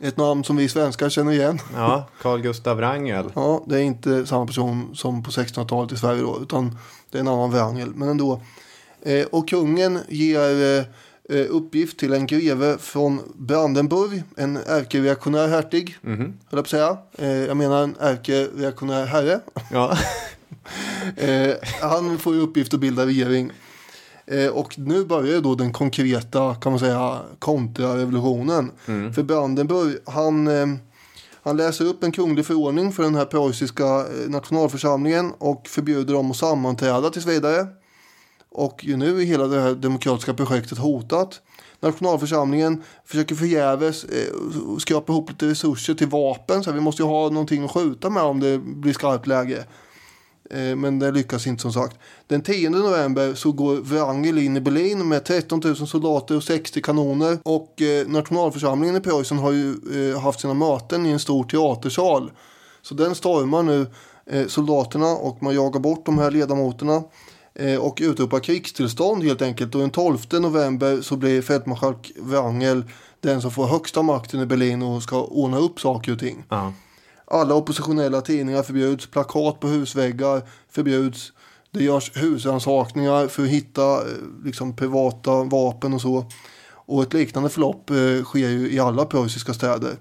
[0.00, 1.58] Ett namn som vi svenskar känner igen.
[1.74, 3.32] Ja, Carl Gustav Wrangel.
[3.34, 6.78] Ja, det är inte samma person som på 1600-talet i Sverige då, utan
[7.10, 7.94] det är en annan Wrangel.
[7.94, 8.40] Men ändå.
[9.02, 10.84] Eh, och kungen ger eh,
[11.38, 16.68] eh, uppgift till en greve från Brandenburg, en ärkereaktionär hertig, mm höll jag på att
[16.68, 16.96] säga.
[17.18, 19.40] Eh, jag menar en ärkereaktionär herre.
[19.70, 19.98] Ja.
[21.16, 23.52] Eh, han får ju uppgift att bilda regering.
[24.26, 28.70] Eh, och nu börjar då den konkreta, kan man säga, kontrarevolutionen.
[29.12, 30.66] För Brandenburg, han, eh,
[31.42, 36.30] han läser upp en kunglig förordning för den här preussiska eh, nationalförsamlingen och förbjuder dem
[36.30, 37.66] att sammanträda tills vidare.
[38.50, 41.40] Och nu är hela det här demokratiska projektet hotat.
[41.80, 44.34] Nationalförsamlingen försöker förgäves eh,
[44.78, 46.64] skrapa ihop lite resurser till vapen.
[46.64, 49.64] Så här, vi måste ju ha någonting att skjuta med om det blir skarpt läge.
[50.50, 51.96] Eh, men det lyckas inte som sagt.
[52.26, 56.82] Den 10 november så går Wrangel in i Berlin med 13 000 soldater och 60
[56.82, 57.38] kanoner.
[57.42, 59.74] Och eh, nationalförsamlingen i Preussen har ju
[60.12, 62.30] eh, haft sina möten i en stor teatersal.
[62.82, 63.86] Så den stormar nu
[64.26, 67.02] eh, soldaterna och man jagar bort de här ledamoterna.
[67.54, 69.74] Eh, och utropar krigstillstånd helt enkelt.
[69.74, 72.84] Och den 12 november så blir fältmarskalk Wrangel
[73.20, 76.44] den som får högsta makten i Berlin och ska ordna upp saker och ting.
[76.48, 76.72] ja.
[77.30, 81.32] Alla oppositionella tidningar förbjuds, plakat på husväggar förbjuds.
[81.70, 86.26] Det görs husrannsakningar för att hitta eh, liksom, privata vapen och så.
[86.86, 89.96] Och ett liknande förlopp eh, sker ju i alla preussiska städer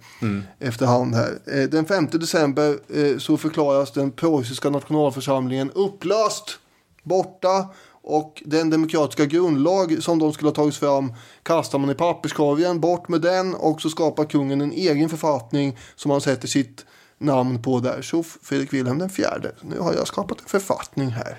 [0.59, 1.39] efterhand här.
[1.45, 6.59] Eh, den 5 december eh, så förklaras den preussiska nationalförsamlingen upplöst,
[7.03, 7.69] borta.
[8.07, 13.07] Och den demokratiska grundlag som de skulle ha tagit fram kastar man i papperskorgen, bort
[13.07, 16.85] med den och så skapar kungen en egen författning som han sätter sitt
[17.25, 18.01] namn på där.
[18.01, 19.51] Så Fredrik Wilhelm den fjärde.
[19.61, 21.37] Nu har jag skapat en författning här.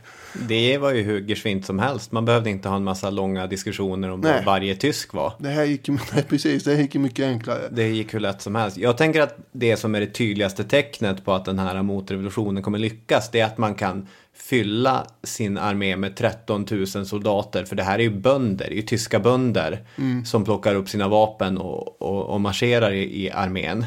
[0.49, 2.13] Det var ju hur geschwint som helst.
[2.13, 4.33] Man behövde inte ha en massa långa diskussioner om Nej.
[4.33, 5.33] vad varje tysk var.
[5.39, 7.69] Det här gick, nej, precis, det här gick mycket enklare.
[7.71, 8.77] Det gick hur lätt som helst.
[8.77, 12.79] Jag tänker att det som är det tydligaste tecknet på att den här motrevolutionen kommer
[12.79, 17.65] lyckas, det är att man kan fylla sin armé med 13 000 soldater.
[17.65, 19.87] För det här är ju bönder, det är ju tyska bönder
[20.25, 23.85] som plockar upp sina vapen och, och, och marscherar i, i armén.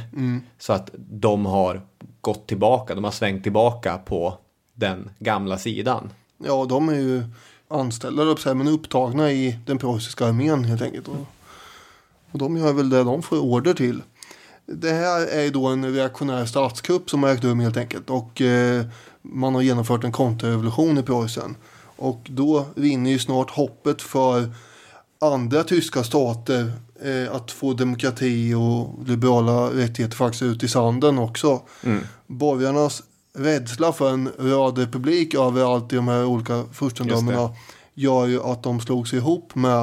[0.57, 1.81] Så att de har
[2.21, 4.38] gått tillbaka, de har svängt tillbaka på
[4.73, 6.09] den gamla sidan.
[6.38, 7.23] Ja, de är ju
[7.67, 11.07] anställda, men upptagna i den preussiska armén helt enkelt.
[11.07, 11.26] Och,
[12.31, 14.01] och de gör väl det de får order till.
[14.65, 18.09] Det här är ju då en reaktionär statskupp som har ägt rum helt enkelt.
[18.09, 18.85] Och eh,
[19.22, 21.56] man har genomfört en kontrarevolution i Preussen.
[21.96, 24.52] Och då vinner ju snart hoppet för
[25.22, 26.72] andra tyska stater
[27.04, 31.62] eh, att få demokrati och liberala rättigheter faktiskt ut i sanden också.
[32.28, 33.04] Borgarnas
[33.38, 37.50] rädsla för en röd republik överallt i de här olika furstendömena
[37.94, 39.82] gör ju att de slog sig ihop med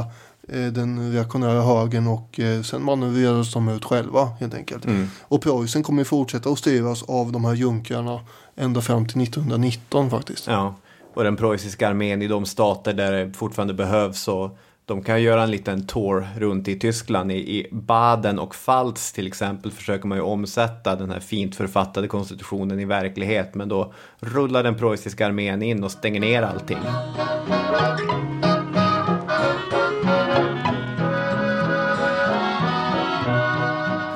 [0.49, 4.87] eh, den reaktionära högern och eh, sen manövrerades de ut själva helt enkelt.
[5.21, 8.21] Och Preussen kommer ju fortsätta att styras av de här junkrarna
[8.57, 10.47] ända fram till 1919 faktiskt.
[10.47, 10.75] Ja,
[11.15, 15.43] och den preussiska armén i de stater där det fortfarande behövs och de kan göra
[15.43, 17.33] en liten tour runt i Tyskland.
[17.33, 22.09] I, I Baden och Pfalz till exempel försöker man ju omsätta den här fint författade
[22.09, 23.55] konstitutionen i verklighet.
[23.55, 26.79] Men då rullar den preussiska armén in och stänger ner allting.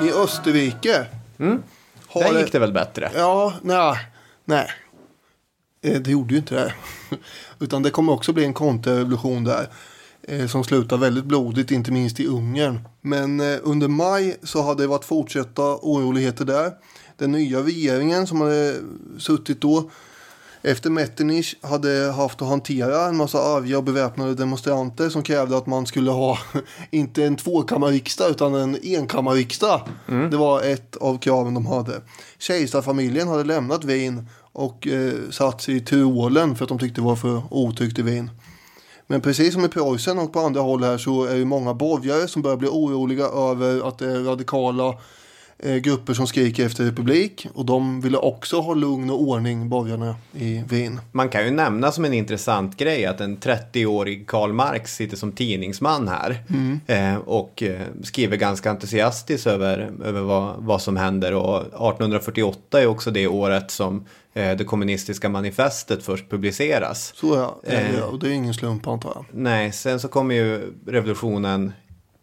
[0.02, 1.06] I Österrike.
[2.08, 3.10] har Där gick det väl bättre?
[3.14, 3.96] Ja, nej,
[4.50, 4.70] nej.
[5.82, 6.74] Eh, det gjorde ju inte det.
[7.58, 9.68] Utan det kommer också bli en kontrarevolution där.
[10.22, 12.80] Eh, som slutar väldigt blodigt, inte minst i Ungern.
[13.00, 16.72] Men eh, under maj så hade det varit fortsatta oroligheter där.
[17.16, 18.76] Den nya regeringen som hade
[19.18, 19.90] suttit då
[20.62, 25.66] efter Metternich hade haft att hantera en massa arga och beväpnade demonstranter som krävde att
[25.66, 26.38] man skulle ha
[26.90, 29.80] inte en tvåkammarriksdag utan en enkammarriksdag.
[30.06, 32.00] Det var ett av kraven de hade.
[32.38, 37.04] Kejsarfamiljen hade lämnat Wien och eh, satt sig i Tyrolen för att de tyckte det
[37.04, 38.30] var för otryggt i Wien.
[39.06, 42.28] Men precis som i Preussen och på andra håll här så är det många borgare
[42.28, 44.94] som börjar bli oroliga över att det är radikala eh,
[45.82, 47.46] grupper som skriker efter republik.
[47.54, 51.00] Och de ville också ha lugn och ordning, borgarna i Wien.
[51.12, 55.32] Man kan ju nämna som en intressant grej att en 30-årig Karl Marx sitter som
[55.32, 56.42] tidningsman här
[56.86, 61.34] eh, och eh, skriver ganska entusiastiskt över, över vad, vad som händer.
[61.34, 64.04] Och 1848 är också det året som
[64.34, 67.12] eh, det kommunistiska manifestet först publiceras.
[67.16, 68.02] Så ja, eh, Eh.
[68.02, 69.24] och det är ingen slump antar jag.
[69.32, 71.72] Nej, sen så kommer ju revolutionen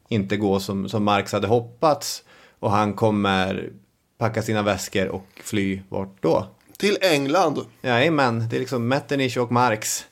[0.10, 2.24] inte gå som, som Marx hade hoppats.
[2.60, 3.70] Och han kommer
[4.18, 6.48] packa sina väskor och fly vart då?
[6.78, 7.60] Till England.
[7.82, 10.06] Jajamän, det är liksom Metternich och Marx.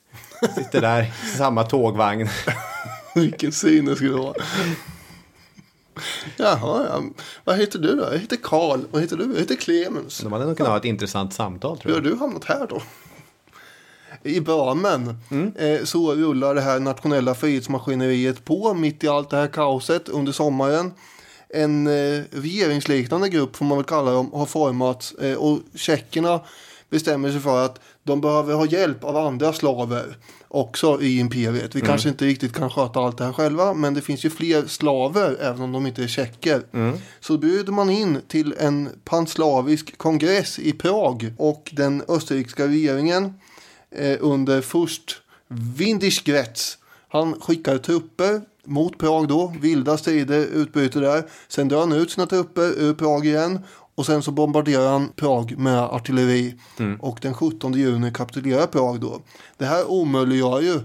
[0.55, 2.27] Sitter där i samma tågvagn.
[3.15, 4.33] Vilken syn det skulle vara.
[6.37, 7.03] Jaha, ja.
[7.43, 8.03] vad heter du då?
[8.11, 8.79] Jag heter Karl.
[8.91, 9.23] Vad heter du?
[9.33, 10.19] Jag heter Clemens.
[10.19, 12.13] De hade nog kunnat ha ett intressant samtal tror Hur har jag.
[12.13, 12.81] du hamnat här då?
[14.23, 15.53] I Bremen Mm.
[15.55, 20.31] eh, så rullar det här nationella frihetsmaskineriet på mitt i allt det här kaoset under
[20.31, 20.91] sommaren.
[21.49, 26.39] En eh, regeringsliknande grupp får man väl kalla dem har formats eh, och tjeckerna
[26.89, 30.17] bestämmer sig för att de behöver ha hjälp av andra slaver
[30.47, 31.75] också i imperiet.
[31.75, 34.65] Vi kanske inte riktigt kan sköta allt det här själva men det finns ju fler
[34.65, 36.63] slaver även om de inte är tjecker.
[37.19, 43.33] Så bjuder man in till en panslavisk kongress i Prag och den österrikiska regeringen
[43.91, 46.77] eh, under först Windischgrätz.
[47.07, 49.53] Han skickar trupper mot Prag då.
[49.61, 51.23] Vilda strider utbryter där.
[51.47, 53.59] Sen drar han ut sina trupper ur Prag igen.
[53.95, 56.55] Och sen så bombarderar han Prag med artilleri.
[56.99, 59.21] Och den 17 juni kapitulerar Prag då.
[59.57, 60.79] Det här omöjliggör ju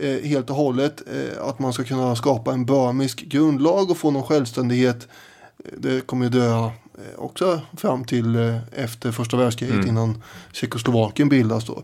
[0.00, 4.10] eh, helt och hållet eh, att man ska kunna skapa en burmisk grundlag och få
[4.10, 5.08] någon självständighet.
[5.76, 10.22] Det kommer ju dröja eh, också fram till eh, efter första världskriget innan
[10.52, 11.82] Tjeckoslovakien bildas då.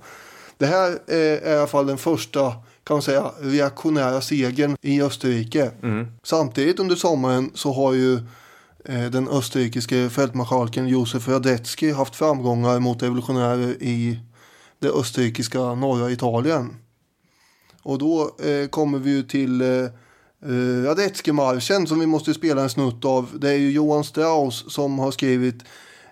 [0.58, 2.52] Det här eh, är i alla fall den första
[2.86, 5.70] kan man säga, reaktionära segern i Österrike.
[6.22, 8.14] Samtidigt under sommaren så har ju
[8.84, 14.20] eh, den österrikiske fältmarskalken Josef Radetzky haft framgångar mot revolutionärer i
[14.78, 16.76] det österrikiska norra Italien.
[17.82, 22.70] Och då eh, kommer vi ju till eh, eh, Radetzky-marschen som vi måste spela en
[22.70, 23.28] snutt av.
[23.40, 25.64] Det är ju Johan Strauss som har skrivit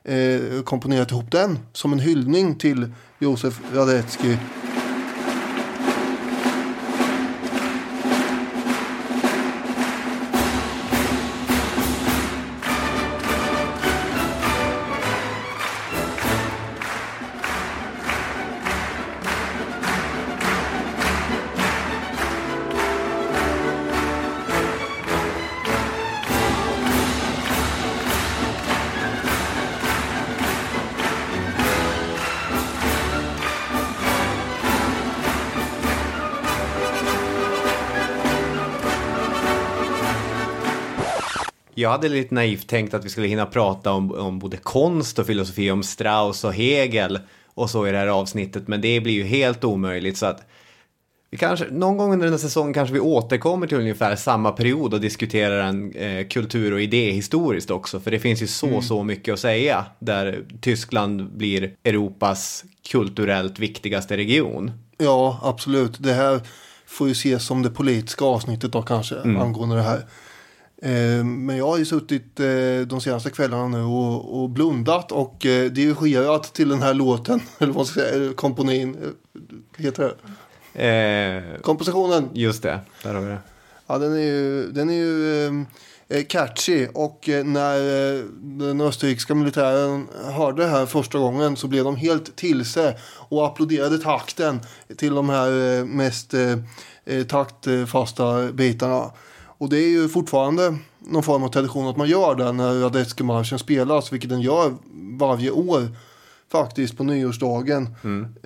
[0.04, 4.36] eh, komponerat ihop den som en hyllning till Josef Radetzky.
[41.74, 45.26] Jag hade lite naivt tänkt att vi skulle hinna prata om, om både konst och
[45.26, 47.18] filosofi, om Strauss och Hegel
[47.54, 50.46] och så i det här avsnittet, men det blir ju helt omöjligt så att
[51.30, 54.94] vi kanske, någon gång under den här säsongen kanske vi återkommer till ungefär samma period
[54.94, 59.34] och diskuterar en eh, kultur och idéhistoriskt också, för det finns ju så, så mycket
[59.34, 64.72] att säga där Tyskland blir Europas kulturellt viktigaste region.
[64.98, 65.92] Ja, absolut.
[65.98, 66.40] Det här
[66.86, 70.02] får ju ses som det politiska avsnittet då kanske angående det här.
[70.82, 72.46] Eh, men jag har ju suttit eh,
[72.86, 77.40] de senaste kvällarna nu och, och blundat och eh, dirigerat till den här låten.
[77.58, 79.14] Eller vad ska jag säga, komponin.
[79.76, 80.86] Heter det?
[80.86, 82.28] Eh, Kompositionen.
[82.32, 83.38] just det, där har vi det.
[83.86, 85.64] Ja, den är ju, den är ju
[86.28, 87.78] catchy och när
[88.58, 92.98] den österrikiska militären hörde det här första gången så blev de helt till sig
[93.28, 94.60] och applåderade takten
[94.96, 96.34] till de här mest
[97.28, 99.10] taktfasta bitarna.
[99.58, 103.58] Och det är ju fortfarande någon form av tradition att man gör det när Radetzky-marschen
[103.58, 104.74] spelas, vilket den gör
[105.18, 105.88] varje år
[106.52, 107.88] faktiskt på nyårsdagen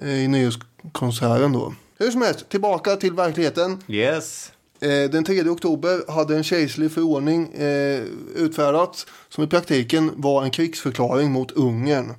[0.02, 1.74] eh, i nyårskonserten då.
[1.98, 3.82] Hur som helst, tillbaka till verkligheten.
[3.88, 4.52] Yes.
[4.80, 8.02] Eh, Den 3 oktober hade en kejserlig förordning eh,
[8.36, 12.14] utfärdats som i praktiken var en krigsförklaring mot Ungern.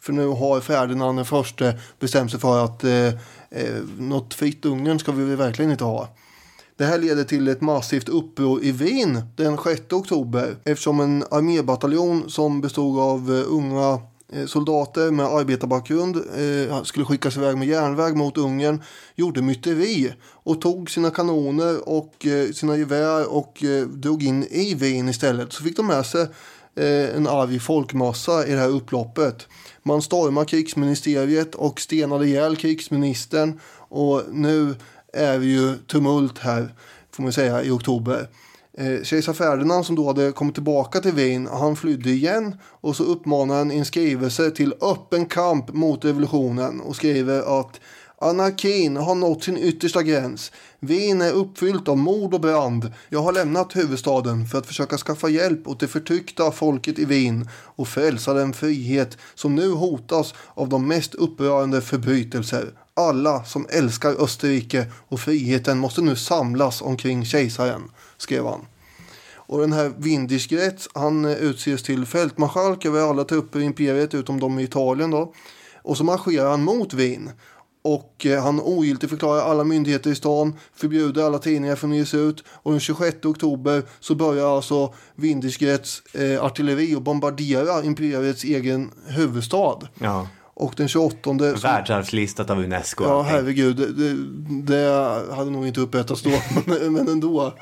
[0.00, 3.12] För nu har Ferdinand den förste bestämt sig för att eh,
[3.98, 6.08] något fritt Ungern ska vi verkligen inte ha.
[6.80, 12.30] Det här leder till ett massivt uppror i Wien den 6 oktober eftersom en armébataljon
[12.30, 14.00] som bestod av eh, unga
[14.32, 18.82] eh, soldater med arbetarbakgrund eh, skulle skickas iväg med järnväg mot Ungern
[19.14, 25.52] gjorde myteri och tog sina kanoner och sina gevär och drog in i Wien istället.
[25.52, 26.26] Så fick de med sig
[27.14, 29.46] en arg folkmassa i det här upploppet.
[29.82, 34.74] Man stormar krigsministeriet och stenade ihjäl krigsministern och nu
[35.12, 36.74] är det ju tumult här,
[37.12, 38.28] får man säga, i oktober.
[38.78, 43.04] Eh, Kejsar Ferdinand som då hade kommit tillbaka till Wien, han flydde igen och så
[43.04, 47.80] uppmanar han i en skrivelse till öppen kamp mot revolutionen och skriver att
[48.22, 50.52] Anarkin har nått sin yttersta gräns.
[50.80, 52.92] Wien är uppfyllt av mord och brand.
[53.08, 57.48] Jag har lämnat huvudstaden för att försöka skaffa hjälp åt det förtryckta folket i Wien
[57.52, 62.72] och frälsa den frihet som nu hotas av de mest upprörande förbrytelser.
[63.08, 67.82] Alla som älskar Österrike och friheten måste nu samlas omkring kejsaren,
[68.18, 68.60] skrev han.
[69.50, 74.40] Och den här Windischgrätz, han eh, utses till fältmarskalk över alla trupper i imperiet utom
[74.40, 75.32] de i Italien då.
[75.82, 77.30] Och så marscherar han mot Wien.
[77.82, 82.44] Och eh, han ogiltigförklarar alla myndigheter i stan, förbjuder alla tidningar från att ges ut.
[82.48, 89.78] Och den 26 oktober så börjar alltså Windischgrätz eh, artilleri och bombardera imperiets egen huvudstad.
[89.98, 90.26] Ja.
[90.60, 91.32] Och den 28...
[91.62, 93.04] Världsarvslistat av Unesco.
[93.04, 93.76] Ja, herregud.
[93.76, 94.14] Det,
[94.74, 96.30] det, hade nog inte upprättats då,
[96.66, 97.54] men, men ändå.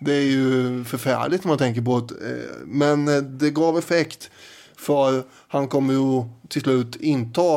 [0.00, 2.14] Det är ju förfärligt om man tänker på det.
[2.14, 4.30] Eh, Men eh, det gav effekt
[4.76, 7.56] för han kommer ju till slut inta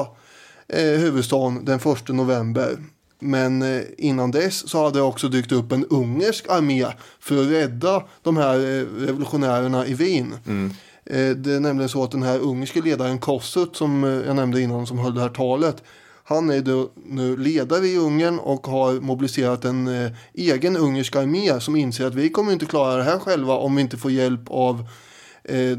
[0.68, 2.78] eh, huvudstaden den 1 november.
[3.20, 6.86] Men eh, innan dess så hade det också dykt upp en ungersk armé
[7.20, 10.34] för att rädda de här eh, revolutionärerna i Wien.
[10.46, 10.76] Eh,
[11.10, 14.62] Eh, det är nämligen så att den här ungerske ledaren Kossuth som eh, jag nämnde
[14.62, 15.84] innan som höll det här talet.
[16.24, 21.60] Han är då nu ledare i Ungern och har mobiliserat en eh, egen ungersk armé
[21.60, 24.42] som inser att vi kommer inte klara det här själva om vi inte får hjälp
[24.48, 24.86] av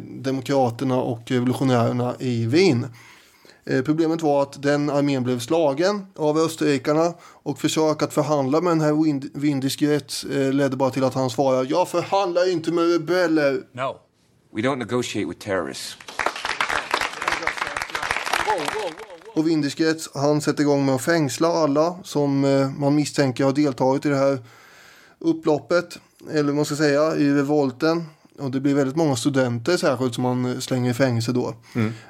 [0.00, 2.86] demokraterna och revolutionärerna i Wien.
[3.84, 8.80] Problemet var att den armén blev slagen av österrikarna och försök att förhandla med den
[8.80, 13.62] här Wind- ledde bara till att han svarade Jag förhandlar inte med rebeller.
[13.72, 14.07] No.
[14.50, 15.96] We don't negotiate with terrorists.
[19.34, 24.06] Och Windischgrätz han sätter igång med att fängsla alla som eh, man misstänker har deltagit
[24.06, 24.38] i det här
[25.18, 25.98] upploppet.
[26.30, 28.04] Eller vad man ska säga, i revolten.
[28.38, 31.54] Och det blir väldigt många studenter särskilt som man slänger i fängelse då.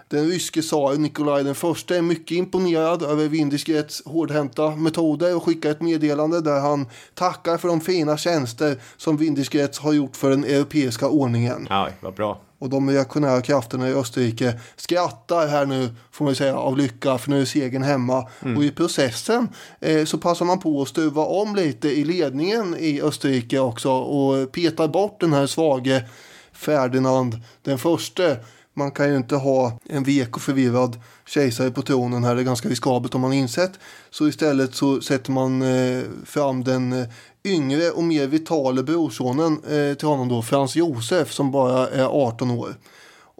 [0.08, 5.70] Den ryske tsaren Nikolaj den första är mycket imponerad över Windischgrätz hårdhänta metoder och skickar
[5.70, 10.44] ett meddelande där han tackar för de fina tjänster som Windischgrätz har gjort för den
[10.44, 11.66] europeiska ordningen.
[11.70, 12.40] Ja, vad bra.
[12.58, 17.30] Och de reaktionära krafterna i Österrike skrattar här nu, får man säga, av lycka, för
[17.30, 18.28] nu är segern hemma.
[18.56, 19.48] Och i processen
[19.80, 24.52] eh, så passar man på att stuva om lite i ledningen i Österrike också och
[24.52, 26.04] petar bort den här svage
[26.52, 28.36] Ferdinand den förste.
[28.74, 32.44] Man kan ju inte ha en vek och förvirrad kejsare på tronen här, det är
[32.44, 33.72] ganska riskabelt om man insett.
[34.10, 37.06] Så istället så sätter man eh, fram den eh,
[37.44, 42.50] yngre och mer vitale brorsonen eh, till honom då, Frans Josef, som bara är 18
[42.50, 42.74] år.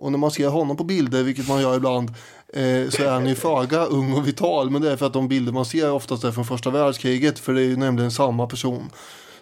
[0.01, 2.09] Och när man ser honom på bilder, vilket man gör ibland,
[2.49, 4.71] eh, så är han ju föga ung och vital.
[4.71, 7.55] Men det är för att de bilder man ser oftast är från första världskriget, för
[7.55, 8.91] det är ju nämligen samma person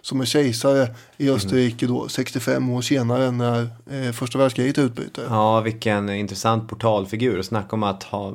[0.01, 5.23] som är kejsare i Österrike då 65 år senare när eh, första världskriget utbryter.
[5.29, 7.41] Ja, vilken intressant portalfigur.
[7.41, 8.33] Snacka om att ha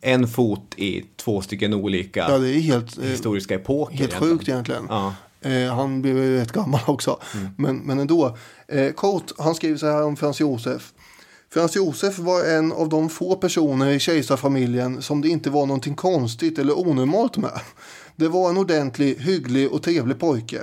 [0.00, 3.96] en fot i två stycken olika Ja, det är helt, eh, historiska epoker.
[3.96, 4.38] helt egentligen.
[4.38, 4.86] sjukt egentligen.
[4.88, 5.14] Ja.
[5.40, 7.18] Eh, han blev ju rätt gammal också.
[7.56, 8.36] Men, men ändå.
[8.68, 10.92] Eh, Cote, han skriver så här om Frans Josef.
[11.52, 15.94] Frans Josef var en av de få personer i kejsarfamiljen som det inte var någonting
[15.94, 17.60] konstigt eller onormalt med.
[18.16, 20.62] Det var en ordentlig, hygglig och trevlig pojke.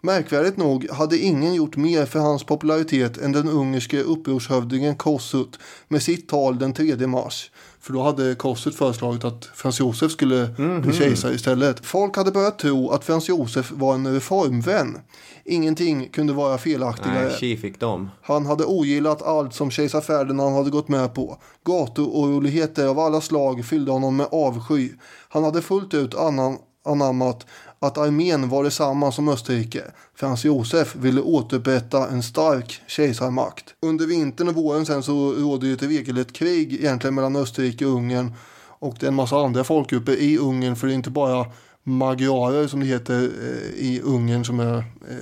[0.00, 6.02] Märkvärdigt nog hade ingen gjort mer för hans popularitet än den ungerske upprorshövdingen Kossuth med
[6.02, 7.50] sitt tal den 3 mars.
[7.82, 10.48] För då hade Kossuth föreslagit att Frans Josef skulle
[10.82, 11.86] bli kejsare istället.
[11.86, 14.98] Folk hade börjat tro att Frans Josef var en reformvän.
[15.44, 17.32] Ingenting kunde vara felaktigare.
[17.40, 18.10] Nej, fick dem.
[18.22, 21.38] Han hade ogillat allt som kejsar Ferdinand hade gått med på.
[21.64, 24.90] Gatuoroligheter av alla slag fyllde honom med avsky.
[25.28, 27.46] Han hade fullt ut annan, anammat
[27.78, 29.82] att armén var detsamma som Österrike.
[30.14, 33.64] Frans Josef ville återupprätta en stark kejsarmakt.
[33.80, 37.92] Under vintern och våren sen så råder ju ett regelrätt krig egentligen mellan Österrike och
[37.92, 38.32] Ungern.
[38.78, 41.46] Och det är en massa andra folkgrupper i Ungern för det är inte bara
[41.82, 45.16] magyarer som det heter eh, i Ungern som är eh,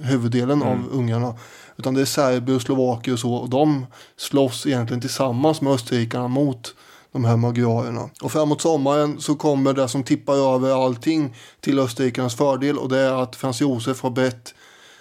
[0.00, 1.34] huvuddelen av ungarna.
[1.76, 3.34] Utan det är serber och slovaker och så.
[3.34, 3.86] Och de
[4.16, 6.74] slåss egentligen tillsammans med österrikarna mot
[7.16, 8.10] de här magyarerna.
[8.22, 12.98] Och framåt sommaren så kommer det som tippar över allting till österrikarnas fördel och det
[12.98, 14.54] är att Frans Josef har bett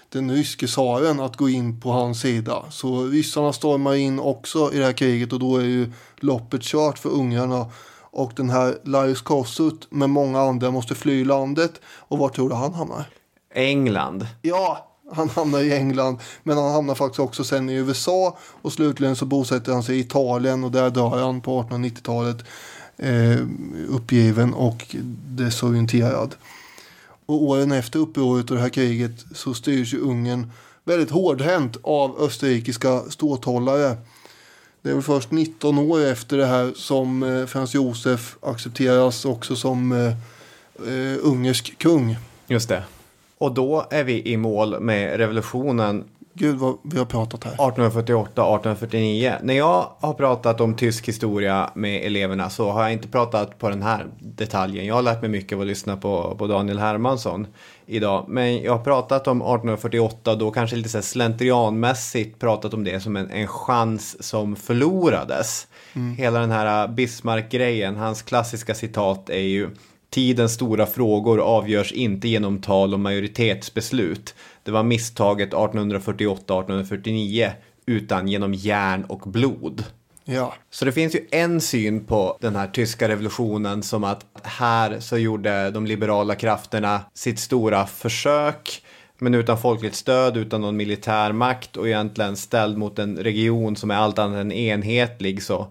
[0.10, 2.66] den ryske tsaren att gå in på hans sida.
[2.70, 7.00] Så ryssarna stormar in också i det här kriget och då är ju loppet kört
[7.00, 7.66] för ungrarna.
[8.02, 11.82] Och den här Laius Kossuth med många andra måste fly landet.
[11.86, 13.06] Och var tror du han hamnar?
[13.54, 14.28] England.
[14.42, 16.18] Ja, han hamnar i England.
[16.44, 18.38] Men han hamnar faktiskt också sen i USA.
[18.62, 22.38] Och slutligen så bosätter han sig i Italien och där dör han på 1890-talet.
[22.98, 23.40] Eh,
[23.90, 24.96] uppgiven och
[25.28, 26.36] desorienterad.
[27.26, 30.52] Och åren efter upproret och det här kriget så styrs ju Ungern
[30.84, 33.98] väldigt hårdhänt av österrikiska ståthållare.
[34.82, 39.56] Det är väl först 19 år efter det här som eh, Frans Josef accepteras också
[39.56, 40.08] som eh,
[40.88, 42.18] eh, ungersk kung.
[42.48, 42.84] Just det.
[43.38, 46.04] Och då är vi i mål med revolutionen
[46.38, 47.56] Gud vad vi har pratat här.
[47.56, 49.36] 1848-1849.
[49.44, 53.70] När jag har pratat om tysk historia med eleverna så har jag inte pratat på
[53.70, 54.86] den här detaljen.
[54.86, 57.48] Jag har lärt mig mycket av att lyssna på, på Daniel Hermansson
[57.86, 58.26] idag.
[58.28, 63.00] Men jag har pratat om 1848 och då kanske lite så slentrianmässigt pratat om det
[63.00, 65.68] som en, en chans som förlorades.
[66.18, 69.70] Hela den här Bismarck-grejen, hans klassiska citat är ju
[70.16, 74.36] Tidens stora frågor avgörs inte genom tal och majoritetsbeslut.
[74.64, 77.52] Det var misstaget 1848-1849
[77.86, 79.84] utan genom järn och blod.
[80.26, 80.54] Ja.
[80.70, 85.18] Så det finns ju en syn på den här tyska revolutionen som att här så
[85.18, 88.84] gjorde de liberala krafterna sitt stora försök
[89.18, 93.92] men utan folkligt stöd, utan någon militär makt och egentligen ställd mot en region som
[93.92, 95.68] är allt annat än enhetlig så,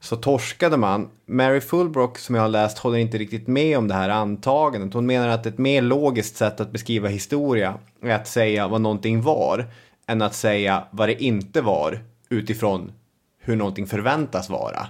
[0.00, 1.08] så torskade man.
[1.26, 4.94] Mary Fulbrook som jag har läst håller inte riktigt med om det här antagandet.
[4.94, 9.22] Hon menar att ett mer logiskt sätt att beskriva historia är att säga vad någonting
[9.22, 9.66] var
[10.06, 12.92] än att säga vad det inte var utifrån
[13.40, 14.86] hur någonting förväntas vara.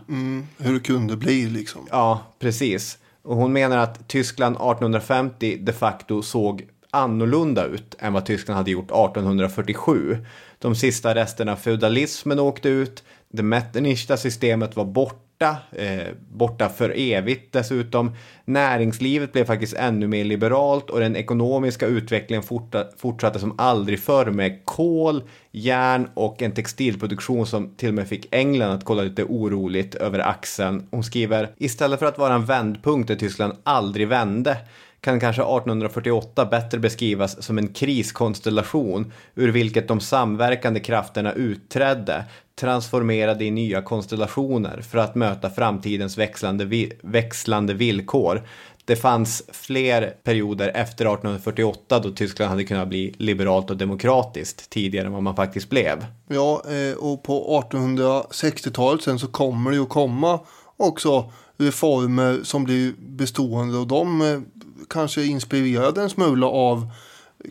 [0.59, 1.87] Hur det kunde bli liksom.
[1.91, 2.99] Ja, precis.
[3.23, 8.71] Och hon menar att Tyskland 1850 de facto såg annorlunda ut än vad Tyskland hade
[8.71, 10.19] gjort 1847.
[10.59, 16.93] De sista resterna av feudalismen åkte ut, det Metternichta systemet var borta, eh, borta för
[16.97, 18.13] evigt dessutom.
[18.45, 24.27] Näringslivet blev faktiskt ännu mer liberalt och den ekonomiska utvecklingen forta, fortsatte som aldrig förr
[24.31, 29.25] med kol, järn och en textilproduktion som till och med fick England att kolla lite
[29.25, 30.89] oroligt över axeln.
[30.91, 34.57] Hon skriver, istället för att vara en vändpunkt där Tyskland aldrig vände
[35.01, 42.25] kan kanske 1848 bättre beskrivas som en kriskonstellation ur vilket de samverkande krafterna utträdde,
[42.61, 48.43] transformerade i nya konstellationer för att möta framtidens växlande, vi- växlande villkor.
[48.85, 55.07] Det fanns fler perioder efter 1848 då Tyskland hade kunnat bli liberalt och demokratiskt tidigare
[55.07, 56.07] än vad man faktiskt blev.
[56.29, 60.41] Ja, eh, och på 1860-talet sen så kommer det ju att komma
[60.77, 64.41] också Eh, reformer som blir bestående och de eh,
[64.89, 66.91] kanske inspirerade en smula av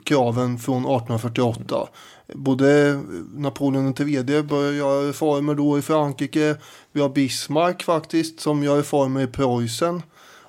[0.03, 1.87] kraven från 1848.
[2.33, 2.99] Både
[3.35, 6.55] Napoleon III börjar göra reformer då i Frankrike.
[6.91, 10.01] Vi har Bismarck faktiskt som gör reformer i Preussen.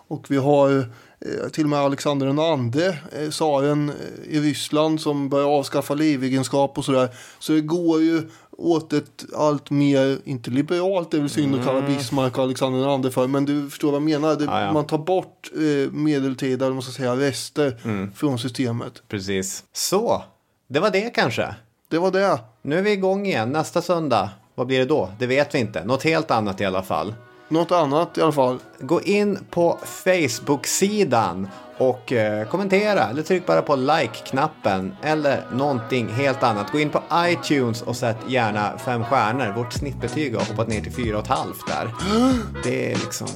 [0.09, 3.93] Och vi har eh, till och med Alexander II, tsaren
[4.25, 7.09] i Ryssland som börjar avskaffa livegenskap och sådär.
[7.39, 8.23] Så det går ju
[8.59, 13.05] åt ett allt mer, inte liberalt, det är väl synd att kalla Bismarck och Alexander
[13.07, 14.29] II för, men du förstår vad jag menar.
[14.37, 14.55] Det, Mm.
[14.55, 14.73] Ja, ja.
[14.73, 18.13] Man tar bort eh, medeltida, eller man ska säga, rester Mm.
[18.13, 19.03] från systemet.
[19.09, 19.65] Precis.
[19.73, 20.23] Så,
[20.69, 21.55] det var det kanske.
[21.91, 22.39] Det var det.
[22.63, 24.31] Nu är vi igång igen nästa söndag.
[24.55, 25.11] Vad blir det då?
[25.19, 25.85] Det vet vi inte.
[25.85, 27.15] Något helt annat i alla fall.
[27.49, 28.59] Något annat i alla fall.
[28.81, 31.49] Gå in på Facebook-sidan
[31.79, 36.73] och eh, kommentera eller tryck bara på like-knappen eller någonting helt annat.
[36.73, 39.53] Gå in på iTunes och sätt gärna fem stjärnor.
[39.57, 41.95] Vårt snittbetyg har hoppat ner till fyra och ett halvt där.
[42.65, 43.29] Det är liksom,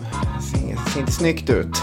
[0.53, 1.83] ser, ser inte snyggt ut.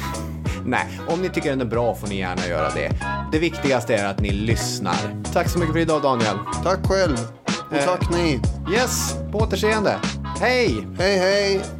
[0.64, 2.90] Nej, om ni tycker den är bra får ni gärna göra det.
[3.32, 5.22] Det viktigaste är att ni lyssnar.
[5.32, 6.36] Tack så mycket för idag Daniel.
[6.64, 7.18] Tack själv.
[7.70, 7.84] Och Eh.
[7.84, 8.40] tack ni.
[8.72, 9.98] Yes, på återseende.
[10.40, 10.86] Hej!
[10.98, 11.79] Hej hej.